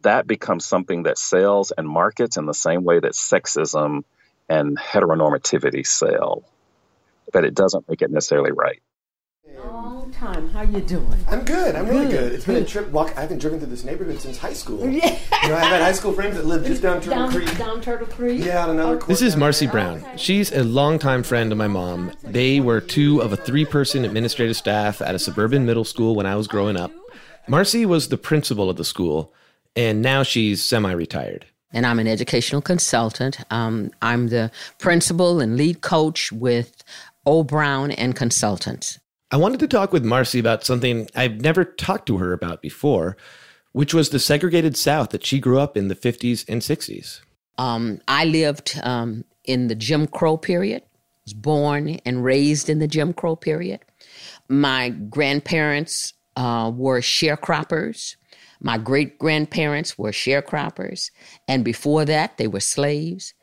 that 0.03 0.27
becomes 0.27 0.65
something 0.65 1.03
that 1.03 1.17
sells 1.17 1.71
and 1.71 1.87
markets 1.87 2.37
in 2.37 2.45
the 2.45 2.53
same 2.53 2.83
way 2.83 2.99
that 2.99 3.13
sexism 3.13 4.03
and 4.49 4.77
heteronormativity 4.77 5.85
sell. 5.85 6.43
But 7.33 7.45
it 7.45 7.53
doesn't 7.53 7.89
make 7.89 8.01
it 8.01 8.11
necessarily 8.11 8.51
right. 8.51 8.81
Long 10.21 10.33
time. 10.33 10.49
How 10.49 10.61
you 10.61 10.81
doing? 10.81 11.13
I'm 11.27 11.43
good. 11.43 11.75
I'm 11.75 11.87
really 11.87 12.05
Good. 12.05 12.11
good. 12.11 12.31
It's 12.33 12.45
been 12.45 12.55
a 12.55 12.65
trip. 12.65 12.89
Walk. 12.89 13.15
I 13.17 13.21
haven't 13.21 13.39
driven 13.39 13.59
through 13.59 13.69
this 13.69 13.83
neighborhood 13.83 14.19
since 14.19 14.37
high 14.37 14.53
school. 14.53 14.87
Yeah. 14.97 15.17
You 15.43 15.49
know, 15.49 15.55
I've 15.55 15.67
had 15.67 15.81
high 15.81 15.91
school 15.91 16.13
friends 16.13 16.35
that 16.37 16.45
live 16.45 16.65
just 16.65 16.81
down 16.81 17.01
Turtle 17.01 17.11
down, 17.13 17.31
Creek. 17.31 17.57
down 17.57 17.81
Turtle 17.81 18.07
Creek. 18.07 18.43
Yeah, 18.43 18.63
on 18.63 18.71
another 18.71 18.97
This 19.05 19.21
is 19.21 19.35
Marcy 19.35 19.67
Brown. 19.67 20.03
She's 20.17 20.51
a 20.51 20.63
longtime 20.63 21.23
friend 21.23 21.51
of 21.51 21.57
my 21.57 21.67
mom. 21.67 22.11
They 22.23 22.59
were 22.59 22.81
two 22.81 23.21
of 23.21 23.31
a 23.31 23.37
three 23.37 23.65
person 23.65 24.03
administrative 24.05 24.55
staff 24.57 25.01
at 25.01 25.13
a 25.13 25.19
suburban 25.19 25.65
middle 25.65 25.83
school 25.83 26.15
when 26.15 26.25
I 26.25 26.35
was 26.35 26.47
growing 26.47 26.77
up. 26.77 26.91
Marcy 27.47 27.85
was 27.85 28.09
the 28.09 28.17
principal 28.17 28.69
of 28.69 28.77
the 28.77 28.83
school, 28.85 29.33
and 29.75 30.01
now 30.01 30.23
she's 30.23 30.63
semi 30.63 30.91
retired. 30.91 31.45
And 31.71 31.85
I'm 31.85 31.99
an 31.99 32.07
educational 32.07 32.61
consultant. 32.61 33.39
Um, 33.51 33.91
I'm 34.01 34.29
the 34.29 34.51
principal 34.79 35.39
and 35.39 35.57
lead 35.57 35.81
coach 35.81 36.31
with 36.31 36.83
O 37.25 37.43
Brown 37.43 37.91
and 37.91 38.15
Consultants. 38.15 38.99
I 39.29 39.37
wanted 39.37 39.59
to 39.59 39.67
talk 39.67 39.91
with 39.91 40.05
Marcy 40.05 40.39
about 40.39 40.63
something 40.63 41.09
I've 41.15 41.41
never 41.41 41.65
talked 41.65 42.05
to 42.07 42.17
her 42.17 42.31
about 42.31 42.61
before, 42.61 43.17
which 43.73 43.93
was 43.93 44.09
the 44.09 44.19
segregated 44.19 44.77
South 44.77 45.09
that 45.09 45.25
she 45.25 45.39
grew 45.39 45.59
up 45.59 45.75
in 45.75 45.89
the 45.89 45.95
50s 45.95 46.45
and 46.47 46.61
60s. 46.61 47.19
Um, 47.57 47.99
I 48.07 48.23
lived 48.25 48.79
um, 48.83 49.25
in 49.43 49.67
the 49.67 49.75
Jim 49.75 50.07
Crow 50.07 50.37
period. 50.37 50.83
Was 51.25 51.33
born 51.33 51.99
and 52.05 52.23
raised 52.23 52.69
in 52.69 52.79
the 52.79 52.87
Jim 52.87 53.11
Crow 53.11 53.35
period. 53.35 53.81
My 54.47 54.89
grandparents 54.89 56.13
uh, 56.37 56.71
were 56.73 57.01
sharecroppers. 57.01 58.15
My 58.61 58.77
great 58.77 59.19
grandparents 59.19 59.97
were 59.97 60.11
sharecroppers, 60.11 61.11
and 61.45 61.65
before 61.65 62.05
that, 62.05 62.37
they 62.37 62.47
were 62.47 62.61
slaves. 62.61 63.33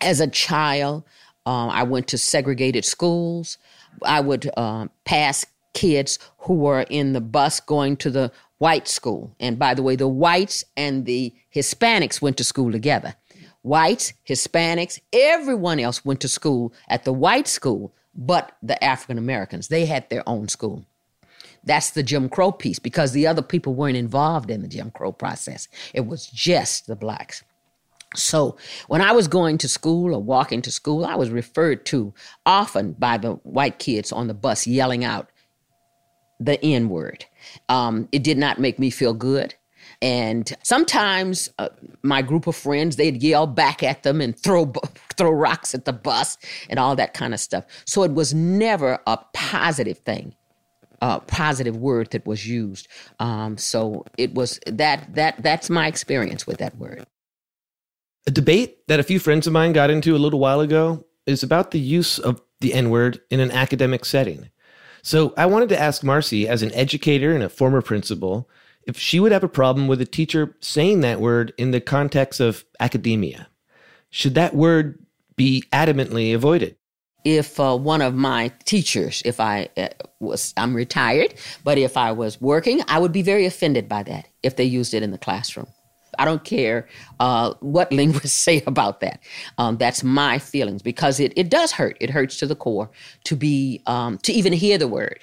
As 0.00 0.20
a 0.20 0.26
child, 0.26 1.04
um, 1.46 1.70
I 1.70 1.84
went 1.84 2.08
to 2.08 2.18
segregated 2.18 2.84
schools. 2.84 3.56
I 4.04 4.20
would 4.20 4.50
um, 4.56 4.90
pass 5.04 5.46
kids 5.74 6.18
who 6.38 6.54
were 6.54 6.82
in 6.82 7.12
the 7.12 7.20
bus 7.20 7.60
going 7.60 7.96
to 7.98 8.10
the 8.10 8.32
white 8.58 8.88
school. 8.88 9.34
And 9.40 9.58
by 9.58 9.74
the 9.74 9.82
way, 9.82 9.96
the 9.96 10.08
whites 10.08 10.64
and 10.76 11.04
the 11.06 11.34
Hispanics 11.54 12.22
went 12.22 12.36
to 12.36 12.44
school 12.44 12.70
together. 12.70 13.14
Whites, 13.62 14.12
Hispanics, 14.28 15.00
everyone 15.12 15.78
else 15.78 16.04
went 16.04 16.20
to 16.20 16.28
school 16.28 16.72
at 16.88 17.04
the 17.04 17.12
white 17.12 17.46
school, 17.46 17.92
but 18.14 18.56
the 18.62 18.82
African 18.82 19.18
Americans, 19.18 19.68
they 19.68 19.86
had 19.86 20.08
their 20.10 20.28
own 20.28 20.48
school. 20.48 20.84
That's 21.64 21.90
the 21.90 22.02
Jim 22.02 22.28
Crow 22.28 22.50
piece 22.50 22.80
because 22.80 23.12
the 23.12 23.26
other 23.26 23.42
people 23.42 23.74
weren't 23.74 23.96
involved 23.96 24.50
in 24.50 24.62
the 24.62 24.68
Jim 24.68 24.90
Crow 24.90 25.12
process. 25.12 25.68
It 25.94 26.06
was 26.06 26.26
just 26.26 26.88
the 26.88 26.96
blacks. 26.96 27.44
So 28.14 28.56
when 28.88 29.00
I 29.00 29.12
was 29.12 29.28
going 29.28 29.58
to 29.58 29.68
school 29.68 30.14
or 30.14 30.22
walking 30.22 30.62
to 30.62 30.70
school, 30.70 31.04
I 31.04 31.14
was 31.14 31.30
referred 31.30 31.86
to 31.86 32.12
often 32.44 32.92
by 32.92 33.18
the 33.18 33.32
white 33.32 33.78
kids 33.78 34.12
on 34.12 34.26
the 34.26 34.34
bus 34.34 34.66
yelling 34.66 35.04
out 35.04 35.30
the 36.38 36.62
N 36.64 36.88
word. 36.88 37.24
Um, 37.68 38.08
it 38.12 38.22
did 38.22 38.38
not 38.38 38.58
make 38.58 38.78
me 38.78 38.90
feel 38.90 39.14
good. 39.14 39.54
And 40.00 40.52
sometimes 40.62 41.50
uh, 41.58 41.68
my 42.02 42.22
group 42.22 42.46
of 42.46 42.56
friends, 42.56 42.96
they'd 42.96 43.22
yell 43.22 43.46
back 43.46 43.82
at 43.82 44.02
them 44.02 44.20
and 44.20 44.36
throw 44.36 44.72
throw 45.16 45.30
rocks 45.30 45.74
at 45.74 45.84
the 45.84 45.92
bus 45.92 46.38
and 46.68 46.78
all 46.78 46.96
that 46.96 47.14
kind 47.14 47.34
of 47.34 47.40
stuff. 47.40 47.64
So 47.84 48.02
it 48.02 48.12
was 48.12 48.34
never 48.34 48.98
a 49.06 49.18
positive 49.32 49.98
thing, 49.98 50.34
a 51.00 51.20
positive 51.20 51.76
word 51.76 52.10
that 52.10 52.26
was 52.26 52.48
used. 52.48 52.88
Um, 53.20 53.56
so 53.58 54.04
it 54.18 54.34
was 54.34 54.58
that 54.66 55.14
that 55.14 55.42
that's 55.42 55.70
my 55.70 55.86
experience 55.86 56.46
with 56.46 56.58
that 56.58 56.76
word. 56.78 57.06
A 58.26 58.30
debate 58.30 58.86
that 58.88 59.00
a 59.00 59.04
few 59.04 59.18
friends 59.18 59.46
of 59.46 59.52
mine 59.52 59.72
got 59.72 59.90
into 59.90 60.14
a 60.14 60.18
little 60.18 60.38
while 60.38 60.60
ago 60.60 61.04
is 61.26 61.42
about 61.42 61.70
the 61.70 61.80
use 61.80 62.18
of 62.18 62.40
the 62.60 62.74
N 62.74 62.90
word 62.90 63.20
in 63.30 63.40
an 63.40 63.50
academic 63.50 64.04
setting. 64.04 64.50
So 65.02 65.34
I 65.36 65.46
wanted 65.46 65.68
to 65.70 65.80
ask 65.80 66.04
Marcy, 66.04 66.46
as 66.46 66.62
an 66.62 66.72
educator 66.72 67.34
and 67.34 67.42
a 67.42 67.48
former 67.48 67.82
principal, 67.82 68.48
if 68.86 68.96
she 68.96 69.18
would 69.18 69.32
have 69.32 69.42
a 69.42 69.48
problem 69.48 69.88
with 69.88 70.00
a 70.00 70.06
teacher 70.06 70.56
saying 70.60 71.00
that 71.00 71.20
word 71.20 71.52
in 71.58 71.72
the 71.72 71.80
context 71.80 72.40
of 72.40 72.64
academia. 72.78 73.48
Should 74.10 74.34
that 74.34 74.54
word 74.54 75.04
be 75.36 75.64
adamantly 75.72 76.34
avoided? 76.34 76.76
if 77.24 77.60
uh, 77.60 77.76
one 77.76 78.02
of 78.02 78.14
my 78.14 78.48
teachers, 78.64 79.22
if 79.24 79.38
I 79.40 79.68
uh, 79.76 79.88
was, 80.20 80.52
I'm 80.56 80.74
retired, 80.74 81.34
but 81.64 81.78
if 81.78 81.96
I 81.96 82.12
was 82.12 82.40
working, 82.40 82.82
I 82.88 82.98
would 82.98 83.12
be 83.12 83.22
very 83.22 83.46
offended 83.46 83.88
by 83.88 84.02
that 84.04 84.28
if 84.42 84.56
they 84.56 84.64
used 84.64 84.94
it 84.94 85.02
in 85.02 85.10
the 85.10 85.18
classroom. 85.18 85.68
I 86.18 86.24
don't 86.24 86.44
care 86.44 86.88
uh, 87.20 87.54
what 87.60 87.92
linguists 87.92 88.32
say 88.32 88.62
about 88.66 89.00
that. 89.00 89.20
Um, 89.58 89.76
that's 89.76 90.02
my 90.02 90.38
feelings 90.38 90.82
because 90.82 91.20
it, 91.20 91.32
it 91.36 91.48
does 91.48 91.72
hurt. 91.72 91.96
It 92.00 92.10
hurts 92.10 92.38
to 92.38 92.46
the 92.46 92.56
core 92.56 92.90
to 93.24 93.36
be 93.36 93.82
um, 93.86 94.18
to 94.18 94.32
even 94.32 94.52
hear 94.52 94.78
the 94.78 94.88
word 94.88 95.20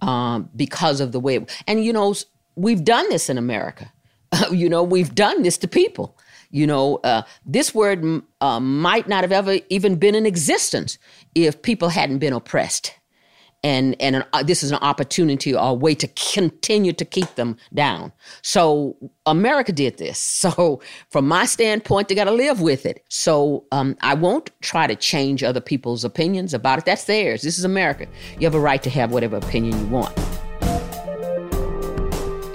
um, 0.00 0.48
because 0.54 1.00
of 1.00 1.12
the 1.12 1.20
way. 1.20 1.36
It, 1.36 1.62
and 1.66 1.84
you 1.84 1.92
know, 1.92 2.14
we've 2.54 2.84
done 2.84 3.08
this 3.10 3.28
in 3.28 3.38
America. 3.38 3.92
you 4.50 4.68
know, 4.68 4.82
we've 4.82 5.14
done 5.14 5.42
this 5.42 5.58
to 5.58 5.68
people. 5.68 6.16
You 6.50 6.66
know, 6.66 6.96
uh, 6.98 7.22
this 7.44 7.74
word 7.74 8.22
uh, 8.40 8.60
might 8.60 9.08
not 9.08 9.24
have 9.24 9.32
ever 9.32 9.58
even 9.68 9.96
been 9.96 10.14
in 10.14 10.26
existence 10.26 10.98
if 11.34 11.60
people 11.62 11.88
hadn't 11.88 12.18
been 12.18 12.32
oppressed. 12.32 12.94
And, 13.62 13.96
and 14.00 14.16
an, 14.16 14.24
uh, 14.32 14.42
this 14.42 14.62
is 14.62 14.70
an 14.70 14.78
opportunity 14.80 15.54
or 15.54 15.70
a 15.70 15.74
way 15.74 15.94
to 15.96 16.06
continue 16.08 16.92
to 16.92 17.04
keep 17.04 17.34
them 17.34 17.56
down. 17.74 18.12
So 18.42 18.96
America 19.24 19.72
did 19.72 19.98
this. 19.98 20.42
So 20.46 20.80
from 21.10 21.26
my 21.26 21.44
standpoint, 21.44 22.06
they 22.06 22.14
got 22.14 22.24
to 22.24 22.30
live 22.30 22.60
with 22.60 22.86
it. 22.86 23.04
So 23.08 23.64
um, 23.72 23.96
I 24.00 24.14
won't 24.14 24.50
try 24.60 24.86
to 24.86 24.94
change 24.94 25.42
other 25.42 25.60
people's 25.60 26.04
opinions 26.04 26.54
about 26.54 26.78
it. 26.78 26.84
That's 26.84 27.04
theirs. 27.04 27.42
This 27.42 27.58
is 27.58 27.64
America. 27.64 28.06
You 28.38 28.46
have 28.46 28.54
a 28.54 28.60
right 28.60 28.80
to 28.84 28.90
have 28.90 29.10
whatever 29.10 29.36
opinion 29.36 29.76
you 29.80 29.86
want. 29.86 30.14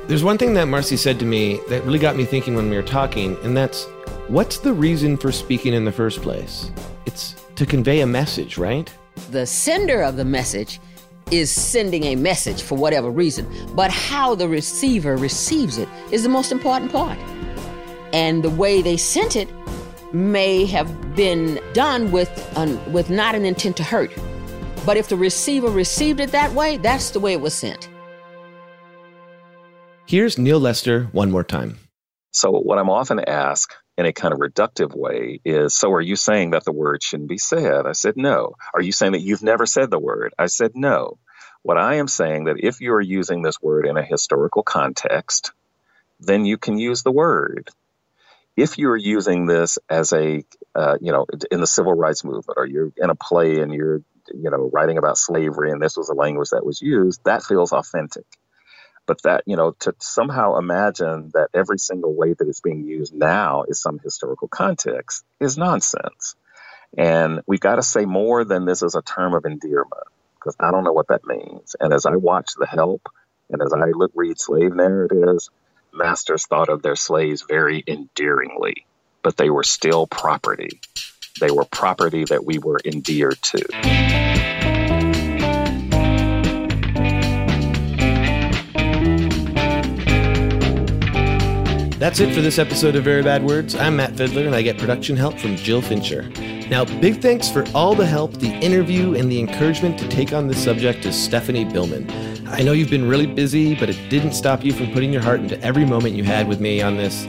There's 0.08 0.24
one 0.24 0.38
thing 0.38 0.54
that 0.54 0.70
Marcy 0.70 0.96
said 0.96 1.20
to 1.20 1.26
me 1.26 1.60
that 1.68 1.84
really 1.84 2.00
got 2.00 2.16
me 2.16 2.24
thinking 2.24 2.56
when 2.56 2.70
we 2.70 2.78
were 2.78 2.82
talking, 2.82 3.36
and 3.44 3.58
that's 3.58 3.86
what's 4.30 4.60
the 4.60 4.72
reason 4.72 5.18
for 5.18 5.34
speaking 5.34 5.74
in 5.74 5.84
the 5.84 5.92
first 5.92 6.22
place? 6.22 6.72
It's 7.06 7.36
to 7.56 7.66
convey 7.66 8.00
a 8.00 8.08
message, 8.08 8.58
right? 8.58 8.90
the 9.30 9.46
sender 9.46 10.02
of 10.02 10.18
the 10.18 10.26
message 10.26 10.80
is 11.32 11.50
sending 11.50 12.04
a 12.04 12.16
message 12.16 12.62
for 12.62 12.76
whatever 12.76 13.10
reason, 13.10 13.48
but 13.74 13.90
how 13.90 14.36
the 14.36 14.48
receiver 14.48 15.16
receives 15.16 15.78
it 15.78 15.88
is 16.12 16.24
the 16.24 16.30
most 16.30 16.52
important 16.52 16.92
part. 16.92 17.18
And 18.14 18.44
the 18.44 18.50
way 18.50 18.82
they 18.82 18.98
sent 18.98 19.36
it 19.36 19.50
may 20.14 20.66
have 20.66 21.16
been 21.16 21.62
done 21.74 22.12
with 22.12 22.30
an, 22.58 22.92
with 22.92 23.10
not 23.10 23.34
an 23.34 23.46
intent 23.46 23.78
to 23.78 23.84
hurt. 23.84 24.12
But 24.86 24.98
if 24.98 25.08
the 25.08 25.16
receiver 25.16 25.70
received 25.70 26.20
it 26.20 26.32
that 26.32 26.52
way, 26.54 26.78
that's 26.78 27.12
the 27.12 27.20
way 27.20 27.34
it 27.34 27.42
was 27.42 27.54
sent. 27.54 27.90
Here's 30.08 30.38
Neal 30.38 30.60
Lester 30.60 31.06
one 31.14 31.32
more 31.32 31.44
time. 31.44 31.78
So, 32.34 32.52
what 32.52 32.78
I'm 32.78 32.90
often 32.90 33.20
asked 33.28 33.76
in 34.02 34.08
a 34.08 34.14
kind 34.14 34.34
of 34.34 34.40
reductive 34.40 34.96
way 34.96 35.40
is 35.46 35.76
So, 35.76 35.94
are 35.94 36.02
you 36.02 36.16
saying 36.16 36.52
that 36.52 36.66
the 36.66 36.72
word 36.72 37.04
shouldn't 37.04 37.30
be 37.30 37.38
said? 37.38 37.86
I 37.86 37.94
said, 37.94 38.16
No. 38.18 38.56
Are 38.74 38.82
you 38.82 38.92
saying 38.92 39.14
that 39.14 39.22
you've 39.22 39.44
never 39.44 39.66
said 39.66 39.92
the 39.92 40.00
word? 40.00 40.34
I 40.40 40.48
said, 40.48 40.72
No. 40.76 41.20
What 41.62 41.78
I 41.78 41.96
am 41.96 42.08
saying 42.08 42.46
that 42.46 42.58
if 42.60 42.82
you 42.82 42.94
are 42.94 43.02
using 43.02 43.44
this 43.44 43.62
word 43.62 43.86
in 43.86 43.96
a 43.96 44.04
historical 44.04 44.64
context, 44.64 45.52
then 46.20 46.46
you 46.46 46.58
can 46.58 46.80
use 46.80 47.04
the 47.04 47.12
word. 47.12 47.70
If 48.58 48.80
you're 48.80 48.98
using 48.98 49.46
this 49.46 49.78
as 49.90 50.12
a, 50.14 50.44
uh, 50.76 50.98
you 51.00 51.12
know, 51.12 51.28
in 51.52 51.62
the 51.62 51.68
civil 51.68 51.94
rights 51.94 52.24
movement, 52.24 52.58
or 52.58 52.66
you're 52.66 52.92
in 52.98 53.12
a 53.12 53.16
play 53.16 53.60
and 53.60 53.74
you're, 53.74 54.02
you 54.34 54.50
know, 54.50 54.70
writing 54.74 54.98
about 54.98 55.18
slavery 55.18 55.72
and 55.72 55.82
this 55.82 55.96
was 55.96 56.10
a 56.10 56.16
language 56.16 56.50
that 56.50 56.66
was 56.66 56.82
used, 56.82 57.22
that 57.26 57.44
feels 57.44 57.72
authentic 57.72 58.26
but 59.06 59.22
that 59.24 59.44
you 59.46 59.56
know 59.56 59.72
to 59.80 59.94
somehow 60.00 60.58
imagine 60.58 61.32
that 61.34 61.50
every 61.54 61.80
single 61.80 62.14
way 62.14 62.34
that 62.34 62.48
it's 62.48 62.62
being 62.62 62.84
used 62.86 63.14
now 63.14 63.64
is 63.68 63.82
some 63.82 64.00
historical 64.00 64.48
context 64.48 65.24
is 65.40 65.58
nonsense. 65.58 66.36
And 66.98 67.42
we've 67.48 67.60
got 67.60 67.76
to 67.76 67.84
say 67.84 68.06
more 68.06 68.44
than 68.44 68.66
this 68.66 68.84
is 68.84 68.96
a 68.96 69.02
term 69.02 69.34
of 69.34 69.46
endearment 69.46 70.08
because 70.36 70.56
i 70.60 70.72
don't 70.72 70.84
know 70.84 70.94
what 70.94 71.08
that 71.08 71.26
means. 71.26 71.76
And 71.80 71.94
as 71.94 72.06
i 72.06 72.16
watch 72.16 72.52
the 72.58 72.68
help 72.68 73.10
and 73.50 73.62
as 73.62 73.74
i 73.74 73.92
look 73.92 74.12
read 74.16 74.40
slave 74.40 74.76
narratives 74.76 75.50
masters 75.94 76.46
thought 76.46 76.70
of 76.70 76.82
their 76.82 76.96
slaves 76.96 77.44
very 77.48 77.84
endearingly 77.86 78.86
but 79.24 79.38
they 79.38 79.50
were 79.50 79.64
still 79.64 80.08
property. 80.08 80.80
They 81.40 81.52
were 81.52 81.66
property 81.66 82.26
that 82.26 82.46
we 82.46 82.60
were 82.60 82.80
endeared 82.86 83.42
to 83.42 84.51
That's 92.02 92.20
it 92.20 92.34
for 92.34 92.42
this 92.42 92.58
episode 92.58 92.96
of 92.96 93.04
Very 93.04 93.22
Bad 93.22 93.44
Words. 93.44 93.76
I'm 93.76 93.98
Matt 93.98 94.18
Fiddler, 94.18 94.48
and 94.48 94.56
I 94.56 94.64
get 94.64 94.80
production 94.80 95.16
help 95.16 95.38
from 95.38 95.56
Jill 95.56 95.84
Fincher. 95.84 96.24
Now, 96.68 96.84
big 96.84 97.22
thanks 97.22 97.48
for 97.48 97.64
all 97.76 97.94
the 97.94 98.08
help, 98.08 98.34
the 98.40 98.50
interview, 98.54 99.14
and 99.14 99.32
the 99.32 99.40
encouragement 99.40 100.00
to 100.00 100.08
take 100.10 100.34
on 100.34 100.48
this 100.48 100.64
subject 100.64 101.04
to 101.04 101.14
Stephanie 101.14 101.64
Billman. 101.64 102.10
I 102.48 102.64
know 102.64 102.72
you've 102.72 102.90
been 102.90 103.08
really 103.08 103.28
busy, 103.28 103.76
but 103.76 103.88
it 103.88 104.10
didn't 104.10 104.32
stop 104.32 104.66
you 104.66 104.74
from 104.74 104.92
putting 104.94 105.14
your 105.14 105.22
heart 105.22 105.42
into 105.42 105.62
every 105.62 105.86
moment 105.86 106.16
you 106.16 106.24
had 106.24 106.48
with 106.48 106.60
me 106.60 106.82
on 106.82 106.98
this. 106.98 107.26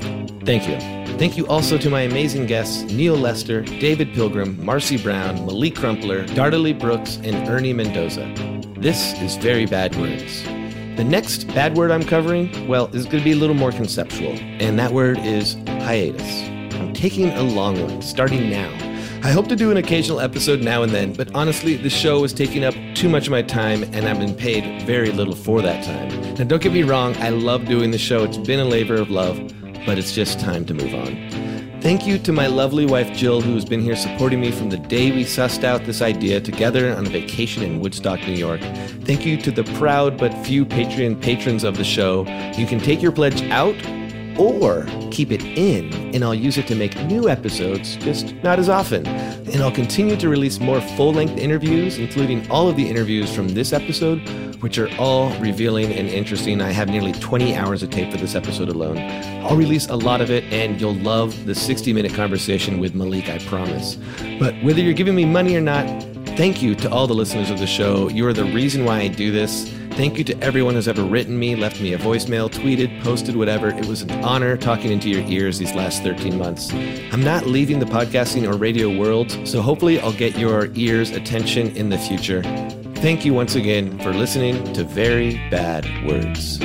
Thank 0.47 0.67
you. 0.67 0.79
Thank 1.19 1.37
you 1.37 1.47
also 1.49 1.77
to 1.77 1.91
my 1.91 2.01
amazing 2.01 2.47
guests 2.47 2.81
Neal 2.85 3.17
Lester, 3.17 3.61
David 3.61 4.15
Pilgrim, 4.15 4.57
Marcy 4.65 4.97
Brown, 4.97 5.45
Malik 5.45 5.77
Crumpler, 5.77 6.25
Dardalee 6.29 6.79
Brooks, 6.79 7.17
and 7.17 7.47
Ernie 7.47 7.75
Mendoza. 7.75 8.25
This 8.79 9.21
is 9.21 9.37
Very 9.37 9.67
Bad 9.67 9.95
Words. 9.97 10.62
The 10.97 11.05
next 11.05 11.45
bad 11.49 11.75
word 11.75 11.91
I'm 11.91 12.05
covering, 12.05 12.69
well, 12.69 12.95
is 12.95 13.07
going 13.07 13.19
to 13.19 13.25
be 13.25 13.33
a 13.33 13.37
little 13.37 13.57
more 13.57 13.73
conceptual, 13.73 14.33
and 14.35 14.79
that 14.79 14.93
word 14.93 15.19
is 15.21 15.55
hiatus. 15.67 16.43
I'm 16.75 16.93
taking 16.93 17.31
a 17.31 17.43
long 17.43 17.81
one, 17.83 18.03
starting 18.03 18.51
now. 18.51 18.69
I 19.25 19.31
hope 19.31 19.49
to 19.49 19.57
do 19.57 19.71
an 19.71 19.79
occasional 19.79 20.21
episode 20.21 20.61
now 20.61 20.83
and 20.83 20.93
then, 20.93 21.15
but 21.15 21.35
honestly, 21.35 21.77
the 21.77 21.89
show 21.89 22.25
is 22.25 22.35
taking 22.35 22.63
up 22.63 22.75
too 22.95 23.09
much 23.09 23.27
of 23.27 23.31
my 23.31 23.41
time, 23.41 23.85
and 23.95 24.07
I've 24.07 24.19
been 24.19 24.35
paid 24.35 24.83
very 24.83 25.13
little 25.13 25.35
for 25.35 25.63
that 25.63 25.83
time. 25.83 26.35
Now, 26.35 26.45
don't 26.45 26.63
get 26.63 26.75
me 26.75 26.83
wrong, 26.83 27.17
I 27.17 27.31
love 27.31 27.65
doing 27.65 27.91
the 27.91 27.99
show. 27.99 28.25
It's 28.25 28.37
been 28.37 28.61
a 28.61 28.67
labor 28.67 28.97
of 28.97 29.09
love, 29.09 29.39
but 29.87 29.97
it's 29.97 30.15
just 30.15 30.41
time 30.41 30.67
to 30.67 30.75
move 30.75 30.95
on. 30.95 31.42
Thank 31.83 32.07
you 32.07 32.17
to 32.19 32.33
my 32.33 32.47
lovely 32.47 32.87
wife 32.87 33.13
Jill, 33.13 33.41
who 33.41 33.55
has 33.55 33.65
been 33.65 33.81
here 33.81 33.97
supporting 33.97 34.41
me 34.41 34.53
from 34.53 34.71
the 34.71 34.77
day 34.77 35.11
we 35.11 35.25
sussed 35.25 35.65
out 35.65 35.85
this 35.85 36.01
idea 36.01 36.41
together 36.41 36.95
on 36.97 37.07
a 37.07 37.11
vacation 37.11 37.65
in 37.65 37.81
Woodstock, 37.81 38.21
New 38.21 38.35
York. 38.35 38.61
Thank 39.05 39.27
you 39.27 39.37
to 39.39 39.51
the 39.51 39.65
proud 39.65 40.17
but 40.17 40.33
few 40.47 40.65
Patreon 40.65 41.21
patrons 41.21 41.65
of 41.65 41.77
the 41.77 41.83
show. 41.83 42.21
You 42.57 42.69
can 42.69 42.79
take 42.79 43.03
your 43.03 43.11
pledge 43.11 43.43
out 43.51 43.75
or 44.39 44.87
keep 45.11 45.31
it 45.31 45.43
in, 45.43 45.93
and 46.15 46.25
I'll 46.25 46.35
use 46.35 46.59
it 46.59 46.67
to 46.69 46.75
make 46.75 46.97
new 47.07 47.29
episodes, 47.29 47.97
just 47.97 48.35
not 48.43 48.59
as 48.59 48.69
often. 48.69 49.07
And 49.07 49.57
I'll 49.57 49.73
continue 49.73 50.17
to 50.17 50.29
release 50.29 50.61
more 50.61 50.81
full 50.81 51.13
length 51.13 51.39
interviews, 51.39 51.99
including 51.99 52.51
all 52.51 52.69
of 52.69 52.77
the 52.77 52.89
interviews 52.89 53.35
from 53.35 53.49
this 53.49 53.73
episode, 53.73 54.19
which 54.63 54.79
are 54.79 54.89
all 54.99 55.31
revealing 55.39 55.93
and 55.93 56.09
interesting. 56.09 56.61
I 56.61 56.71
have 56.71 56.89
nearly 56.89 57.13
20 57.13 57.55
hours 57.57 57.83
of 57.83 57.91
tape 57.91 58.11
for 58.11 58.19
this 58.19 58.35
episode 58.35 58.69
alone. 58.69 58.99
I'll 59.45 59.57
release 59.57 59.89
a 59.89 59.97
lot 59.97 60.21
of 60.21 60.31
it, 60.31 60.45
and 60.53 60.81
you'll 60.81 60.95
love 60.95 61.47
the 61.47 61.55
60 61.55 61.93
minute 61.93 62.15
conversation 62.15 62.79
with 62.79 62.95
Malik, 62.95 63.29
I 63.29 63.39
promise. 63.39 63.97
But 64.39 64.55
whether 64.63 64.81
you're 64.81 64.95
giving 64.95 65.15
me 65.15 65.25
money 65.25 65.57
or 65.57 65.61
not, 65.61 65.85
thank 66.37 66.63
you 66.63 66.75
to 66.77 66.91
all 66.91 67.07
the 67.07 67.15
listeners 67.15 67.51
of 67.51 67.59
the 67.59 67.67
show. 67.67 68.09
You 68.09 68.27
are 68.27 68.33
the 68.33 68.45
reason 68.45 68.85
why 68.85 69.01
I 69.01 69.09
do 69.09 69.31
this. 69.31 69.69
Thank 69.93 70.17
you 70.17 70.25
to 70.25 70.43
everyone 70.43 70.75
who's 70.75 70.89
ever 70.89 71.03
written 71.03 71.39
me, 71.39 71.55
left 71.55 71.81
me 71.81 71.93
a 71.93 71.99
voicemail, 71.99 72.51
tweeted, 72.51 73.03
posted, 73.03 73.37
whatever. 73.37 73.69
It 73.69 73.87
was 73.87 74.03
an 74.03 74.11
honor 74.25 74.57
talking 74.57 74.91
into 74.91 75.11
your 75.11 75.21
ears 75.29 75.59
these 75.59 75.75
last 75.75 76.03
13 76.03 76.39
months. 76.39 76.73
I'm 77.13 77.23
not 77.23 77.47
leaving 77.47 77.79
the 77.79 77.87
podcasting 77.87 78.51
or 78.51 78.57
radio 78.57 78.97
world, 78.99 79.31
so 79.47 79.61
hopefully 79.61 80.01
I'll 80.01 80.13
get 80.13 80.39
your 80.39 80.69
ears' 80.75 81.11
attention 81.11 81.77
in 81.77 81.91
the 81.91 81.99
future. 81.99 82.43
Thank 82.97 83.25
you 83.25 83.35
once 83.35 83.55
again 83.55 83.99
for 83.99 84.15
listening 84.15 84.73
to 84.73 84.85
Very 84.85 85.35
Bad 85.51 85.85
Words. 86.07 86.59